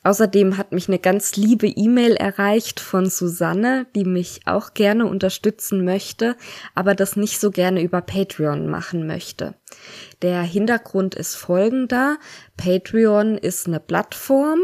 Außerdem 0.04 0.56
hat 0.56 0.72
mich 0.72 0.88
eine 0.88 1.00
ganz 1.00 1.36
liebe 1.36 1.66
E-Mail 1.66 2.14
erreicht 2.14 2.78
von 2.78 3.10
Susanne, 3.10 3.86
die 3.96 4.04
mich 4.04 4.42
auch 4.46 4.74
gerne 4.74 5.06
unterstützen 5.06 5.84
möchte, 5.84 6.36
aber 6.74 6.94
das 6.94 7.16
nicht 7.16 7.40
so 7.40 7.50
gerne 7.50 7.82
über 7.82 8.00
Patreon 8.00 8.68
machen 8.68 9.06
möchte. 9.06 9.54
Der 10.22 10.42
Hintergrund 10.42 11.14
ist 11.14 11.34
folgender. 11.34 12.18
Patreon 12.56 13.38
ist 13.38 13.66
eine 13.66 13.80
Plattform, 13.80 14.60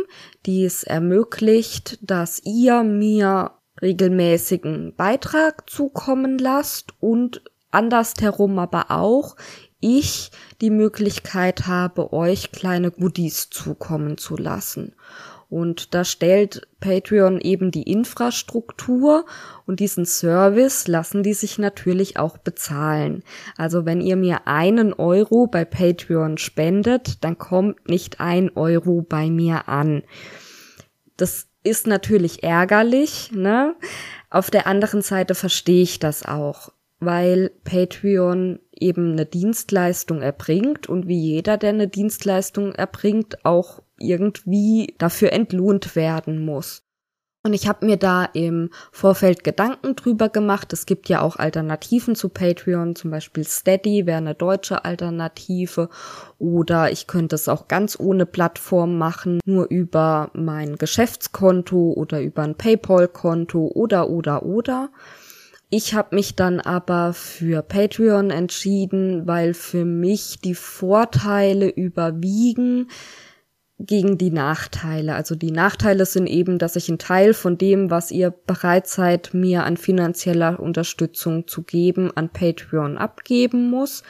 die 0.46 0.64
es 0.64 0.84
ermöglicht, 0.84 1.98
dass 2.00 2.40
ihr 2.44 2.84
mir 2.84 3.50
regelmäßigen 3.82 4.94
Beitrag 4.96 5.68
zukommen 5.68 6.38
lasst 6.38 6.92
und 7.00 7.42
andersherum 7.72 8.58
aber 8.60 8.92
auch 8.92 9.36
ich 9.84 10.30
die 10.62 10.70
Möglichkeit 10.70 11.66
habe, 11.66 12.14
euch 12.14 12.52
kleine 12.52 12.90
Goodies 12.90 13.50
zukommen 13.50 14.16
zu 14.16 14.36
lassen. 14.36 14.94
Und 15.50 15.94
da 15.94 16.04
stellt 16.04 16.66
Patreon 16.80 17.38
eben 17.38 17.70
die 17.70 17.82
Infrastruktur 17.82 19.26
und 19.66 19.80
diesen 19.80 20.06
Service 20.06 20.88
lassen 20.88 21.22
die 21.22 21.34
sich 21.34 21.58
natürlich 21.58 22.18
auch 22.18 22.38
bezahlen. 22.38 23.22
Also 23.58 23.84
wenn 23.84 24.00
ihr 24.00 24.16
mir 24.16 24.46
einen 24.46 24.94
Euro 24.94 25.46
bei 25.46 25.66
Patreon 25.66 26.38
spendet, 26.38 27.22
dann 27.22 27.36
kommt 27.36 27.86
nicht 27.86 28.20
ein 28.20 28.56
Euro 28.56 29.02
bei 29.02 29.28
mir 29.28 29.68
an. 29.68 30.02
Das 31.18 31.46
ist 31.62 31.86
natürlich 31.86 32.42
ärgerlich, 32.42 33.30
ne? 33.32 33.76
Auf 34.30 34.50
der 34.50 34.66
anderen 34.66 35.02
Seite 35.02 35.34
verstehe 35.34 35.82
ich 35.82 35.98
das 35.98 36.24
auch 36.24 36.70
weil 37.04 37.50
Patreon 37.64 38.58
eben 38.80 39.12
eine 39.12 39.26
Dienstleistung 39.26 40.22
erbringt 40.22 40.88
und 40.88 41.08
wie 41.08 41.18
jeder, 41.18 41.56
der 41.56 41.70
eine 41.70 41.88
Dienstleistung 41.88 42.72
erbringt, 42.72 43.44
auch 43.44 43.82
irgendwie 43.98 44.94
dafür 44.98 45.32
entlohnt 45.32 45.96
werden 45.96 46.44
muss. 46.44 46.84
Und 47.46 47.52
ich 47.52 47.68
habe 47.68 47.84
mir 47.84 47.98
da 47.98 48.24
im 48.24 48.70
Vorfeld 48.90 49.44
Gedanken 49.44 49.96
drüber 49.96 50.30
gemacht. 50.30 50.72
Es 50.72 50.86
gibt 50.86 51.10
ja 51.10 51.20
auch 51.20 51.36
Alternativen 51.36 52.14
zu 52.14 52.30
Patreon, 52.30 52.96
zum 52.96 53.10
Beispiel 53.10 53.44
Steady 53.44 54.06
wäre 54.06 54.16
eine 54.16 54.34
deutsche 54.34 54.86
Alternative. 54.86 55.90
Oder 56.38 56.90
ich 56.90 57.06
könnte 57.06 57.34
es 57.34 57.46
auch 57.48 57.68
ganz 57.68 58.00
ohne 58.00 58.24
Plattform 58.24 58.96
machen, 58.96 59.40
nur 59.44 59.66
über 59.68 60.30
mein 60.32 60.76
Geschäftskonto 60.76 61.92
oder 61.92 62.22
über 62.22 62.42
ein 62.44 62.54
PayPal-Konto 62.54 63.72
oder 63.74 64.08
oder 64.08 64.44
oder. 64.44 64.88
Ich 65.70 65.94
habe 65.94 66.14
mich 66.14 66.36
dann 66.36 66.60
aber 66.60 67.12
für 67.12 67.62
Patreon 67.62 68.30
entschieden, 68.30 69.26
weil 69.26 69.54
für 69.54 69.84
mich 69.84 70.38
die 70.40 70.54
Vorteile 70.54 71.68
überwiegen, 71.68 72.88
gegen 73.78 74.18
die 74.18 74.30
Nachteile. 74.30 75.14
Also 75.14 75.34
die 75.34 75.50
Nachteile 75.50 76.06
sind 76.06 76.26
eben, 76.26 76.58
dass 76.58 76.76
ich 76.76 76.88
einen 76.88 76.98
Teil 76.98 77.34
von 77.34 77.58
dem, 77.58 77.90
was 77.90 78.10
ihr 78.10 78.30
bereit 78.30 78.86
seid, 78.86 79.34
mir 79.34 79.64
an 79.64 79.76
finanzieller 79.76 80.60
Unterstützung 80.60 81.48
zu 81.48 81.62
geben, 81.62 82.10
an 82.14 82.28
Patreon 82.28 82.96
abgeben 82.96 83.70
muss. 83.70 84.02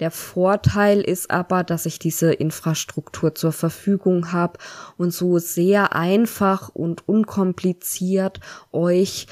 Der 0.00 0.10
Vorteil 0.10 1.02
ist 1.02 1.30
aber, 1.30 1.62
dass 1.62 1.84
ich 1.84 1.98
diese 1.98 2.32
Infrastruktur 2.32 3.34
zur 3.34 3.52
Verfügung 3.52 4.32
habe 4.32 4.58
und 4.96 5.12
so 5.12 5.38
sehr 5.38 5.94
einfach 5.94 6.70
und 6.70 7.06
unkompliziert 7.06 8.40
euch 8.72 9.26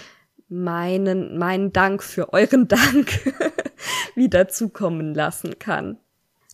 meinen, 0.51 1.39
meinen 1.39 1.73
Dank 1.73 2.03
für 2.03 2.33
euren 2.33 2.69
Dank 2.69 3.21
wieder 4.15 4.49
zukommen 4.49 5.15
lassen 5.15 5.59
kann. 5.59 5.97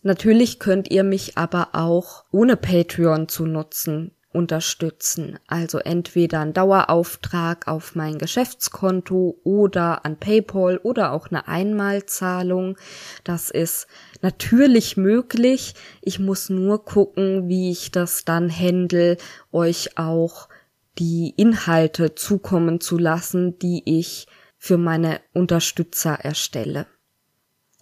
Natürlich 0.03 0.61
könnt 0.61 0.91
ihr 0.91 1.03
mich 1.03 1.37
aber 1.37 1.71
auch 1.73 2.25
ohne 2.31 2.57
Patreon 2.57 3.29
zu 3.29 3.47
nutzen 3.47 4.13
unterstützen. 4.37 5.39
Also 5.49 5.79
entweder 5.79 6.41
ein 6.41 6.53
Dauerauftrag 6.53 7.67
auf 7.67 7.95
mein 7.95 8.19
Geschäftskonto 8.19 9.41
oder 9.43 10.05
an 10.05 10.19
PayPal 10.19 10.77
oder 10.77 11.13
auch 11.13 11.29
eine 11.29 11.49
Einmalzahlung. 11.49 12.77
Das 13.25 13.51
ist 13.51 13.87
natürlich 14.21 14.99
möglich. 14.99 15.75
Ich 16.03 16.19
muss 16.19 16.51
nur 16.51 16.85
gucken, 16.85 17.49
wie 17.49 17.71
ich 17.71 17.91
das 17.91 18.25
dann 18.27 18.51
handle, 18.51 19.17
euch 19.53 19.97
auch 19.97 20.49
die 20.99 21.35
Inhalte 21.37 22.15
zukommen 22.15 22.81
zu 22.81 22.99
lassen, 22.99 23.59
die 23.59 23.83
ich 23.85 24.27
für 24.59 24.79
meine 24.79 25.21
Unterstützer 25.33 26.15
erstelle. 26.15 26.87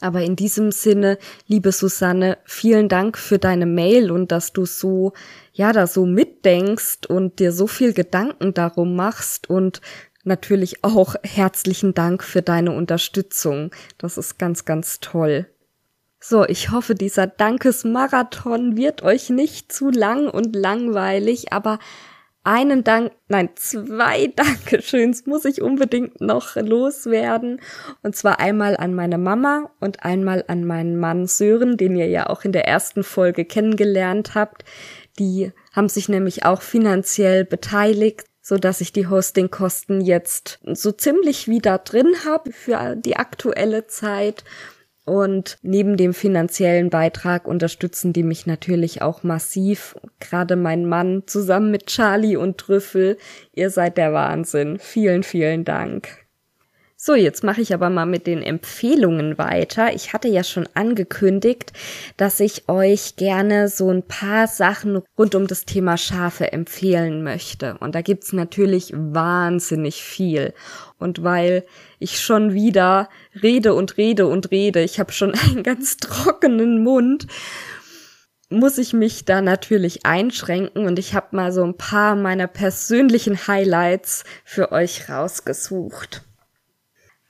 Aber 0.00 0.22
in 0.22 0.36
diesem 0.36 0.70
Sinne, 0.72 1.18
liebe 1.46 1.72
Susanne, 1.72 2.38
vielen 2.44 2.88
Dank 2.88 3.16
für 3.16 3.38
deine 3.38 3.64
Mail 3.64 4.10
und 4.10 4.32
dass 4.32 4.52
du 4.52 4.66
so, 4.66 5.12
ja, 5.52 5.72
da 5.72 5.86
so 5.86 6.04
mitdenkst 6.04 7.06
und 7.08 7.38
dir 7.38 7.52
so 7.52 7.66
viel 7.66 7.92
Gedanken 7.92 8.52
darum 8.52 8.96
machst 8.96 9.48
und 9.48 9.80
natürlich 10.24 10.82
auch 10.82 11.14
herzlichen 11.22 11.94
Dank 11.94 12.24
für 12.24 12.42
deine 12.42 12.72
Unterstützung. 12.72 13.70
Das 13.96 14.18
ist 14.18 14.38
ganz, 14.38 14.64
ganz 14.64 15.00
toll. 15.00 15.46
So, 16.20 16.44
ich 16.46 16.70
hoffe, 16.70 16.94
dieser 16.94 17.26
Dankesmarathon 17.26 18.76
wird 18.76 19.02
euch 19.02 19.30
nicht 19.30 19.70
zu 19.72 19.90
lang 19.90 20.28
und 20.28 20.56
langweilig, 20.56 21.52
aber 21.52 21.78
einen 22.44 22.84
Dank, 22.84 23.12
nein, 23.28 23.50
zwei 23.56 24.26
Dankeschöns 24.36 25.26
muss 25.26 25.44
ich 25.44 25.60
unbedingt 25.60 26.20
noch 26.20 26.56
loswerden. 26.56 27.60
Und 28.02 28.14
zwar 28.14 28.38
einmal 28.38 28.76
an 28.76 28.94
meine 28.94 29.18
Mama 29.18 29.70
und 29.80 30.04
einmal 30.04 30.44
an 30.46 30.64
meinen 30.64 30.98
Mann 30.98 31.26
Sören, 31.26 31.76
den 31.76 31.96
ihr 31.96 32.08
ja 32.08 32.28
auch 32.28 32.44
in 32.44 32.52
der 32.52 32.68
ersten 32.68 33.02
Folge 33.02 33.44
kennengelernt 33.44 34.34
habt. 34.34 34.64
Die 35.18 35.52
haben 35.72 35.88
sich 35.88 36.08
nämlich 36.08 36.44
auch 36.44 36.62
finanziell 36.62 37.44
beteiligt, 37.44 38.24
so 38.40 38.58
dass 38.58 38.82
ich 38.82 38.92
die 38.92 39.06
Hostingkosten 39.06 40.02
jetzt 40.02 40.60
so 40.64 40.92
ziemlich 40.92 41.48
wieder 41.48 41.78
drin 41.78 42.14
habe 42.26 42.52
für 42.52 42.94
die 42.94 43.16
aktuelle 43.16 43.86
Zeit 43.86 44.44
und 45.04 45.58
neben 45.62 45.96
dem 45.96 46.14
finanziellen 46.14 46.88
Beitrag 46.88 47.46
unterstützen 47.46 48.12
die 48.12 48.22
mich 48.22 48.46
natürlich 48.46 49.02
auch 49.02 49.22
massiv. 49.22 49.96
Gerade 50.18 50.56
mein 50.56 50.86
Mann 50.86 51.24
zusammen 51.26 51.70
mit 51.70 51.86
Charlie 51.86 52.36
und 52.36 52.56
Trüffel. 52.56 53.18
Ihr 53.52 53.68
seid 53.70 53.98
der 53.98 54.14
Wahnsinn. 54.14 54.78
Vielen, 54.78 55.22
vielen 55.22 55.64
Dank. 55.64 56.24
So, 57.06 57.14
jetzt 57.14 57.44
mache 57.44 57.60
ich 57.60 57.74
aber 57.74 57.90
mal 57.90 58.06
mit 58.06 58.26
den 58.26 58.42
Empfehlungen 58.42 59.36
weiter. 59.36 59.92
Ich 59.92 60.14
hatte 60.14 60.28
ja 60.28 60.42
schon 60.42 60.66
angekündigt, 60.72 61.74
dass 62.16 62.40
ich 62.40 62.66
euch 62.70 63.16
gerne 63.16 63.68
so 63.68 63.90
ein 63.90 64.04
paar 64.04 64.46
Sachen 64.46 65.02
rund 65.18 65.34
um 65.34 65.46
das 65.46 65.66
Thema 65.66 65.98
Schafe 65.98 66.50
empfehlen 66.52 67.22
möchte. 67.22 67.76
Und 67.80 67.94
da 67.94 68.00
gibt's 68.00 68.32
natürlich 68.32 68.94
wahnsinnig 68.96 70.02
viel. 70.02 70.54
Und 70.98 71.22
weil 71.22 71.66
ich 72.04 72.20
schon 72.20 72.52
wieder 72.52 73.08
rede 73.42 73.74
und 73.74 73.96
rede 73.96 74.26
und 74.26 74.50
rede, 74.50 74.82
ich 74.82 75.00
habe 75.00 75.12
schon 75.12 75.32
einen 75.50 75.62
ganz 75.62 75.96
trockenen 75.96 76.82
Mund, 76.84 77.26
muss 78.50 78.78
ich 78.78 78.92
mich 78.92 79.24
da 79.24 79.40
natürlich 79.40 80.06
einschränken 80.06 80.86
und 80.86 80.98
ich 80.98 81.14
habe 81.14 81.34
mal 81.34 81.50
so 81.50 81.64
ein 81.64 81.76
paar 81.76 82.14
meiner 82.14 82.46
persönlichen 82.46 83.48
Highlights 83.48 84.24
für 84.44 84.70
euch 84.70 85.08
rausgesucht. 85.08 86.22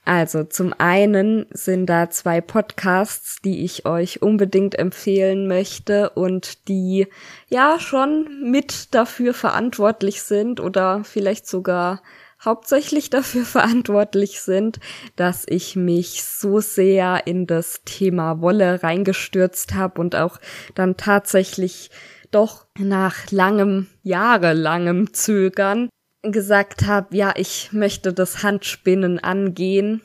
Also 0.05 0.45
zum 0.45 0.75
einen 0.77 1.47
sind 1.51 1.87
da 1.87 2.11
zwei 2.11 2.43
Podcasts, 2.43 3.41
die 3.43 3.64
ich 3.64 3.87
euch 3.87 4.20
unbedingt 4.20 4.79
empfehlen 4.79 5.49
möchte 5.49 6.11
und 6.11 6.68
die 6.68 7.07
ja 7.49 7.79
schon 7.81 8.51
mit 8.51 8.95
dafür 8.95 9.33
verantwortlich 9.33 10.22
sind 10.22 10.61
oder 10.61 11.05
vielleicht 11.05 11.47
sogar 11.47 12.03
hauptsächlich 12.45 13.11
dafür 13.11 13.45
verantwortlich 13.45 14.40
sind, 14.40 14.80
dass 15.16 15.45
ich 15.49 15.76
mich 15.76 16.24
so 16.24 16.61
sehr 16.61 17.26
in 17.26 17.47
das 17.47 17.82
Thema 17.84 18.40
Wolle 18.40 18.82
reingestürzt 18.82 19.74
habe 19.74 20.01
und 20.01 20.16
auch 20.16 20.38
dann 20.74 20.97
tatsächlich 20.97 21.90
doch 22.30 22.66
nach 22.78 23.30
langem, 23.30 23.86
jahrelangem 24.03 25.12
Zögern 25.12 25.88
gesagt 26.22 26.86
habe, 26.86 27.16
ja, 27.16 27.32
ich 27.36 27.72
möchte 27.72 28.12
das 28.12 28.42
Handspinnen 28.42 29.18
angehen. 29.18 30.01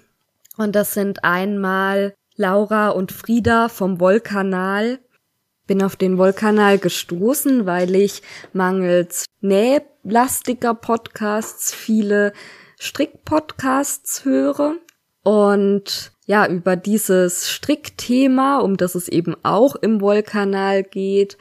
Und 0.58 0.76
das 0.76 0.94
sind 0.94 1.24
einmal 1.24 2.14
Laura 2.36 2.90
und 2.90 3.12
Frieda 3.12 3.70
vom 3.70 4.00
Wollkanal. 4.00 5.00
Bin 5.66 5.82
auf 5.82 5.96
den 5.96 6.18
Wollkanal 6.18 6.78
gestoßen, 6.78 7.66
weil 7.66 7.96
ich 7.96 8.22
mangels 8.54 9.26
nählastiger 9.42 9.99
Podcasts 10.74 11.74
viele 11.74 12.34
Strickpodcasts 12.80 14.26
höre. 14.26 14.76
Und 15.24 16.12
ja, 16.26 16.48
über 16.48 16.76
dieses 16.76 17.50
Strickthema, 17.50 18.60
um 18.60 18.78
das 18.78 18.96
es 18.96 19.08
eben 19.08 19.36
auch 19.44 19.76
im 19.76 20.02
Wollkanal 20.02 20.84
geht, 20.84 21.38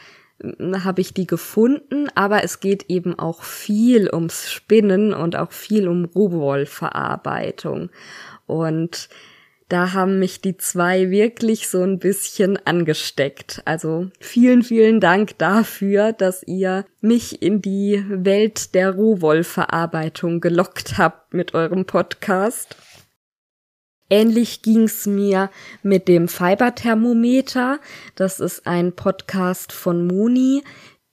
habe 0.84 1.00
ich 1.00 1.14
die 1.14 1.26
gefunden, 1.26 2.08
aber 2.14 2.44
es 2.44 2.60
geht 2.60 2.88
eben 2.88 3.18
auch 3.18 3.42
viel 3.42 4.08
ums 4.12 4.50
Spinnen 4.50 5.12
und 5.12 5.36
auch 5.36 5.50
viel 5.50 5.88
um 5.88 6.04
Rohwollverarbeitung. 6.04 7.90
Und 8.46 9.08
da 9.68 9.92
haben 9.92 10.18
mich 10.18 10.40
die 10.40 10.56
zwei 10.56 11.10
wirklich 11.10 11.68
so 11.68 11.82
ein 11.82 11.98
bisschen 11.98 12.56
angesteckt. 12.66 13.60
Also 13.66 14.10
vielen, 14.18 14.62
vielen 14.62 14.98
Dank 15.00 15.36
dafür, 15.38 16.12
dass 16.12 16.42
ihr 16.42 16.86
mich 17.00 17.42
in 17.42 17.60
die 17.60 18.02
Welt 18.08 18.74
der 18.74 18.94
Rohwollverarbeitung 18.94 20.40
gelockt 20.40 20.96
habt 20.96 21.34
mit 21.34 21.52
eurem 21.52 21.84
Podcast. 21.84 22.76
Ähnlich 24.10 24.62
ging's 24.62 25.04
mir 25.04 25.50
mit 25.82 26.08
dem 26.08 26.28
Fiberthermometer. 26.28 27.78
Das 28.14 28.40
ist 28.40 28.66
ein 28.66 28.94
Podcast 28.94 29.70
von 29.70 30.06
Moni, 30.06 30.64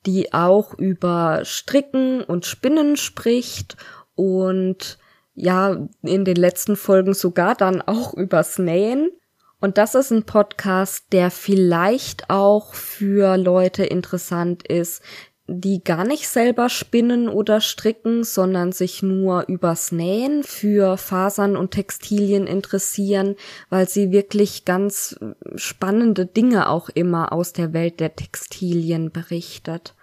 die 0.05 0.33
auch 0.33 0.73
über 0.75 1.41
Stricken 1.43 2.23
und 2.23 2.45
Spinnen 2.45 2.95
spricht 2.95 3.75
und 4.15 4.97
ja, 5.35 5.87
in 6.01 6.25
den 6.25 6.37
letzten 6.37 6.75
Folgen 6.75 7.13
sogar 7.13 7.55
dann 7.55 7.81
auch 7.81 8.13
übers 8.13 8.57
Nähen. 8.57 9.11
Und 9.59 9.77
das 9.77 9.95
ist 9.95 10.11
ein 10.11 10.23
Podcast, 10.23 11.05
der 11.11 11.31
vielleicht 11.31 12.29
auch 12.29 12.73
für 12.73 13.37
Leute 13.37 13.85
interessant 13.85 14.65
ist, 14.67 15.01
die 15.47 15.83
gar 15.83 16.05
nicht 16.05 16.27
selber 16.27 16.69
spinnen 16.69 17.29
oder 17.29 17.61
stricken, 17.61 18.23
sondern 18.23 18.71
sich 18.71 19.03
nur 19.03 19.45
übers 19.47 19.91
Nähen 19.91 20.43
für 20.43 20.97
Fasern 20.97 21.55
und 21.55 21.71
Textilien 21.71 22.47
interessieren, 22.47 23.35
weil 23.69 23.87
sie 23.87 24.11
wirklich 24.11 24.65
ganz 24.65 25.19
spannende 25.55 26.25
Dinge 26.25 26.69
auch 26.69 26.89
immer 26.89 27.31
aus 27.31 27.53
der 27.53 27.73
Welt 27.73 27.99
der 27.99 28.15
Textilien 28.15 29.11
berichtet. 29.11 29.93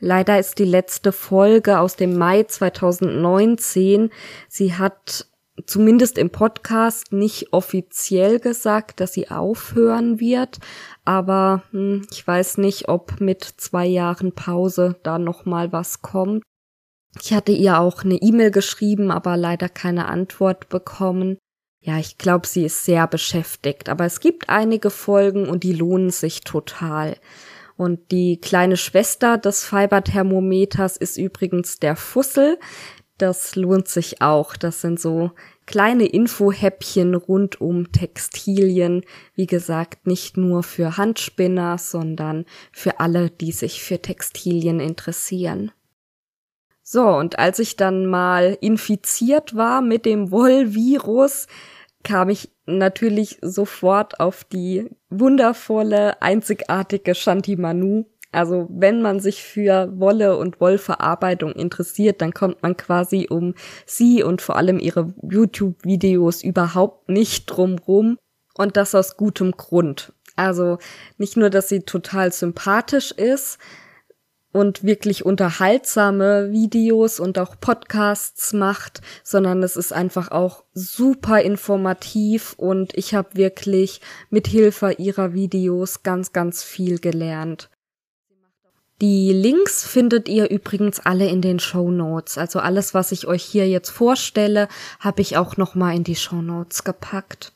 Leider 0.00 0.38
ist 0.38 0.58
die 0.58 0.64
letzte 0.64 1.12
Folge 1.12 1.78
aus 1.78 1.96
dem 1.96 2.16
Mai 2.16 2.42
2019. 2.42 4.10
Sie 4.48 4.74
hat 4.74 5.26
zumindest 5.66 6.18
im 6.18 6.30
Podcast 6.30 7.12
nicht 7.12 7.52
offiziell 7.52 8.40
gesagt, 8.40 9.00
dass 9.00 9.12
sie 9.12 9.30
aufhören 9.30 10.18
wird, 10.18 10.58
aber 11.04 11.62
hm, 11.70 12.06
ich 12.10 12.26
weiß 12.26 12.58
nicht, 12.58 12.88
ob 12.88 13.20
mit 13.20 13.44
zwei 13.44 13.86
Jahren 13.86 14.32
Pause 14.32 14.96
da 15.02 15.18
noch 15.18 15.44
mal 15.44 15.72
was 15.72 16.02
kommt. 16.02 16.42
Ich 17.20 17.32
hatte 17.32 17.52
ihr 17.52 17.78
auch 17.78 18.02
eine 18.02 18.16
E-Mail 18.16 18.50
geschrieben, 18.50 19.12
aber 19.12 19.36
leider 19.36 19.68
keine 19.68 20.06
Antwort 20.06 20.68
bekommen. 20.68 21.38
Ja, 21.80 21.98
ich 21.98 22.18
glaube, 22.18 22.46
sie 22.46 22.64
ist 22.64 22.84
sehr 22.84 23.06
beschäftigt, 23.06 23.88
aber 23.88 24.04
es 24.04 24.18
gibt 24.18 24.48
einige 24.48 24.90
Folgen 24.90 25.48
und 25.48 25.62
die 25.62 25.74
lohnen 25.74 26.10
sich 26.10 26.40
total. 26.40 27.16
Und 27.76 28.10
die 28.12 28.40
kleine 28.40 28.76
Schwester 28.76 29.38
des 29.38 29.64
Fiberthermometers 29.64 30.96
ist 30.96 31.16
übrigens 31.16 31.78
der 31.78 31.96
Fussel. 31.96 32.58
Das 33.18 33.56
lohnt 33.56 33.88
sich 33.88 34.22
auch. 34.22 34.56
Das 34.56 34.80
sind 34.80 35.00
so 35.00 35.32
kleine 35.66 36.06
Infohäppchen 36.06 37.14
rund 37.14 37.60
um 37.60 37.92
Textilien. 37.92 39.04
Wie 39.34 39.46
gesagt, 39.46 40.06
nicht 40.06 40.36
nur 40.36 40.62
für 40.62 40.96
Handspinner, 40.96 41.78
sondern 41.78 42.44
für 42.72 43.00
alle, 43.00 43.30
die 43.30 43.52
sich 43.52 43.82
für 43.82 44.00
Textilien 44.00 44.80
interessieren. 44.80 45.72
So, 46.82 47.06
und 47.06 47.38
als 47.38 47.60
ich 47.60 47.76
dann 47.76 48.06
mal 48.06 48.58
infiziert 48.60 49.56
war 49.56 49.80
mit 49.80 50.04
dem 50.04 50.30
Wollvirus, 50.30 51.46
kam 52.02 52.28
ich 52.28 52.50
natürlich 52.66 53.38
sofort 53.42 54.20
auf 54.20 54.44
die 54.44 54.88
wundervolle, 55.10 56.20
einzigartige 56.22 57.14
Shanti 57.14 57.56
Manu. 57.56 58.04
Also 58.32 58.66
wenn 58.70 59.00
man 59.00 59.20
sich 59.20 59.42
für 59.44 59.92
Wolle 59.98 60.36
und 60.36 60.60
Wollverarbeitung 60.60 61.52
interessiert, 61.52 62.20
dann 62.20 62.34
kommt 62.34 62.62
man 62.62 62.76
quasi 62.76 63.28
um 63.30 63.54
sie 63.86 64.24
und 64.24 64.42
vor 64.42 64.56
allem 64.56 64.80
ihre 64.80 65.14
YouTube-Videos 65.22 66.42
überhaupt 66.42 67.08
nicht 67.08 67.46
drumrum. 67.46 68.18
Und 68.56 68.76
das 68.76 68.94
aus 68.94 69.16
gutem 69.16 69.52
Grund. 69.52 70.12
Also 70.36 70.78
nicht 71.16 71.36
nur, 71.36 71.50
dass 71.50 71.68
sie 71.68 71.80
total 71.80 72.32
sympathisch 72.32 73.12
ist, 73.12 73.58
und 74.54 74.84
wirklich 74.84 75.26
unterhaltsame 75.26 76.52
Videos 76.52 77.18
und 77.18 77.40
auch 77.40 77.56
Podcasts 77.60 78.52
macht, 78.52 79.00
sondern 79.24 79.64
es 79.64 79.76
ist 79.76 79.92
einfach 79.92 80.30
auch 80.30 80.62
super 80.72 81.42
informativ 81.42 82.54
und 82.56 82.96
ich 82.96 83.14
habe 83.14 83.30
wirklich 83.34 84.00
mit 84.30 84.46
Hilfe 84.46 84.92
ihrer 84.92 85.34
Videos 85.34 86.04
ganz, 86.04 86.32
ganz 86.32 86.62
viel 86.62 87.00
gelernt. 87.00 87.68
Die 89.00 89.32
Links 89.32 89.84
findet 89.84 90.28
ihr 90.28 90.48
übrigens 90.50 91.00
alle 91.00 91.26
in 91.26 91.42
den 91.42 91.58
Show 91.58 91.90
Notes. 91.90 92.38
Also 92.38 92.60
alles, 92.60 92.94
was 92.94 93.10
ich 93.10 93.26
euch 93.26 93.42
hier 93.42 93.68
jetzt 93.68 93.90
vorstelle, 93.90 94.68
habe 95.00 95.20
ich 95.20 95.36
auch 95.36 95.56
noch 95.56 95.74
mal 95.74 95.96
in 95.96 96.04
die 96.04 96.14
Show 96.14 96.40
Notes 96.40 96.84
gepackt. 96.84 97.53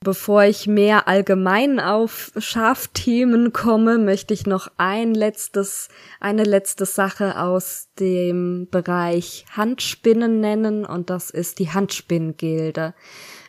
Bevor 0.00 0.44
ich 0.44 0.68
mehr 0.68 1.08
allgemein 1.08 1.80
auf 1.80 2.30
Schafthemen 2.38 3.52
komme, 3.52 3.98
möchte 3.98 4.32
ich 4.32 4.46
noch 4.46 4.70
ein 4.76 5.12
letztes, 5.12 5.88
eine 6.20 6.44
letzte 6.44 6.86
Sache 6.86 7.40
aus 7.40 7.88
dem 7.98 8.68
Bereich 8.70 9.44
Handspinnen 9.50 10.40
nennen 10.40 10.84
und 10.84 11.10
das 11.10 11.30
ist 11.30 11.58
die 11.58 11.70
Handspinngilde. 11.70 12.94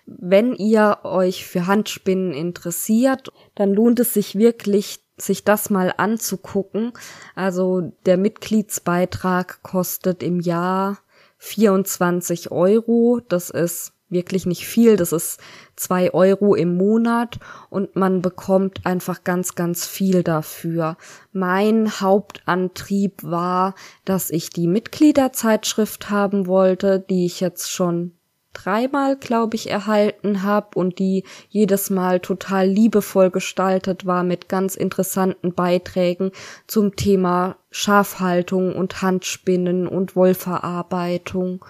Wenn 0.07 0.55
ihr 0.55 0.99
euch 1.03 1.45
für 1.45 1.67
Handspinnen 1.67 2.33
interessiert, 2.33 3.31
dann 3.53 3.71
lohnt 3.71 3.99
es 3.99 4.15
sich 4.15 4.35
wirklich, 4.35 5.01
sich 5.17 5.43
das 5.43 5.69
mal 5.69 5.93
anzugucken. 5.97 6.93
Also 7.35 7.91
der 8.07 8.17
Mitgliedsbeitrag 8.17 9.61
kostet 9.61 10.23
im 10.23 10.39
Jahr 10.39 10.97
24 11.37 12.51
Euro. 12.51 13.21
Das 13.29 13.51
ist 13.51 13.93
wirklich 14.09 14.45
nicht 14.45 14.65
viel. 14.65 14.95
Das 14.95 15.11
ist 15.11 15.39
zwei 15.75 16.13
Euro 16.13 16.55
im 16.55 16.75
Monat 16.77 17.39
und 17.69 17.95
man 17.95 18.21
bekommt 18.21 18.85
einfach 18.85 19.23
ganz, 19.23 19.55
ganz 19.55 19.87
viel 19.87 20.23
dafür. 20.23 20.97
Mein 21.31 22.01
Hauptantrieb 22.01 23.23
war, 23.23 23.75
dass 24.05 24.29
ich 24.29 24.49
die 24.49 24.67
Mitgliederzeitschrift 24.67 26.09
haben 26.09 26.47
wollte, 26.47 26.99
die 26.99 27.25
ich 27.25 27.39
jetzt 27.39 27.71
schon 27.71 28.13
dreimal, 28.53 29.15
glaube 29.15 29.55
ich, 29.55 29.69
erhalten 29.69 30.43
habe 30.43 30.77
und 30.77 30.99
die 30.99 31.23
jedes 31.49 31.89
Mal 31.89 32.19
total 32.19 32.67
liebevoll 32.67 33.29
gestaltet 33.29 34.05
war 34.05 34.23
mit 34.23 34.49
ganz 34.49 34.75
interessanten 34.75 35.53
Beiträgen 35.53 36.31
zum 36.67 36.95
Thema 36.95 37.57
Schafhaltung 37.71 38.75
und 38.75 39.01
Handspinnen 39.01 39.87
und 39.87 40.15
Wollverarbeitung. 40.15 41.63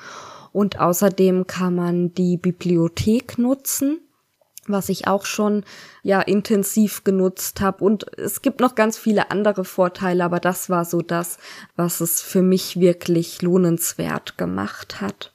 Und 0.51 0.79
außerdem 0.79 1.47
kann 1.47 1.75
man 1.75 2.13
die 2.13 2.37
Bibliothek 2.37 3.37
nutzen 3.37 4.01
was 4.69 4.89
ich 4.89 5.07
auch 5.07 5.25
schon 5.25 5.63
ja 6.03 6.21
intensiv 6.21 7.03
genutzt 7.03 7.61
habe 7.61 7.83
und 7.83 8.17
es 8.17 8.41
gibt 8.41 8.59
noch 8.59 8.75
ganz 8.75 8.97
viele 8.97 9.31
andere 9.31 9.65
Vorteile, 9.65 10.23
aber 10.23 10.39
das 10.39 10.69
war 10.69 10.85
so 10.85 11.01
das, 11.01 11.37
was 11.75 12.01
es 12.01 12.21
für 12.21 12.41
mich 12.41 12.79
wirklich 12.79 13.41
lohnenswert 13.41 14.37
gemacht 14.37 15.01
hat. 15.01 15.33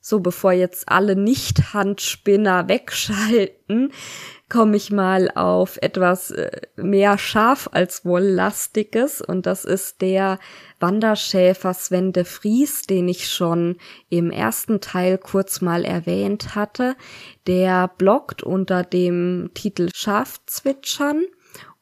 So, 0.00 0.20
bevor 0.20 0.52
jetzt 0.52 0.90
alle 0.90 1.16
Nicht-Handspinner 1.16 2.68
wegschalten, 2.68 3.90
komme 4.48 4.76
ich 4.76 4.90
mal 4.90 5.30
auf 5.34 5.78
etwas 5.80 6.30
äh, 6.30 6.60
mehr 6.76 7.18
scharf 7.18 7.68
als 7.72 8.04
wolllastiges 8.04 9.20
und 9.20 9.46
das 9.46 9.64
ist 9.64 10.00
der 10.02 10.38
Wanderschäfer 10.80 11.72
Sven 11.72 12.12
de 12.12 12.24
Vries, 12.24 12.82
den 12.82 13.08
ich 13.08 13.28
schon 13.28 13.76
im 14.10 14.30
ersten 14.30 14.80
Teil 14.80 15.18
kurz 15.18 15.60
mal 15.60 15.84
erwähnt 15.84 16.54
hatte. 16.54 16.94
Der 17.46 17.88
bloggt 17.88 18.42
unter 18.42 18.82
dem 18.82 19.50
Titel 19.54 19.88
Schafzwitschern 19.94 21.24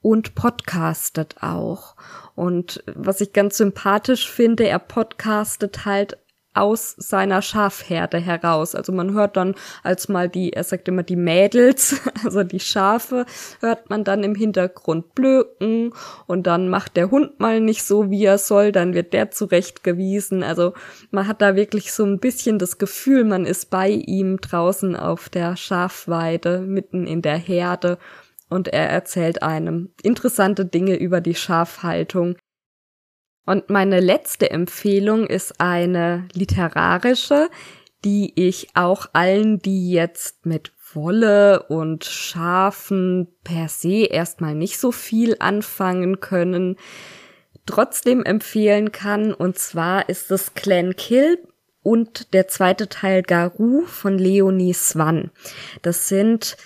und 0.01 0.35
podcastet 0.35 1.37
auch. 1.41 1.97
Und 2.35 2.83
was 2.87 3.21
ich 3.21 3.33
ganz 3.33 3.57
sympathisch 3.57 4.31
finde, 4.31 4.67
er 4.67 4.79
podcastet 4.79 5.85
halt 5.85 6.19
aus 6.55 6.95
seiner 6.99 7.43
Schafherde 7.43 8.19
heraus. 8.19 8.75
Also 8.75 8.93
man 8.93 9.13
hört 9.15 9.37
dann 9.37 9.55
als 9.83 10.09
mal 10.09 10.29
die, 10.29 10.53
er 10.53 10.65
sagt 10.65 10.89
immer 10.89 11.03
die 11.03 11.17
Mädels, 11.17 12.01
also 12.25 12.43
die 12.43 12.61
Schafe, 12.61 13.27
hört 13.61 13.91
man 13.91 14.05
dann 14.05 14.23
im 14.23 14.35
Hintergrund 14.35 15.15
blöken 15.15 15.93
und 16.27 16.47
dann 16.47 16.69
macht 16.69 16.97
der 16.97 17.11
Hund 17.11 17.41
mal 17.41 17.61
nicht 17.61 17.85
so, 17.85 18.11
wie 18.11 18.25
er 18.25 18.39
soll, 18.39 18.73
dann 18.73 18.95
wird 18.95 19.13
der 19.13 19.31
zurechtgewiesen. 19.31 20.43
Also 20.43 20.75
man 21.11 21.27
hat 21.27 21.41
da 21.41 21.57
wirklich 21.57 21.93
so 21.93 22.05
ein 22.05 22.19
bisschen 22.19 22.59
das 22.59 22.79
Gefühl, 22.79 23.25
man 23.25 23.47
ist 23.47 23.71
bei 23.71 23.89
ihm 23.89 24.41
draußen 24.41 24.97
auf 24.97 25.29
der 25.29 25.57
Schafweide, 25.57 26.61
mitten 26.61 27.07
in 27.07 27.23
der 27.23 27.37
Herde 27.37 27.99
und 28.53 28.69
er 28.69 28.91
erzählt 28.91 29.43
einem 29.43 29.91
interessante 30.03 30.67
Dinge 30.67 30.97
über 30.97 31.23
die 31.23 31.35
Schafhaltung, 31.35 32.37
und 33.45 33.71
meine 33.71 34.01
letzte 34.01 34.51
Empfehlung 34.51 35.27
ist 35.27 35.61
eine 35.61 36.29
literarische, 36.33 37.49
die 38.05 38.33
ich 38.37 38.69
auch 38.75 39.07
allen, 39.13 39.59
die 39.59 39.91
jetzt 39.91 40.47
mit 40.47 40.73
Wolle 40.95 41.63
und 41.65 42.05
Schafen 42.05 43.29
per 43.45 43.69
se 43.69 44.05
erstmal 44.05 44.55
nicht 44.55 44.79
so 44.79 44.93
viel 44.93 45.37
anfangen 45.39 46.21
können, 46.21 46.77
trotzdem 47.67 48.25
empfehlen 48.25 48.93
kann. 48.93 49.33
Und 49.33 49.59
zwar 49.59 50.09
ist 50.09 50.31
es 50.31 50.55
Clan 50.55 50.95
Kill 50.97 51.39
und 51.83 52.33
der 52.35 52.49
zweite 52.49 52.89
Teil 52.89 53.23
Garou 53.23 53.83
von 53.87 54.19
Leonie 54.19 54.75
Swann. 54.75 55.31
Das 55.83 56.09
sind 56.09 56.57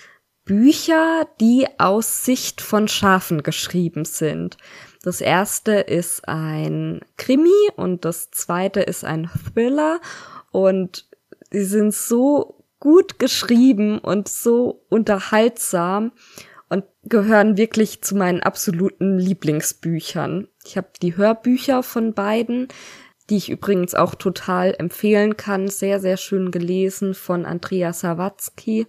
Bücher, 0.45 1.27
die 1.39 1.67
aus 1.77 2.23
Sicht 2.23 2.61
von 2.61 2.87
Schafen 2.87 3.43
geschrieben 3.43 4.05
sind. 4.05 4.57
Das 5.03 5.21
erste 5.21 5.73
ist 5.73 6.27
ein 6.27 7.01
Krimi 7.17 7.69
und 7.75 8.05
das 8.05 8.31
zweite 8.31 8.81
ist 8.81 9.03
ein 9.03 9.29
Thriller 9.53 9.99
und 10.51 11.07
sie 11.51 11.65
sind 11.65 11.93
so 11.93 12.63
gut 12.79 13.19
geschrieben 13.19 13.99
und 13.99 14.27
so 14.27 14.83
unterhaltsam 14.89 16.11
und 16.69 16.83
gehören 17.03 17.57
wirklich 17.57 18.01
zu 18.01 18.15
meinen 18.15 18.41
absoluten 18.41 19.17
Lieblingsbüchern. 19.17 20.47
Ich 20.65 20.77
habe 20.77 20.89
die 21.01 21.15
Hörbücher 21.15 21.83
von 21.83 22.13
beiden, 22.13 22.67
die 23.29 23.37
ich 23.37 23.49
übrigens 23.49 23.95
auch 23.95 24.15
total 24.15 24.75
empfehlen 24.77 25.37
kann, 25.37 25.67
sehr, 25.67 25.99
sehr 25.99 26.17
schön 26.17 26.51
gelesen 26.51 27.13
von 27.13 27.45
Andrea 27.45 27.93
Sawatzki. 27.93 28.87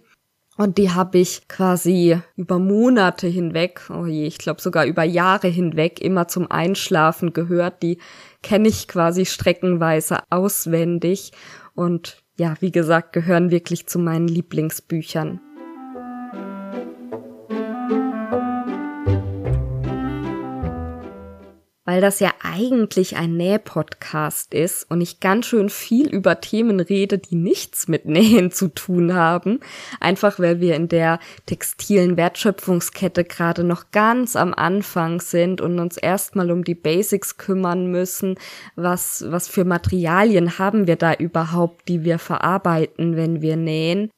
Und 0.59 0.77
die 0.77 0.91
habe 0.91 1.19
ich 1.19 1.47
quasi 1.47 2.19
über 2.35 2.59
Monate 2.59 3.27
hinweg, 3.27 3.89
oh 3.89 4.05
je, 4.05 4.27
ich 4.27 4.39
glaube 4.39 4.59
sogar 4.59 4.85
über 4.85 5.03
Jahre 5.03 5.47
hinweg 5.47 6.01
immer 6.01 6.27
zum 6.27 6.51
Einschlafen 6.51 7.31
gehört. 7.31 7.81
Die 7.81 7.97
kenne 8.43 8.67
ich 8.67 8.89
quasi 8.89 9.25
streckenweise 9.25 10.19
auswendig. 10.29 11.31
Und 11.75 12.21
ja, 12.37 12.55
wie 12.59 12.73
gesagt, 12.73 13.13
gehören 13.13 13.51
wirklich 13.51 13.87
zu 13.87 13.99
meinen 13.99 14.27
Lieblingsbüchern. 14.27 15.39
Weil 21.89 22.01
das 22.01 22.19
ja 22.19 22.29
eigentlich 22.43 23.17
ein 23.17 23.35
Nähpodcast 23.35 24.53
ist 24.53 24.85
und 24.91 25.01
ich 25.01 25.19
ganz 25.19 25.47
schön 25.47 25.69
viel 25.69 26.07
über 26.07 26.39
Themen 26.39 26.79
rede, 26.79 27.17
die 27.17 27.33
nichts 27.33 27.87
mit 27.87 28.05
Nähen 28.05 28.51
zu 28.51 28.67
tun 28.67 29.15
haben. 29.15 29.59
Einfach 29.99 30.37
weil 30.37 30.59
wir 30.59 30.75
in 30.75 30.87
der 30.87 31.17
textilen 31.47 32.15
Wertschöpfungskette 32.15 33.23
gerade 33.23 33.63
noch 33.63 33.89
ganz 33.89 34.35
am 34.35 34.53
Anfang 34.53 35.19
sind 35.19 35.61
und 35.61 35.79
uns 35.79 35.97
erstmal 35.97 36.51
um 36.51 36.63
die 36.63 36.75
Basics 36.75 37.37
kümmern 37.37 37.89
müssen. 37.89 38.35
Was, 38.75 39.25
was 39.27 39.47
für 39.47 39.65
Materialien 39.65 40.59
haben 40.59 40.85
wir 40.85 40.95
da 40.95 41.15
überhaupt, 41.15 41.87
die 41.87 42.03
wir 42.03 42.19
verarbeiten, 42.19 43.15
wenn 43.15 43.41
wir 43.41 43.55
nähen? 43.55 44.11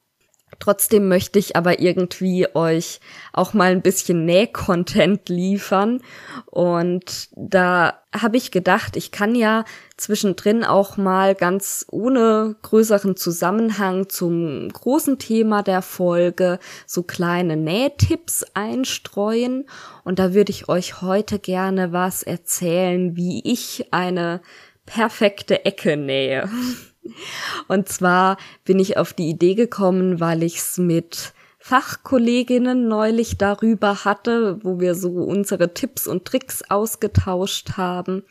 Trotzdem 0.59 1.07
möchte 1.07 1.39
ich 1.39 1.55
aber 1.55 1.79
irgendwie 1.79 2.47
euch 2.53 2.99
auch 3.33 3.53
mal 3.53 3.71
ein 3.71 3.81
bisschen 3.81 4.25
Näh-Content 4.25 5.29
liefern. 5.29 6.01
Und 6.45 7.29
da 7.35 8.01
habe 8.13 8.37
ich 8.37 8.51
gedacht, 8.51 8.95
ich 8.97 9.11
kann 9.11 9.35
ja 9.35 9.63
zwischendrin 9.97 10.63
auch 10.63 10.97
mal 10.97 11.33
ganz 11.33 11.85
ohne 11.89 12.55
größeren 12.61 13.15
Zusammenhang 13.15 14.09
zum 14.09 14.69
großen 14.69 15.17
Thema 15.17 15.63
der 15.63 15.81
Folge 15.81 16.59
so 16.85 17.03
kleine 17.03 17.55
Nähtipps 17.55 18.45
einstreuen. 18.53 19.65
Und 20.03 20.19
da 20.19 20.33
würde 20.33 20.51
ich 20.51 20.69
euch 20.69 21.01
heute 21.01 21.39
gerne 21.39 21.91
was 21.91 22.23
erzählen, 22.23 23.15
wie 23.15 23.41
ich 23.49 23.87
eine 23.91 24.41
perfekte 24.85 25.65
Ecke 25.65 25.97
nähe. 25.97 26.49
Und 27.67 27.89
zwar 27.89 28.37
bin 28.65 28.79
ich 28.79 28.97
auf 28.97 29.13
die 29.13 29.29
Idee 29.29 29.55
gekommen, 29.55 30.19
weil 30.19 30.43
ich's 30.43 30.77
mit 30.77 31.33
Fachkolleginnen 31.59 32.87
neulich 32.87 33.37
darüber 33.37 34.03
hatte, 34.03 34.59
wo 34.63 34.79
wir 34.79 34.95
so 34.95 35.09
unsere 35.11 35.73
Tipps 35.73 36.07
und 36.07 36.25
Tricks 36.25 36.63
ausgetauscht 36.69 37.77
haben. 37.77 38.23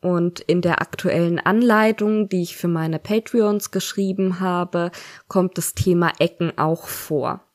Und 0.00 0.40
in 0.40 0.62
der 0.62 0.80
aktuellen 0.80 1.38
Anleitung, 1.38 2.28
die 2.28 2.42
ich 2.42 2.56
für 2.56 2.68
meine 2.68 2.98
Patreons 2.98 3.70
geschrieben 3.70 4.40
habe, 4.40 4.90
kommt 5.28 5.58
das 5.58 5.74
Thema 5.74 6.12
Ecken 6.18 6.56
auch 6.56 6.86
vor 6.86 7.45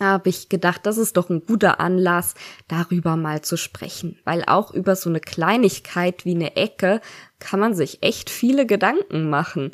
habe 0.00 0.28
ich 0.28 0.48
gedacht, 0.48 0.86
das 0.86 0.98
ist 0.98 1.16
doch 1.16 1.30
ein 1.30 1.44
guter 1.46 1.80
Anlass, 1.80 2.34
darüber 2.68 3.16
mal 3.16 3.42
zu 3.42 3.56
sprechen. 3.56 4.18
Weil 4.24 4.44
auch 4.46 4.72
über 4.72 4.96
so 4.96 5.10
eine 5.10 5.20
Kleinigkeit 5.20 6.24
wie 6.24 6.34
eine 6.34 6.56
Ecke 6.56 7.00
kann 7.38 7.60
man 7.60 7.74
sich 7.74 8.02
echt 8.02 8.30
viele 8.30 8.66
Gedanken 8.66 9.28
machen. 9.28 9.72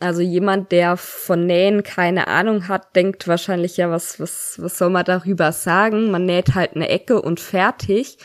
Also 0.00 0.20
jemand, 0.20 0.72
der 0.72 0.96
von 0.96 1.46
Nähen 1.46 1.82
keine 1.82 2.26
Ahnung 2.26 2.68
hat, 2.68 2.94
denkt 2.96 3.28
wahrscheinlich 3.28 3.76
ja, 3.76 3.90
was, 3.90 4.20
was, 4.20 4.56
was 4.60 4.76
soll 4.76 4.90
man 4.90 5.04
darüber 5.04 5.52
sagen? 5.52 6.10
Man 6.10 6.26
näht 6.26 6.54
halt 6.54 6.74
eine 6.74 6.88
Ecke 6.88 7.22
und 7.22 7.40
fertig. 7.40 8.18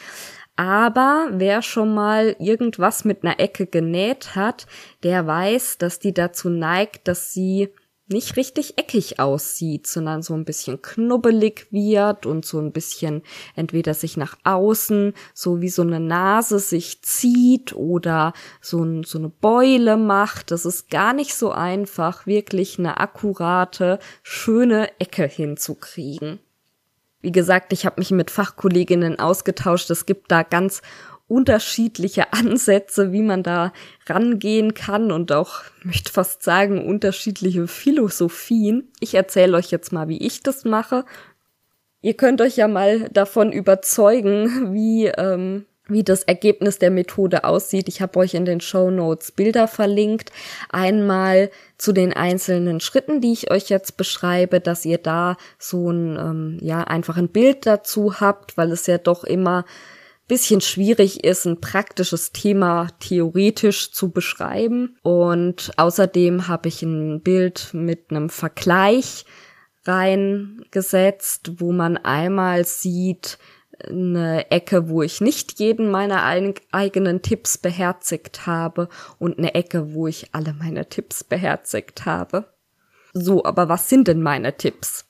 Aber 0.55 1.29
wer 1.31 1.61
schon 1.61 1.93
mal 1.93 2.35
irgendwas 2.37 3.05
mit 3.05 3.23
einer 3.23 3.39
Ecke 3.39 3.65
genäht 3.65 4.35
hat, 4.35 4.65
der 5.03 5.25
weiß, 5.25 5.77
dass 5.77 5.99
die 5.99 6.13
dazu 6.13 6.49
neigt, 6.49 7.07
dass 7.07 7.31
sie 7.31 7.69
nicht 8.09 8.37
richtig 8.37 8.77
eckig 8.77 9.19
aussieht, 9.19 9.87
sondern 9.87 10.21
so 10.21 10.33
ein 10.33 10.45
bisschen 10.45 10.81
knubbelig 10.81 11.67
wird 11.71 12.25
und 12.25 12.45
so 12.45 12.59
ein 12.59 12.71
bisschen 12.71 13.23
entweder 13.55 13.93
sich 13.93 14.17
nach 14.17 14.37
außen, 14.43 15.13
so 15.33 15.61
wie 15.61 15.69
so 15.69 15.81
eine 15.81 15.99
Nase 15.99 16.59
sich 16.59 17.01
zieht 17.01 17.73
oder 17.73 18.33
so, 18.61 18.83
ein, 18.83 19.03
so 19.03 19.17
eine 19.17 19.29
Beule 19.29 19.97
macht. 19.97 20.51
Das 20.51 20.65
ist 20.65 20.89
gar 20.89 21.13
nicht 21.13 21.33
so 21.33 21.51
einfach, 21.51 22.25
wirklich 22.25 22.79
eine 22.79 22.99
akkurate, 22.99 23.99
schöne 24.23 24.89
Ecke 24.99 25.25
hinzukriegen. 25.25 26.39
Wie 27.21 27.31
gesagt, 27.33 27.73
ich 27.73 27.85
habe 27.85 27.99
mich 27.99 28.11
mit 28.11 28.31
Fachkolleginnen 28.31 29.19
ausgetauscht. 29.19 29.89
Es 29.89 30.05
gibt 30.05 30.31
da 30.31 30.43
ganz 30.43 30.81
unterschiedliche 31.29 32.33
Ansätze, 32.33 33.13
wie 33.13 33.21
man 33.21 33.43
da 33.43 33.71
rangehen 34.07 34.73
kann 34.73 35.11
und 35.11 35.31
auch, 35.31 35.61
möchte 35.83 36.11
fast 36.11 36.43
sagen, 36.43 36.85
unterschiedliche 36.85 37.67
Philosophien. 37.67 38.91
Ich 38.99 39.13
erzähle 39.13 39.55
euch 39.55 39.71
jetzt 39.71 39.93
mal, 39.93 40.09
wie 40.09 40.25
ich 40.25 40.43
das 40.43 40.65
mache. 40.65 41.05
Ihr 42.01 42.15
könnt 42.15 42.41
euch 42.41 42.57
ja 42.57 42.67
mal 42.67 43.09
davon 43.09 43.51
überzeugen, 43.51 44.73
wie, 44.73 45.05
ähm, 45.05 45.65
wie 45.87 46.03
das 46.03 46.23
Ergebnis 46.23 46.79
der 46.79 46.91
Methode 46.91 47.43
aussieht. 47.43 47.87
Ich 47.89 48.01
habe 48.01 48.19
euch 48.19 48.33
in 48.33 48.45
den 48.45 48.61
Show 48.61 48.89
Notes 48.89 49.31
Bilder 49.31 49.67
verlinkt. 49.67 50.31
Einmal 50.69 51.51
zu 51.77 51.91
den 51.91 52.13
einzelnen 52.13 52.79
Schritten, 52.79 53.21
die 53.21 53.33
ich 53.33 53.51
euch 53.51 53.69
jetzt 53.69 53.97
beschreibe, 53.97 54.61
dass 54.61 54.85
ihr 54.85 54.97
da 54.97 55.37
so 55.59 55.91
ein, 55.91 56.17
ähm, 56.17 56.57
ja, 56.61 56.83
einfach 56.83 57.17
ein 57.17 57.29
Bild 57.29 57.65
dazu 57.65 58.19
habt, 58.19 58.57
weil 58.57 58.71
es 58.71 58.87
ja 58.87 58.97
doch 58.97 59.23
immer 59.23 59.65
bisschen 60.29 60.61
schwierig 60.61 61.25
ist, 61.25 61.45
ein 61.45 61.59
praktisches 61.59 62.31
Thema 62.31 62.87
theoretisch 62.99 63.91
zu 63.91 64.11
beschreiben. 64.11 64.97
Und 65.01 65.71
außerdem 65.75 66.47
habe 66.47 66.69
ich 66.69 66.81
ein 66.81 67.21
Bild 67.21 67.71
mit 67.73 68.11
einem 68.11 68.29
Vergleich 68.29 69.25
reingesetzt, 69.85 71.59
wo 71.59 71.73
man 71.73 71.97
einmal 71.97 72.63
sieht, 72.63 73.37
eine 73.87 74.51
Ecke, 74.51 74.89
wo 74.89 75.01
ich 75.01 75.21
nicht 75.21 75.59
jeden 75.59 75.89
meiner 75.89 76.23
eigenen 76.23 77.21
Tipps 77.21 77.57
beherzigt 77.57 78.45
habe 78.45 78.89
und 79.19 79.37
eine 79.37 79.55
Ecke, 79.55 79.93
wo 79.93 80.07
ich 80.07 80.33
alle 80.33 80.53
meine 80.53 80.89
Tipps 80.89 81.23
beherzigt 81.23 82.05
habe. 82.05 82.53
So, 83.13 83.43
aber 83.45 83.69
was 83.69 83.89
sind 83.89 84.07
denn 84.07 84.21
meine 84.21 84.57
Tipps? 84.57 85.05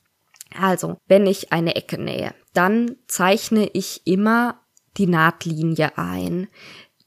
Also, 0.60 0.98
wenn 1.08 1.28
ich 1.28 1.52
eine 1.52 1.76
Ecke 1.76 2.00
nähe, 2.00 2.34
dann 2.54 2.96
zeichne 3.08 3.70
ich 3.74 4.02
immer 4.06 4.62
die 5.00 5.08
Nahtlinie 5.08 5.98
ein, 5.98 6.48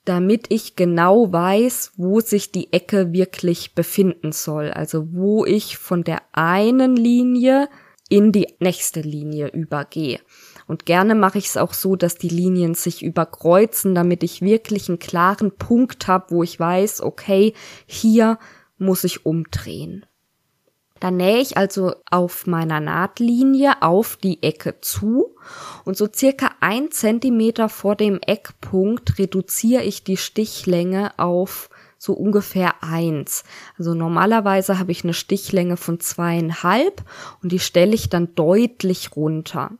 damit 0.05 0.47
ich 0.49 0.74
genau 0.74 1.32
weiß, 1.32 1.93
wo 1.97 2.20
sich 2.20 2.51
die 2.51 2.72
Ecke 2.72 3.12
wirklich 3.12 3.74
befinden 3.74 4.32
soll. 4.32 4.70
Also 4.70 5.12
wo 5.12 5.45
ich 5.45 5.76
von 5.76 6.03
der 6.03 6.22
einen 6.32 6.97
Linie 6.97 7.68
in 8.09 8.32
die 8.32 8.49
nächste 8.59 9.01
Linie 9.01 9.49
übergehe. 9.49 10.20
Und 10.66 10.86
gerne 10.86 11.14
mache 11.14 11.38
ich 11.38 11.47
es 11.47 11.57
auch 11.57 11.72
so, 11.72 11.97
dass 11.97 12.16
die 12.16 12.28
Linien 12.28 12.74
sich 12.74 13.03
überkreuzen, 13.03 13.95
damit 13.95 14.22
ich 14.22 14.43
wirklich 14.43 14.88
einen 14.88 14.99
klaren 14.99 15.57
Punkt 15.57 16.09
habe, 16.09 16.26
wo 16.30 16.43
ich 16.43 16.59
weiß, 16.59 17.03
okay, 17.03 17.55
hier 17.86 18.38
muss 18.78 19.05
ich 19.05 19.24
umdrehen. 19.24 20.05
Dann 21.03 21.17
nähe 21.17 21.41
ich 21.41 21.57
also 21.57 21.97
auf 22.13 22.47
meiner 22.47 22.79
Nahtlinie 22.79 23.83
auf 23.83 24.17
die 24.17 24.41
Ecke 24.41 24.81
zu 24.83 25.35
und 25.85 25.97
so 25.97 26.07
circa 26.07 26.53
ein 26.61 26.93
Zentimeter 26.93 27.69
vor 27.69 27.97
dem 27.97 28.21
Eckpunkt 28.25 29.19
reduziere 29.19 29.83
ich 29.83 30.05
die 30.05 30.17
Stichlänge 30.17 31.19
auf 31.19 31.71
so 31.99 32.13
ungefähr 32.13 32.85
eins. 32.85 33.43
Also 33.77 33.95
normalerweise 33.95 34.79
habe 34.79 34.93
ich 34.93 35.03
eine 35.03 35.13
Stichlänge 35.13 35.77
von 35.77 35.99
zweieinhalb 35.99 37.03
und 37.43 37.51
die 37.51 37.59
stelle 37.59 37.97
ich 37.97 38.09
dann 38.09 38.37
deutlich 38.37 39.17
runter. 39.17 39.73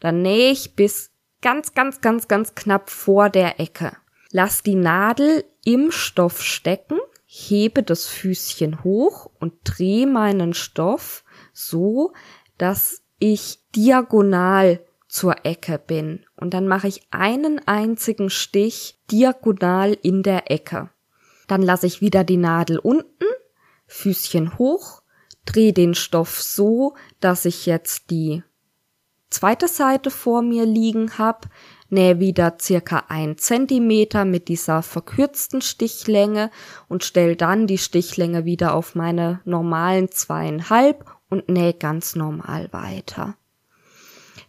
Dann 0.00 0.20
nähe 0.20 0.50
ich 0.50 0.76
bis 0.76 1.12
ganz, 1.40 1.72
ganz, 1.72 2.02
ganz, 2.02 2.28
ganz 2.28 2.54
knapp 2.54 2.90
vor 2.90 3.30
der 3.30 3.58
Ecke. 3.58 3.92
Lass 4.32 4.62
die 4.62 4.74
Nadel 4.74 5.44
im 5.64 5.90
Stoff 5.92 6.42
stecken 6.42 6.98
hebe 7.30 7.82
das 7.82 8.06
Füßchen 8.06 8.84
hoch 8.84 9.30
und 9.38 9.52
drehe 9.62 10.06
meinen 10.06 10.54
Stoff 10.54 11.24
so, 11.52 12.14
dass 12.56 13.02
ich 13.18 13.58
diagonal 13.76 14.82
zur 15.08 15.44
Ecke 15.44 15.78
bin. 15.78 16.24
Und 16.36 16.54
dann 16.54 16.66
mache 16.66 16.88
ich 16.88 17.02
einen 17.10 17.60
einzigen 17.68 18.30
Stich 18.30 18.98
diagonal 19.10 19.92
in 20.00 20.22
der 20.22 20.50
Ecke. 20.50 20.88
Dann 21.48 21.60
lasse 21.60 21.86
ich 21.86 22.00
wieder 22.00 22.24
die 22.24 22.38
Nadel 22.38 22.78
unten, 22.78 23.24
Füßchen 23.86 24.56
hoch, 24.56 25.02
drehe 25.44 25.74
den 25.74 25.94
Stoff 25.94 26.40
so, 26.40 26.94
dass 27.20 27.44
ich 27.44 27.66
jetzt 27.66 28.10
die 28.10 28.42
zweite 29.28 29.68
Seite 29.68 30.10
vor 30.10 30.40
mir 30.40 30.64
liegen 30.64 31.18
habe, 31.18 31.48
nähe 31.90 32.20
wieder 32.20 32.56
circa 32.60 33.04
ein 33.08 33.38
Zentimeter 33.38 34.24
mit 34.24 34.48
dieser 34.48 34.82
verkürzten 34.82 35.62
Stichlänge 35.62 36.50
und 36.88 37.04
stelle 37.04 37.36
dann 37.36 37.66
die 37.66 37.78
Stichlänge 37.78 38.44
wieder 38.44 38.74
auf 38.74 38.94
meine 38.94 39.40
normalen 39.44 40.10
zweieinhalb 40.10 41.04
und 41.28 41.48
nähe 41.48 41.74
ganz 41.74 42.16
normal 42.16 42.68
weiter. 42.72 43.36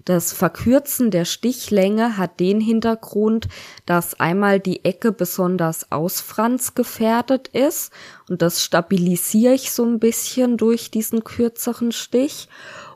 Das 0.05 0.33
Verkürzen 0.33 1.11
der 1.11 1.25
Stichlänge 1.25 2.17
hat 2.17 2.39
den 2.39 2.61
Hintergrund, 2.61 3.47
dass 3.85 4.19
einmal 4.19 4.59
die 4.59 4.83
Ecke 4.85 5.11
besonders 5.11 5.91
ausfranzgefährdet 5.91 7.49
ist 7.49 7.91
und 8.27 8.41
das 8.41 8.63
stabilisiere 8.63 9.53
ich 9.53 9.71
so 9.71 9.83
ein 9.83 9.99
bisschen 9.99 10.57
durch 10.57 10.89
diesen 10.89 11.23
kürzeren 11.23 11.91
Stich 11.91 12.47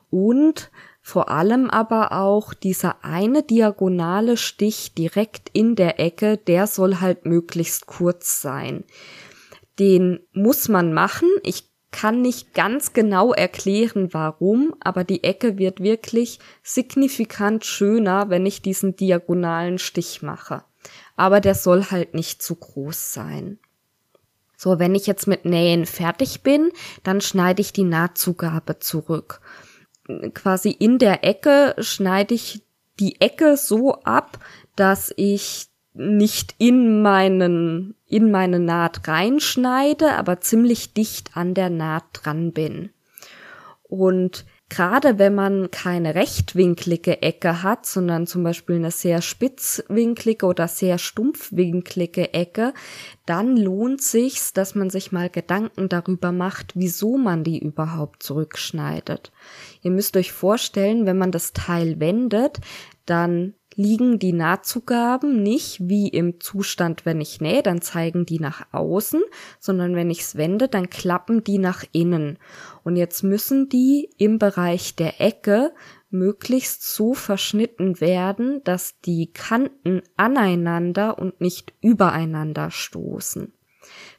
und 0.10 0.72
vor 1.06 1.30
allem 1.30 1.70
aber 1.70 2.14
auch 2.14 2.54
dieser 2.54 3.04
eine 3.04 3.44
diagonale 3.44 4.38
Stich 4.38 4.94
direkt 4.94 5.50
in 5.52 5.76
der 5.76 6.00
Ecke, 6.00 6.38
der 6.38 6.66
soll 6.66 7.02
halt 7.02 7.26
möglichst 7.26 7.88
kurz 7.88 8.42
sein. 8.42 8.86
Den 9.80 10.22
muss 10.32 10.70
man 10.70 10.94
machen. 10.94 11.28
Ich 11.44 11.70
kann 11.92 12.22
nicht 12.22 12.54
ganz 12.54 12.94
genau 12.94 13.34
erklären, 13.34 14.14
warum, 14.14 14.76
aber 14.80 15.04
die 15.04 15.26
Ecke 15.26 15.58
wird 15.58 15.82
wirklich 15.82 16.40
signifikant 16.64 17.66
schöner, 17.66 18.30
wenn 18.30 18.46
ich 18.46 18.62
diesen 18.62 18.96
diagonalen 18.96 19.80
Stich 19.80 20.22
mache. 20.22 20.64
aber 21.16 21.42
der 21.42 21.56
soll 21.56 21.86
halt 21.92 22.14
nicht 22.14 22.42
zu 22.42 22.56
groß 22.56 23.14
sein. 23.14 23.60
So, 24.58 24.80
wenn 24.80 24.96
ich 24.96 25.06
jetzt 25.06 25.28
mit 25.28 25.46
Nähen 25.46 25.86
fertig 25.86 26.42
bin, 26.42 26.72
dann 27.04 27.22
schneide 27.22 27.62
ich 27.62 27.74
die 27.74 27.84
Nahtzugabe 27.84 28.80
zurück. 28.80 29.42
Quasi 30.34 30.70
in 30.70 31.00
der 31.00 31.24
Ecke 31.24 31.76
schneide 31.80 32.34
ich 32.34 32.62
die 33.00 33.22
Ecke 33.22 33.58
so 33.58 33.96
ab, 34.04 34.40
dass 34.76 35.14
ich 35.16 35.68
nicht 35.94 36.56
in 36.58 37.02
meinen, 37.02 37.96
in 38.08 38.32
meine 38.32 38.60
Naht 38.60 39.08
reinschneide, 39.08 40.14
aber 40.14 40.42
ziemlich 40.42 40.94
dicht 40.94 41.38
an 41.38 41.54
der 41.54 41.70
Naht 41.70 42.06
dran 42.14 42.52
bin. 42.52 42.90
Und 43.84 44.46
gerade 44.74 45.20
wenn 45.20 45.36
man 45.36 45.70
keine 45.70 46.16
rechtwinklige 46.16 47.22
Ecke 47.22 47.62
hat, 47.62 47.86
sondern 47.86 48.26
zum 48.26 48.44
Beispiel 48.44 48.78
eine 48.78 48.90
sehr 48.90 49.22
spitzwinklige 49.22 50.48
oder 50.48 50.68
sehr 50.68 50.98
stumpfwinklige 50.98 52.34
Ecke, 52.34 52.74
dann 53.28 53.56
lohnt 53.56 54.02
sich's, 54.02 54.52
dass 54.52 54.74
man 54.74 54.90
sich 54.90 55.12
mal 55.12 55.30
Gedanken 55.30 55.90
darüber 55.90 56.32
macht, 56.32 56.72
wieso 56.74 57.18
man 57.18 57.44
die 57.44 57.60
überhaupt 57.60 58.24
zurückschneidet. 58.24 59.32
Ihr 59.84 59.92
müsst 59.92 60.18
euch 60.18 60.32
vorstellen, 60.32 61.06
wenn 61.06 61.20
man 61.20 61.32
das 61.32 61.54
Teil 61.54 62.00
wendet, 62.00 62.60
dann 63.06 63.54
liegen 63.76 64.20
die 64.20 64.34
Nahtzugaben 64.34 65.44
nicht 65.44 65.88
wie 65.88 66.08
im 66.08 66.40
Zustand, 66.40 67.06
wenn 67.06 67.22
ich 67.22 67.42
nähe, 67.42 67.64
dann 67.64 67.82
zeigen 67.82 68.26
die 68.26 68.40
nach 68.40 68.68
außen, 68.72 69.22
sondern 69.60 69.96
wenn 69.96 70.10
ich 70.10 70.22
es 70.22 70.36
wende, 70.36 70.68
dann 70.68 70.90
klappen 70.90 71.44
die 71.44 71.58
nach 71.58 71.84
innen. 71.92 72.38
Und 72.84 72.96
jetzt 72.96 73.24
müssen 73.24 73.70
die 73.70 74.10
im 74.18 74.40
Bereich 74.40 74.96
der 74.96 75.22
Ecke 75.22 75.74
möglichst 76.10 76.84
so 76.84 77.14
verschnitten 77.14 78.00
werden, 78.00 78.62
dass 78.64 79.00
die 79.02 79.34
Kanten 79.34 80.04
aneinander 80.16 81.18
und 81.18 81.42
nicht 81.42 81.74
übereinander 81.82 82.70
stoßen. 82.70 83.52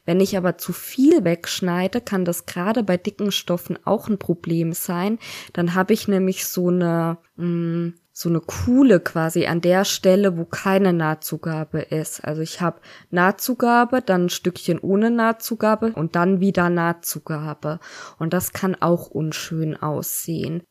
Wenn 0.05 0.19
ich 0.19 0.37
aber 0.37 0.57
zu 0.57 0.73
viel 0.73 1.23
wegschneide, 1.23 2.01
kann 2.01 2.25
das 2.25 2.45
gerade 2.45 2.83
bei 2.83 2.97
dicken 2.97 3.31
Stoffen 3.31 3.79
auch 3.85 4.07
ein 4.07 4.19
Problem 4.19 4.73
sein. 4.73 5.17
Dann 5.53 5.73
habe 5.73 5.93
ich 5.93 6.07
nämlich 6.07 6.45
so 6.45 6.67
eine 6.69 7.17
mh, 7.37 7.45
mm, 7.45 7.93
so 8.17 8.29
eine 8.29 8.39
Kuhle 8.39 9.01
quasi 9.01 9.45
an 9.45 9.59
der 9.59 9.83
Stelle, 9.83 10.37
wo 10.37 10.45
keine 10.45 10.93
Nahtzugabe 10.93 11.81
ist. 11.81 12.23
Also 12.23 12.41
ich 12.41 12.61
habe 12.61 12.79
Nahtzugabe, 13.11 14.01
dann 14.01 14.27
ein 14.27 14.29
Stückchen 14.29 14.79
ohne 14.79 15.11
Nahtzugabe 15.11 15.91
und 15.91 16.15
dann 16.15 16.39
wieder 16.39 16.69
Nahtzugabe. 16.69 17.81
Und 18.17 18.31
das 18.31 18.53
kann 18.53 18.73
auch 18.75 19.07
unschön 19.07 19.75
aussehen. 19.75 20.63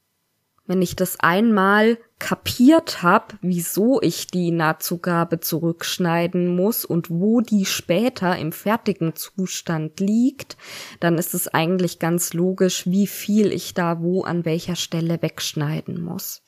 Wenn 0.67 0.81
ich 0.81 0.97
das 0.97 1.21
einmal 1.21 1.99
kapiert 2.19 3.03
habe, 3.03 3.35
wieso 3.43 4.01
ich 4.01 4.29
die 4.29 4.51
Nahtzugabe 4.51 5.41
zurückschneiden 5.41 6.57
muss 6.57 6.87
und 6.87 7.11
wo 7.11 7.43
die 7.43 7.67
später 7.67 8.39
im 8.39 8.53
fertigen 8.53 9.17
Zustand 9.17 10.01
liegt, 10.01 10.57
dann 11.01 11.19
ist 11.19 11.35
es 11.35 11.49
eigentlich 11.49 11.99
ganz 11.99 12.33
logisch, 12.33 12.87
wie 12.87 13.07
viel 13.07 13.53
ich 13.53 13.75
da 13.75 14.01
wo 14.01 14.23
an 14.23 14.47
welcher 14.47 14.77
Stelle 14.77 15.21
wegschneiden 15.21 16.01
muss. 16.01 16.44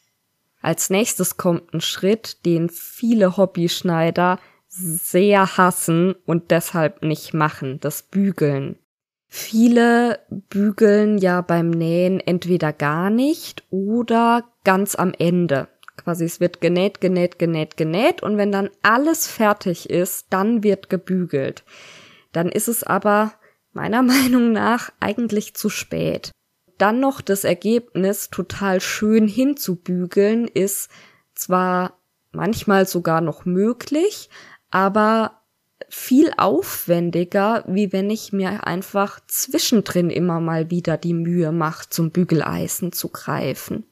Als 0.67 0.91
nächstes 0.91 1.37
kommt 1.37 1.73
ein 1.73 1.81
Schritt, 1.81 2.45
den 2.45 2.71
viele 2.71 3.37
Hobbyschneider 3.37 4.41
sehr 4.67 5.57
hassen 5.57 6.17
und 6.27 6.51
deshalb 6.51 7.05
nicht 7.05 7.35
machen, 7.35 7.79
das 7.79 8.03
Bügeln. 8.03 8.77
Viele 9.29 10.19
bügeln 10.29 11.19
ja 11.19 11.41
beim 11.43 11.71
Nähen 11.71 12.19
entweder 12.19 12.73
gar 12.73 13.11
nicht 13.11 13.63
oder 13.71 14.43
ganz 14.65 14.97
am 14.97 15.13
Ende. 15.17 15.69
Quasi 15.97 16.25
es 16.25 16.41
wird 16.41 16.61
genäht, 16.61 17.01
genäht, 17.01 17.39
genäht, 17.39 17.77
genäht 17.77 18.25
und 18.25 18.37
wenn 18.37 18.51
dann 18.51 18.71
alles 18.83 19.29
fertig 19.29 19.89
ist, 19.89 20.27
dann 20.31 20.65
wird 20.65 20.91
gebügelt. 20.91 21.63
Dann 22.33 22.49
ist 22.49 22.67
es 22.67 22.83
aber 22.83 23.35
meiner 23.73 24.03
Meinung 24.03 24.51
nach 24.51 24.91
eigentlich 24.99 25.55
zu 25.55 25.69
spät 25.69 26.33
dann 26.79 27.01
noch 27.01 27.21
das 27.21 27.45
Ergebnis 27.45 28.31
total 28.31 28.81
schön 28.81 29.29
hinzubügeln, 29.29 30.49
ist 30.49 30.91
zwar 31.35 31.99
manchmal 32.33 32.87
sogar 32.87 33.21
noch 33.21 33.45
möglich, 33.45 34.31
aber 34.71 35.43
viel 35.89 36.33
aufwendiger, 36.37 37.65
wie 37.67 37.93
wenn 37.93 38.11
ich 38.11 38.33
mir 38.33 38.67
einfach 38.67 39.21
zwischendrin 39.27 40.11
immer 40.11 40.41
mal 40.41 40.71
wieder 40.71 40.97
die 40.97 41.15
Mühe 41.15 41.53
mache, 41.53 41.89
zum 41.91 42.11
Bügeleisen 42.11 42.93
zu 42.93 43.09
greifen. 43.09 43.85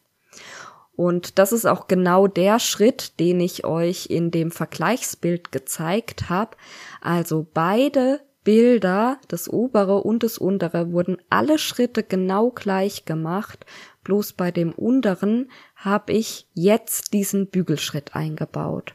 Und 0.97 1.39
das 1.39 1.53
ist 1.53 1.66
auch 1.66 1.89
genau 1.89 2.26
der 2.26 2.61
Schritt, 2.61 3.18
den 3.18 3.41
ich 3.41 3.64
euch 3.64 4.07
in 4.07 4.30
dem 4.30 4.51
Vergleichsbild 4.51 5.51
gezeigt 5.51 6.28
habe. 6.28 6.57
Also 7.01 7.47
beide 7.53 8.20
Bilder, 8.45 9.19
das 9.29 9.51
obere 9.51 10.03
und 10.03 10.23
das 10.23 10.39
untere, 10.39 10.93
wurden 10.93 11.17
alle 11.31 11.59
Schritte 11.59 12.03
genau 12.03 12.51
gleich 12.51 13.07
gemacht, 13.07 13.65
bloß 14.05 14.35
bei 14.35 14.51
dem 14.51 14.73
unteren 14.73 15.51
habe 15.75 16.13
ich 16.13 16.47
jetzt 16.53 17.15
diesen 17.15 17.49
Bügelschritt 17.49 18.15
eingebaut. 18.15 18.95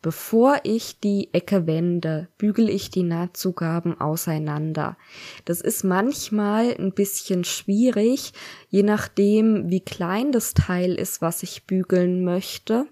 Bevor 0.00 0.60
ich 0.62 1.00
die 1.00 1.34
Ecke 1.34 1.66
wende, 1.66 2.28
bügel 2.38 2.68
ich 2.68 2.90
die 2.90 3.02
Nahtzugaben 3.02 4.00
auseinander. 4.00 4.96
Das 5.44 5.60
ist 5.60 5.82
manchmal 5.82 6.76
ein 6.78 6.92
bisschen 6.92 7.42
schwierig, 7.42 8.32
je 8.68 8.84
nachdem, 8.84 9.70
wie 9.70 9.80
klein 9.80 10.30
das 10.30 10.54
Teil 10.54 10.94
ist, 10.94 11.20
was 11.20 11.42
ich 11.42 11.66
bügeln 11.66 12.22
möchte 12.22 12.86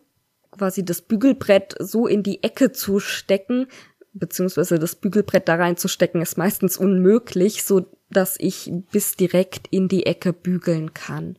quasi 0.57 0.84
das 0.84 1.03
Bügelbrett 1.03 1.74
so 1.78 2.07
in 2.07 2.22
die 2.22 2.43
Ecke 2.43 2.72
zu 2.72 2.99
stecken, 2.99 3.66
beziehungsweise 4.18 4.78
das 4.78 4.94
Bügelbrett 4.94 5.48
da 5.48 5.56
reinzustecken, 5.56 6.22
ist 6.22 6.38
meistens 6.38 6.76
unmöglich, 6.76 7.64
so 7.64 7.86
dass 8.10 8.36
ich 8.38 8.72
bis 8.90 9.16
direkt 9.16 9.68
in 9.70 9.88
die 9.88 10.06
Ecke 10.06 10.32
bügeln 10.32 10.94
kann. 10.94 11.36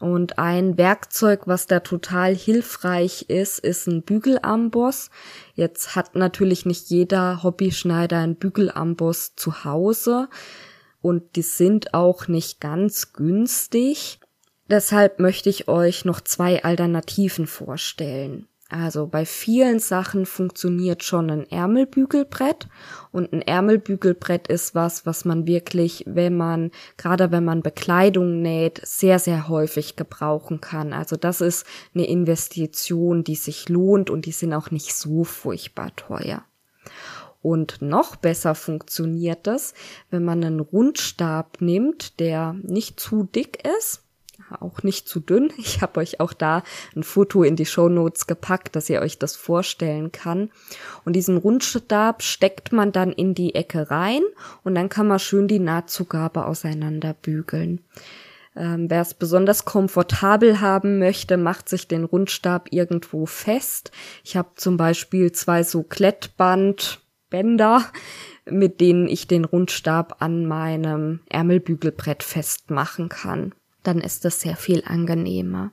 Und 0.00 0.38
ein 0.38 0.78
Werkzeug, 0.78 1.42
was 1.46 1.66
da 1.66 1.80
total 1.80 2.34
hilfreich 2.34 3.22
ist, 3.28 3.58
ist 3.58 3.88
ein 3.88 4.02
Bügelamboss. 4.02 5.10
Jetzt 5.54 5.96
hat 5.96 6.14
natürlich 6.14 6.66
nicht 6.66 6.88
jeder 6.88 7.42
Hobbyschneider 7.42 8.18
einen 8.18 8.36
Bügelamboss 8.36 9.34
zu 9.34 9.64
Hause 9.64 10.28
und 11.00 11.34
die 11.34 11.42
sind 11.42 11.94
auch 11.94 12.28
nicht 12.28 12.60
ganz 12.60 13.12
günstig. 13.12 14.20
Deshalb 14.70 15.18
möchte 15.18 15.48
ich 15.48 15.66
euch 15.66 16.04
noch 16.04 16.20
zwei 16.20 16.62
Alternativen 16.62 17.46
vorstellen. 17.46 18.46
Also 18.70 19.06
bei 19.06 19.24
vielen 19.24 19.78
Sachen 19.78 20.26
funktioniert 20.26 21.02
schon 21.02 21.30
ein 21.30 21.50
Ärmelbügelbrett 21.50 22.68
und 23.12 23.32
ein 23.32 23.40
Ärmelbügelbrett 23.40 24.46
ist 24.48 24.74
was, 24.74 25.06
was 25.06 25.24
man 25.24 25.46
wirklich, 25.46 26.04
wenn 26.06 26.36
man, 26.36 26.70
gerade 26.98 27.30
wenn 27.30 27.46
man 27.46 27.62
Bekleidung 27.62 28.42
näht, 28.42 28.82
sehr, 28.84 29.18
sehr 29.18 29.48
häufig 29.48 29.96
gebrauchen 29.96 30.60
kann. 30.60 30.92
Also 30.92 31.16
das 31.16 31.40
ist 31.40 31.64
eine 31.94 32.06
Investition, 32.06 33.24
die 33.24 33.36
sich 33.36 33.70
lohnt 33.70 34.10
und 34.10 34.26
die 34.26 34.32
sind 34.32 34.52
auch 34.52 34.70
nicht 34.70 34.94
so 34.94 35.24
furchtbar 35.24 35.96
teuer. 35.96 36.44
Und 37.40 37.80
noch 37.80 38.16
besser 38.16 38.54
funktioniert 38.54 39.46
es, 39.46 39.72
wenn 40.10 40.24
man 40.24 40.44
einen 40.44 40.60
Rundstab 40.60 41.62
nimmt, 41.62 42.20
der 42.20 42.52
nicht 42.52 43.00
zu 43.00 43.22
dick 43.22 43.66
ist 43.78 44.02
auch 44.60 44.82
nicht 44.82 45.08
zu 45.08 45.20
dünn. 45.20 45.52
Ich 45.58 45.82
habe 45.82 46.00
euch 46.00 46.20
auch 46.20 46.32
da 46.32 46.62
ein 46.96 47.02
Foto 47.02 47.42
in 47.42 47.56
die 47.56 47.66
Show 47.66 47.88
Notes 47.88 48.26
gepackt, 48.26 48.76
dass 48.76 48.88
ihr 48.88 49.00
euch 49.00 49.18
das 49.18 49.36
vorstellen 49.36 50.12
kann. 50.12 50.50
Und 51.04 51.14
diesen 51.14 51.36
Rundstab 51.36 52.22
steckt 52.22 52.72
man 52.72 52.92
dann 52.92 53.12
in 53.12 53.34
die 53.34 53.54
Ecke 53.54 53.90
rein 53.90 54.22
und 54.62 54.74
dann 54.74 54.88
kann 54.88 55.06
man 55.06 55.18
schön 55.18 55.48
die 55.48 55.58
Nahtzugabe 55.58 56.46
auseinander 56.46 57.14
bügeln. 57.14 57.84
Ähm, 58.56 58.90
Wer 58.90 59.02
es 59.02 59.14
besonders 59.14 59.64
komfortabel 59.64 60.60
haben 60.60 60.98
möchte, 60.98 61.36
macht 61.36 61.68
sich 61.68 61.88
den 61.88 62.04
Rundstab 62.04 62.68
irgendwo 62.70 63.26
fest. 63.26 63.92
Ich 64.24 64.36
habe 64.36 64.50
zum 64.56 64.76
Beispiel 64.76 65.32
zwei 65.32 65.62
so 65.62 65.82
Klettbandbänder, 65.82 67.84
mit 68.46 68.80
denen 68.80 69.08
ich 69.08 69.26
den 69.26 69.44
Rundstab 69.44 70.22
an 70.22 70.46
meinem 70.46 71.20
Ärmelbügelbrett 71.28 72.22
festmachen 72.22 73.10
kann 73.10 73.52
dann 73.88 74.00
ist 74.02 74.26
das 74.26 74.40
sehr 74.40 74.56
viel 74.56 74.82
angenehmer. 74.84 75.72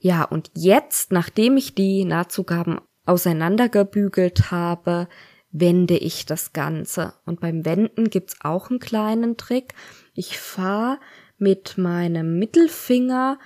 Ja, 0.00 0.24
und 0.24 0.50
jetzt, 0.54 1.12
nachdem 1.12 1.58
ich 1.58 1.74
die 1.74 2.04
Nahtzugaben 2.04 2.80
auseinandergebügelt 3.04 4.50
habe, 4.50 5.08
wende 5.50 5.96
ich 5.96 6.24
das 6.24 6.54
Ganze. 6.54 7.12
Und 7.26 7.40
beim 7.40 7.66
Wenden 7.66 8.08
gibt's 8.08 8.36
auch 8.42 8.70
einen 8.70 8.78
kleinen 8.78 9.36
Trick. 9.36 9.74
Ich 10.14 10.38
fahre 10.38 10.98
mit 11.36 11.76
meinem 11.76 12.38
Mittelfinger 12.38 13.38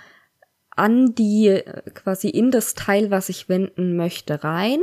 an 0.71 1.14
die, 1.14 1.61
quasi 1.95 2.29
in 2.29 2.51
das 2.53 2.75
Teil, 2.75 3.11
was 3.11 3.29
ich 3.29 3.49
wenden 3.49 3.97
möchte, 3.97 4.45
rein, 4.45 4.81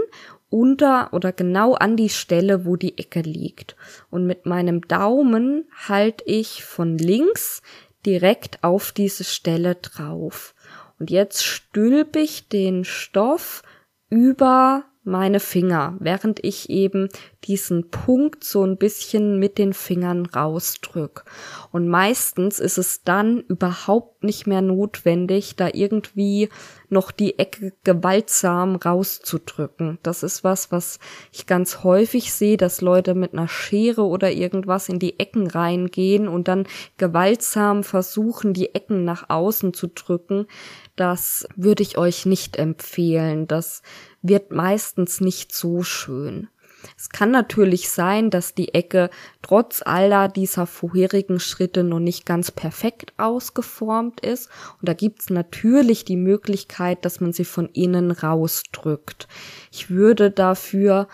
unter 0.50 1.14
oder 1.14 1.32
genau 1.32 1.74
an 1.74 1.98
die 1.98 2.10
Stelle, 2.10 2.66
wo 2.66 2.76
die 2.76 2.98
Ecke 2.98 3.22
liegt. 3.22 3.76
Und 4.12 4.28
mit 4.28 4.46
meinem 4.46 4.82
Daumen 4.82 5.66
halte 5.88 6.24
ich 6.28 6.64
von 6.64 6.98
links 7.00 7.64
direkt 8.06 8.64
auf 8.64 8.91
diese 8.91 9.24
Stelle 9.24 9.76
drauf. 9.76 10.56
Und 10.99 11.10
jetzt 11.10 11.43
stülpe 11.43 12.20
ich 12.20 12.47
den 12.49 12.86
Stoff 12.86 13.64
über 14.10 14.86
meine 15.04 15.39
Finger, 15.39 15.95
während 15.99 16.43
ich 16.43 16.70
eben 16.70 17.10
diesen 17.43 17.89
Punkt 17.89 18.43
so 18.43 18.64
ein 18.64 18.78
bisschen 18.78 19.38
mit 19.38 19.58
den 19.58 19.74
Fingern 19.74 20.26
rausdrück. 20.26 21.26
Und 21.72 21.89
meistens 21.89 22.60
ist 22.60 22.78
es 22.78 23.04
dann 23.04 23.41
überhaupt 23.41 24.24
nicht 24.24 24.47
mehr 24.47 24.62
notwendig, 24.62 25.56
da 25.58 25.70
irgendwie 25.74 26.49
noch 26.89 27.12
die 27.12 27.38
Ecke 27.39 27.74
gewaltsam 27.84 28.78
rauszudrücken. 28.78 29.99
Das 30.04 30.24
ist 30.24 30.43
was, 30.43 30.72
was 30.72 30.99
ich 31.34 31.45
ganz 31.45 31.84
häufig 31.84 32.32
sehe, 32.32 32.56
dass 32.56 32.80
Leute 32.80 33.16
mit 33.16 33.34
einer 33.34 33.49
Schere 33.49 34.04
oder 34.04 34.32
irgendwas 34.32 34.88
in 34.88 34.99
die 34.99 35.20
Ecken 35.20 35.47
reingehen 35.47 36.30
und 36.30 36.47
dann 36.47 36.66
gewaltsam 36.97 37.84
versuchen, 37.84 38.54
die 38.54 38.74
Ecken 38.74 39.04
nach 39.04 39.30
außen 39.30 39.74
zu 39.74 39.88
drücken. 39.88 40.47
Das 40.96 41.48
würde 41.56 41.84
ich 41.84 41.98
euch 41.98 42.26
nicht 42.26 42.58
empfehlen. 42.58 43.48
Das 43.48 43.82
wird 44.22 44.52
meistens 44.52 45.22
nicht 45.22 45.54
so 45.54 45.84
schön. 45.84 46.50
Es 46.98 47.10
kann 47.10 47.32
natürlich 47.32 47.89
sein, 47.89 48.30
dass 48.30 48.56
die 48.56 48.74
Ecke 48.74 49.10
trotz 49.41 49.82
aller 49.84 50.28
dieser 50.28 50.68
vorherigen 50.68 51.39
Schritte 51.39 51.84
noch 51.84 52.00
nicht 52.00 52.26
ganz 52.26 52.52
perfekt 52.52 53.14
ausgeformt 53.18 54.20
ist. 54.20 54.50
Und 54.80 54.89
da 54.89 54.94
gibt's 54.94 55.30
natürlich 55.30 56.06
die 56.06 56.18
Möglichkeit, 56.18 57.06
dass 57.06 57.22
man 57.22 57.34
sie 57.34 57.46
von 57.46 57.70
innen 57.70 58.12
rausdrückt. 58.12 59.28
Ich 59.72 59.89
würde 59.89 60.30
dafür, 60.30 61.08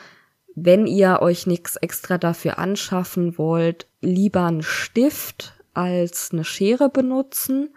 wenn 0.55 0.87
ihr 0.87 1.19
euch 1.21 1.47
nichts 1.47 1.75
extra 1.75 2.17
dafür 2.17 2.57
anschaffen 2.57 3.37
wollt, 3.37 3.87
lieber 4.01 4.45
einen 4.45 4.63
Stift 4.63 5.53
als 5.73 6.31
eine 6.31 6.43
Schere 6.43 6.89
benutzen 6.89 7.69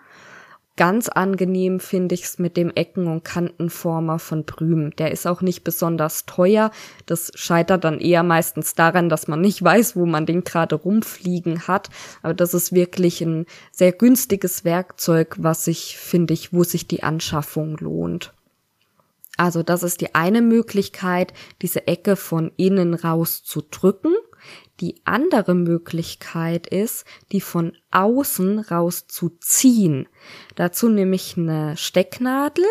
Ganz 0.76 1.08
angenehm 1.08 1.80
finde 1.80 2.14
ich 2.14 2.22
es 2.24 2.38
mit 2.38 2.56
dem 2.56 2.70
Ecken- 2.70 3.06
und 3.06 3.24
Kantenformer 3.24 4.18
von 4.18 4.44
Brüm. 4.44 4.96
Der 4.96 5.10
ist 5.10 5.26
auch 5.26 5.42
nicht 5.42 5.64
besonders 5.64 6.24
teuer. 6.24 6.70
Das 7.04 7.30
scheitert 7.34 7.84
dann 7.84 8.00
eher 8.00 8.22
meistens 8.22 8.74
daran, 8.74 9.10
dass 9.10 9.28
man 9.28 9.42
nicht 9.42 9.62
weiß, 9.64 9.96
wo 9.96 10.06
man 10.06 10.24
den 10.24 10.44
gerade 10.44 10.76
rumfliegen 10.76 11.68
hat. 11.68 11.90
Aber 12.22 12.32
das 12.32 12.54
ist 12.54 12.72
wirklich 12.72 13.20
ein 13.20 13.44
sehr 13.70 13.92
günstiges 13.92 14.64
Werkzeug, 14.64 15.36
was 15.38 15.64
sich, 15.64 15.98
finde 15.98 16.32
ich, 16.32 16.54
wo 16.54 16.64
sich 16.64 16.88
die 16.88 17.02
Anschaffung 17.02 17.76
lohnt. 17.76 18.32
Also 19.36 19.62
das 19.62 19.82
ist 19.82 20.00
die 20.00 20.14
eine 20.14 20.40
Möglichkeit, 20.40 21.34
diese 21.60 21.86
Ecke 21.86 22.16
von 22.16 22.50
innen 22.56 22.94
raus 22.94 23.42
zu 23.42 23.62
drücken. 23.62 24.14
Die 24.80 25.00
andere 25.04 25.54
Möglichkeit 25.54 26.66
ist, 26.66 27.04
die 27.30 27.40
von 27.40 27.72
außen 27.90 28.58
rauszuziehen. 28.58 30.08
Dazu 30.56 30.88
nehme 30.88 31.14
ich 31.14 31.36
eine 31.36 31.76
Stecknadel 31.76 32.64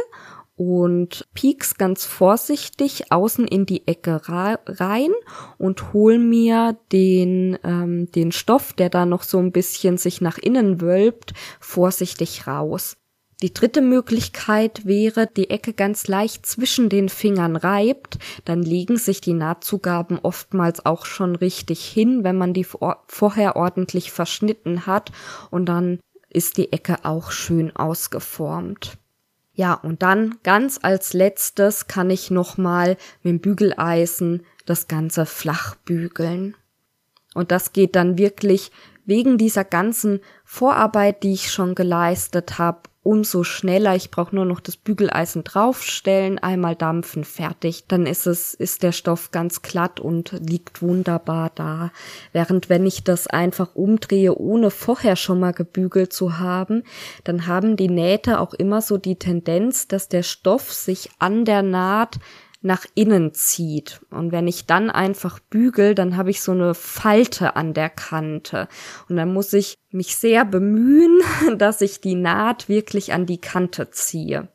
und 0.56 1.28
pieks 1.34 1.76
ganz 1.76 2.06
vorsichtig 2.06 3.12
außen 3.12 3.48
in 3.48 3.66
die 3.66 3.88
Ecke 3.88 4.22
rein 4.28 5.12
und 5.58 5.94
hol 5.94 6.20
mir 6.20 6.78
den, 6.92 7.58
ähm, 7.64 8.12
den 8.12 8.32
Stoff, 8.32 8.74
der 8.74 8.90
da 8.90 9.06
noch 9.08 9.24
so 9.24 9.40
ein 9.40 9.52
bisschen 9.52 9.98
sich 9.98 10.22
nach 10.22 10.38
innen 10.38 10.80
wölbt, 10.80 11.34
vorsichtig 11.60 12.46
raus. 12.46 12.98
Die 13.42 13.54
dritte 13.54 13.82
Möglichkeit 13.82 14.86
wäre, 14.86 15.26
die 15.26 15.50
Ecke 15.50 15.74
ganz 15.74 16.08
leicht 16.08 16.46
zwischen 16.46 16.90
den 16.90 17.10
Fingern 17.10 17.56
reibt, 17.56 18.20
dann 18.46 18.62
legen 18.62 18.98
sich 18.98 19.20
die 19.20 19.34
Nahtzugaben 19.34 20.20
oftmals 20.20 20.86
auch 20.86 21.06
schon 21.06 21.36
richtig 21.36 21.84
hin, 21.84 22.24
wenn 22.24 22.38
man 22.38 22.54
die 22.54 22.64
vorher 22.64 23.56
ordentlich 23.56 24.12
verschnitten 24.12 24.86
hat 24.86 25.12
und 25.50 25.66
dann 25.66 26.00
ist 26.30 26.58
die 26.58 26.72
Ecke 26.72 27.00
auch 27.04 27.32
schön 27.32 27.76
ausgeformt. 27.76 28.98
Ja, 29.54 29.74
und 29.74 30.02
dann 30.04 30.36
ganz 30.44 30.80
als 30.82 31.14
letztes 31.14 31.88
kann 31.88 32.10
ich 32.10 32.32
nochmal 32.32 32.96
mit 33.24 33.32
dem 33.32 33.40
Bügeleisen 33.40 34.46
das 34.66 34.88
Ganze 34.88 35.26
flach 35.26 35.76
bügeln. 35.76 36.56
Und 37.34 37.52
das 37.52 37.74
geht 37.74 37.96
dann 37.96 38.18
wirklich 38.18 38.72
wegen 39.06 39.38
dieser 39.38 39.64
ganzen 39.64 40.22
Vorarbeit, 40.46 41.24
die 41.24 41.34
ich 41.34 41.52
schon 41.52 41.76
geleistet 41.76 42.60
habe, 42.60 42.82
umso 43.04 43.44
schneller. 43.44 43.96
Ich 43.96 44.12
brauche 44.12 44.36
nur 44.36 44.46
noch 44.46 44.60
das 44.60 44.78
Bügeleisen 44.78 45.44
draufstellen, 45.44 46.38
einmal 46.40 46.76
dampfen, 46.76 47.24
fertig. 47.24 47.86
Dann 47.88 48.06
ist 48.06 48.28
es, 48.28 48.54
ist 48.54 48.84
der 48.84 48.92
Stoff 48.92 49.32
ganz 49.32 49.62
glatt 49.62 50.00
und 50.00 50.34
liegt 50.48 50.82
wunderbar 50.82 51.52
da. 51.56 51.92
Während 52.32 52.70
wenn 52.70 52.86
ich 52.86 53.04
das 53.04 53.28
einfach 53.28 53.76
umdrehe, 53.76 54.36
ohne 54.38 54.70
vorher 54.70 55.16
schon 55.16 55.40
mal 55.40 55.54
gebügelt 55.54 56.14
zu 56.14 56.38
haben, 56.38 56.84
dann 57.24 57.48
haben 57.48 57.76
die 57.76 57.90
Nähte 57.90 58.40
auch 58.40 58.54
immer 58.54 58.82
so 58.82 58.98
die 58.98 59.16
Tendenz, 59.16 59.88
dass 59.88 60.08
der 60.08 60.24
Stoff 60.24 60.72
sich 60.72 61.10
an 61.18 61.46
der 61.46 61.64
Naht 61.64 62.20
nach 62.62 62.86
innen 62.94 63.34
zieht. 63.34 64.02
Und 64.12 64.32
wenn 64.32 64.48
ich 64.48 64.66
dann 64.66 64.90
einfach 64.90 65.40
bügel, 65.40 65.96
dann 65.96 66.16
habe 66.16 66.30
ich 66.30 66.42
so 66.42 66.52
eine 66.52 66.74
Falte 66.74 67.56
an 67.56 67.74
der 67.74 67.90
Kante. 67.90 68.68
Und 69.10 69.18
dann 69.18 69.34
muss 69.34 69.54
ich 69.54 69.78
mich 69.92 70.16
sehr 70.16 70.46
bemühen, 70.46 71.22
dass 71.58 71.82
ich 71.82 72.02
die 72.02 72.16
Naht 72.16 72.70
wirklich 72.70 73.14
an 73.14 73.26
die 73.26 73.40
Kante 73.40 73.90
ziehe. 73.90 74.48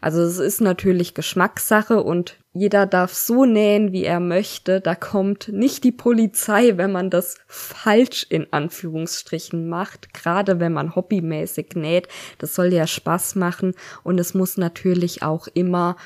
Also 0.00 0.20
es 0.20 0.38
ist 0.38 0.60
natürlich 0.60 1.14
Geschmackssache 1.14 2.02
und 2.02 2.36
jeder 2.52 2.84
darf 2.84 3.14
so 3.14 3.46
nähen, 3.46 3.90
wie 3.92 4.04
er 4.04 4.20
möchte. 4.20 4.82
Da 4.82 4.94
kommt 4.94 5.48
nicht 5.48 5.82
die 5.82 5.92
Polizei, 5.92 6.76
wenn 6.76 6.92
man 6.92 7.08
das 7.08 7.38
falsch 7.46 8.26
in 8.28 8.52
Anführungsstrichen 8.52 9.66
macht, 9.66 10.12
gerade 10.12 10.60
wenn 10.60 10.74
man 10.74 10.94
hobbymäßig 10.94 11.70
näht. 11.74 12.08
Das 12.36 12.54
soll 12.54 12.74
ja 12.74 12.86
Spaß 12.86 13.36
machen 13.36 13.72
und 14.02 14.20
es 14.20 14.34
muss 14.34 14.58
natürlich 14.58 15.22
auch 15.22 15.48
immer 15.54 15.96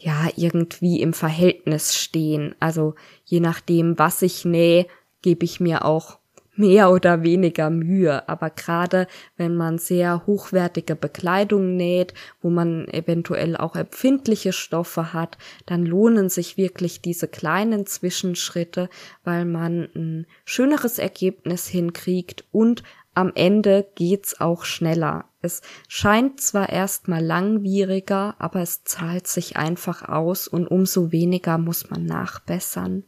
ja, 0.00 0.28
irgendwie 0.36 1.00
im 1.00 1.12
Verhältnis 1.12 1.96
stehen. 1.96 2.54
Also 2.60 2.94
je 3.24 3.40
nachdem, 3.40 3.98
was 3.98 4.22
ich 4.22 4.44
nähe, 4.44 4.86
gebe 5.22 5.44
ich 5.44 5.60
mir 5.60 5.84
auch 5.84 6.18
mehr 6.58 6.90
oder 6.90 7.22
weniger 7.22 7.70
Mühe. 7.70 8.28
Aber 8.28 8.50
gerade 8.50 9.06
wenn 9.36 9.56
man 9.56 9.78
sehr 9.78 10.26
hochwertige 10.26 10.96
Bekleidung 10.96 11.76
näht, 11.76 12.14
wo 12.42 12.50
man 12.50 12.88
eventuell 12.88 13.56
auch 13.56 13.76
empfindliche 13.76 14.52
Stoffe 14.52 15.12
hat, 15.12 15.38
dann 15.66 15.86
lohnen 15.86 16.28
sich 16.28 16.56
wirklich 16.56 17.00
diese 17.00 17.28
kleinen 17.28 17.86
Zwischenschritte, 17.86 18.90
weil 19.24 19.44
man 19.44 19.88
ein 19.94 20.26
schöneres 20.44 20.98
Ergebnis 20.98 21.68
hinkriegt 21.68 22.44
und 22.50 22.82
am 23.18 23.32
Ende 23.34 23.84
geht's 23.96 24.40
auch 24.40 24.64
schneller. 24.64 25.24
Es 25.42 25.60
scheint 25.88 26.40
zwar 26.40 26.68
erstmal 26.68 27.22
langwieriger, 27.24 28.36
aber 28.38 28.60
es 28.60 28.84
zahlt 28.84 29.26
sich 29.26 29.56
einfach 29.56 30.08
aus 30.08 30.46
und 30.46 30.68
umso 30.68 31.10
weniger 31.10 31.58
muss 31.58 31.90
man 31.90 32.04
nachbessern. 32.04 33.02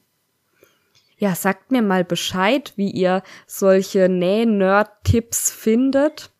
Ja, 1.17 1.37
sagt 1.37 1.71
mir 1.71 1.83
mal 1.83 2.03
Bescheid, 2.03 2.73
wie 2.75 2.91
ihr 2.91 3.23
solche 3.47 4.09
Näh-Nerd-Tipps 4.09 5.53
findet. 5.53 6.31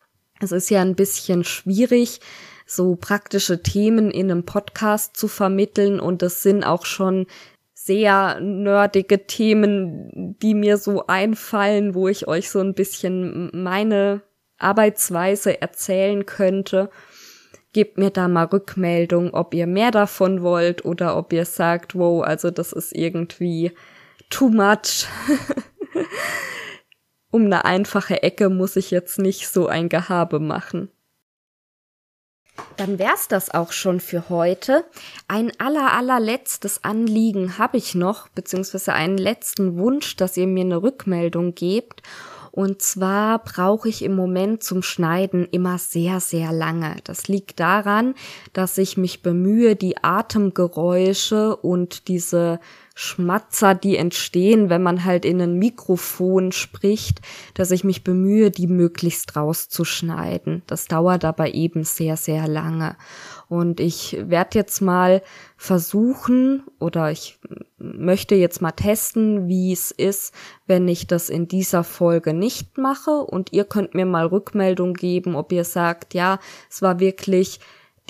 Es 0.41 0.51
ist 0.51 0.69
ja 0.69 0.81
ein 0.81 0.95
bisschen 0.95 1.45
schwierig, 1.45 2.19
so 2.65 2.95
praktische 2.95 3.63
Themen 3.63 4.11
in 4.11 4.29
einem 4.29 4.43
Podcast 4.43 5.15
zu 5.15 5.29
vermitteln 5.29 5.99
und 6.01 6.23
es 6.23 6.43
sind 6.43 6.65
auch 6.65 6.85
schon 6.85 7.27
sehr 7.91 8.39
nerdige 8.39 9.27
Themen, 9.27 10.37
die 10.41 10.53
mir 10.53 10.77
so 10.77 11.07
einfallen, 11.07 11.93
wo 11.93 12.07
ich 12.07 12.25
euch 12.25 12.49
so 12.49 12.59
ein 12.59 12.73
bisschen 12.73 13.51
meine 13.53 14.21
Arbeitsweise 14.57 15.61
erzählen 15.61 16.25
könnte. 16.25 16.89
Gebt 17.73 17.97
mir 17.97 18.09
da 18.09 18.29
mal 18.29 18.45
Rückmeldung, 18.45 19.33
ob 19.33 19.53
ihr 19.53 19.67
mehr 19.67 19.91
davon 19.91 20.41
wollt 20.41 20.85
oder 20.85 21.17
ob 21.17 21.33
ihr 21.33 21.43
sagt, 21.43 21.95
wow, 21.95 22.23
also 22.23 22.49
das 22.49 22.71
ist 22.71 22.95
irgendwie 22.95 23.73
too 24.29 24.47
much. 24.47 25.07
um 27.31 27.43
eine 27.43 27.65
einfache 27.65 28.23
Ecke 28.23 28.49
muss 28.49 28.77
ich 28.77 28.89
jetzt 28.89 29.19
nicht 29.19 29.49
so 29.49 29.67
ein 29.67 29.89
Gehabe 29.89 30.39
machen. 30.39 30.89
Dann 32.77 32.99
wär's 32.99 33.27
das 33.27 33.53
auch 33.53 33.71
schon 33.71 33.99
für 33.99 34.29
heute. 34.29 34.85
Ein 35.27 35.51
aller 35.59 35.93
allerletztes 35.93 36.83
Anliegen 36.83 37.57
habe 37.57 37.77
ich 37.77 37.95
noch, 37.95 38.27
beziehungsweise 38.29 38.93
einen 38.93 39.17
letzten 39.17 39.77
Wunsch, 39.77 40.15
dass 40.15 40.37
ihr 40.37 40.47
mir 40.47 40.63
eine 40.63 40.81
Rückmeldung 40.81 41.53
gebt. 41.55 42.01
Und 42.51 42.81
zwar 42.81 43.39
brauche 43.39 43.87
ich 43.87 44.03
im 44.03 44.13
Moment 44.13 44.61
zum 44.61 44.83
Schneiden 44.83 45.47
immer 45.51 45.77
sehr, 45.77 46.19
sehr 46.19 46.51
lange. 46.51 46.97
Das 47.05 47.29
liegt 47.29 47.61
daran, 47.61 48.13
dass 48.51 48.77
ich 48.77 48.97
mich 48.97 49.21
bemühe, 49.21 49.77
die 49.77 50.03
Atemgeräusche 50.03 51.55
und 51.55 52.09
diese 52.09 52.59
Schmatzer, 52.93 53.73
die 53.73 53.95
entstehen, 53.95 54.69
wenn 54.69 54.83
man 54.83 55.05
halt 55.05 55.23
in 55.23 55.41
ein 55.41 55.57
Mikrofon 55.57 56.51
spricht, 56.51 57.21
dass 57.53 57.71
ich 57.71 57.83
mich 57.83 58.03
bemühe, 58.03 58.51
die 58.51 58.67
möglichst 58.67 59.35
rauszuschneiden. 59.35 60.61
Das 60.67 60.87
dauert 60.87 61.23
aber 61.23 61.53
eben 61.53 61.83
sehr, 61.83 62.17
sehr 62.17 62.47
lange. 62.47 62.97
Und 63.47 63.79
ich 63.79 64.17
werde 64.19 64.59
jetzt 64.59 64.81
mal 64.81 65.21
versuchen 65.57 66.63
oder 66.79 67.11
ich 67.11 67.39
möchte 67.77 68.35
jetzt 68.35 68.61
mal 68.61 68.71
testen, 68.71 69.47
wie 69.47 69.71
es 69.71 69.91
ist, 69.91 70.33
wenn 70.67 70.87
ich 70.87 71.07
das 71.07 71.29
in 71.29 71.47
dieser 71.47 71.83
Folge 71.83 72.33
nicht 72.33 72.77
mache. 72.77 73.11
Und 73.11 73.51
ihr 73.53 73.65
könnt 73.65 73.93
mir 73.93 74.05
mal 74.05 74.27
Rückmeldung 74.27 74.93
geben, 74.93 75.35
ob 75.35 75.51
ihr 75.51 75.65
sagt, 75.65 76.13
ja, 76.13 76.39
es 76.69 76.81
war 76.81 76.99
wirklich 76.99 77.59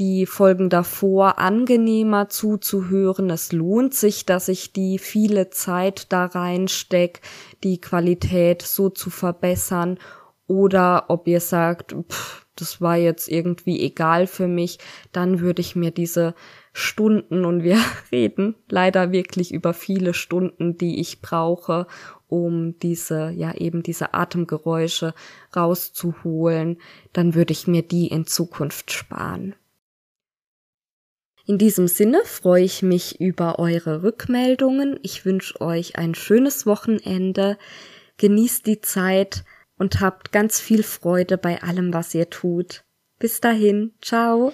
die 0.01 0.25
Folgen 0.25 0.71
davor 0.71 1.37
angenehmer 1.37 2.27
zuzuhören. 2.27 3.29
Es 3.29 3.51
lohnt 3.51 3.93
sich, 3.93 4.25
dass 4.25 4.47
ich 4.47 4.73
die 4.73 4.97
viele 4.97 5.51
Zeit 5.51 6.11
da 6.11 6.25
reinsteck, 6.25 7.21
die 7.63 7.79
Qualität 7.79 8.63
so 8.63 8.89
zu 8.89 9.11
verbessern. 9.11 9.99
Oder 10.47 11.05
ob 11.09 11.27
ihr 11.27 11.39
sagt, 11.39 11.95
pff, 12.09 12.47
das 12.55 12.81
war 12.81 12.97
jetzt 12.97 13.29
irgendwie 13.29 13.79
egal 13.79 14.25
für 14.25 14.47
mich, 14.47 14.79
dann 15.11 15.39
würde 15.39 15.61
ich 15.61 15.75
mir 15.75 15.91
diese 15.91 16.33
Stunden 16.73 17.45
und 17.45 17.61
wir 17.61 17.77
reden 18.11 18.55
leider 18.69 19.11
wirklich 19.11 19.53
über 19.53 19.75
viele 19.75 20.15
Stunden, 20.15 20.79
die 20.79 20.99
ich 20.99 21.21
brauche, 21.21 21.85
um 22.27 22.75
diese, 22.79 23.29
ja 23.29 23.53
eben 23.53 23.83
diese 23.83 24.15
Atemgeräusche 24.15 25.13
rauszuholen, 25.55 26.79
dann 27.13 27.35
würde 27.35 27.51
ich 27.51 27.67
mir 27.67 27.83
die 27.83 28.07
in 28.07 28.25
Zukunft 28.25 28.91
sparen. 28.91 29.53
In 31.45 31.57
diesem 31.57 31.87
Sinne 31.87 32.21
freue 32.25 32.63
ich 32.63 32.81
mich 32.81 33.19
über 33.19 33.59
eure 33.59 34.03
Rückmeldungen. 34.03 34.99
Ich 35.01 35.25
wünsche 35.25 35.59
euch 35.61 35.97
ein 35.97 36.15
schönes 36.15 36.65
Wochenende. 36.65 37.57
Genießt 38.17 38.65
die 38.67 38.81
Zeit 38.81 39.43
und 39.77 39.99
habt 39.99 40.31
ganz 40.31 40.59
viel 40.59 40.83
Freude 40.83 41.37
bei 41.37 41.63
allem, 41.63 41.93
was 41.93 42.13
ihr 42.13 42.29
tut. 42.29 42.83
Bis 43.19 43.41
dahin, 43.41 43.93
ciao. 44.01 44.53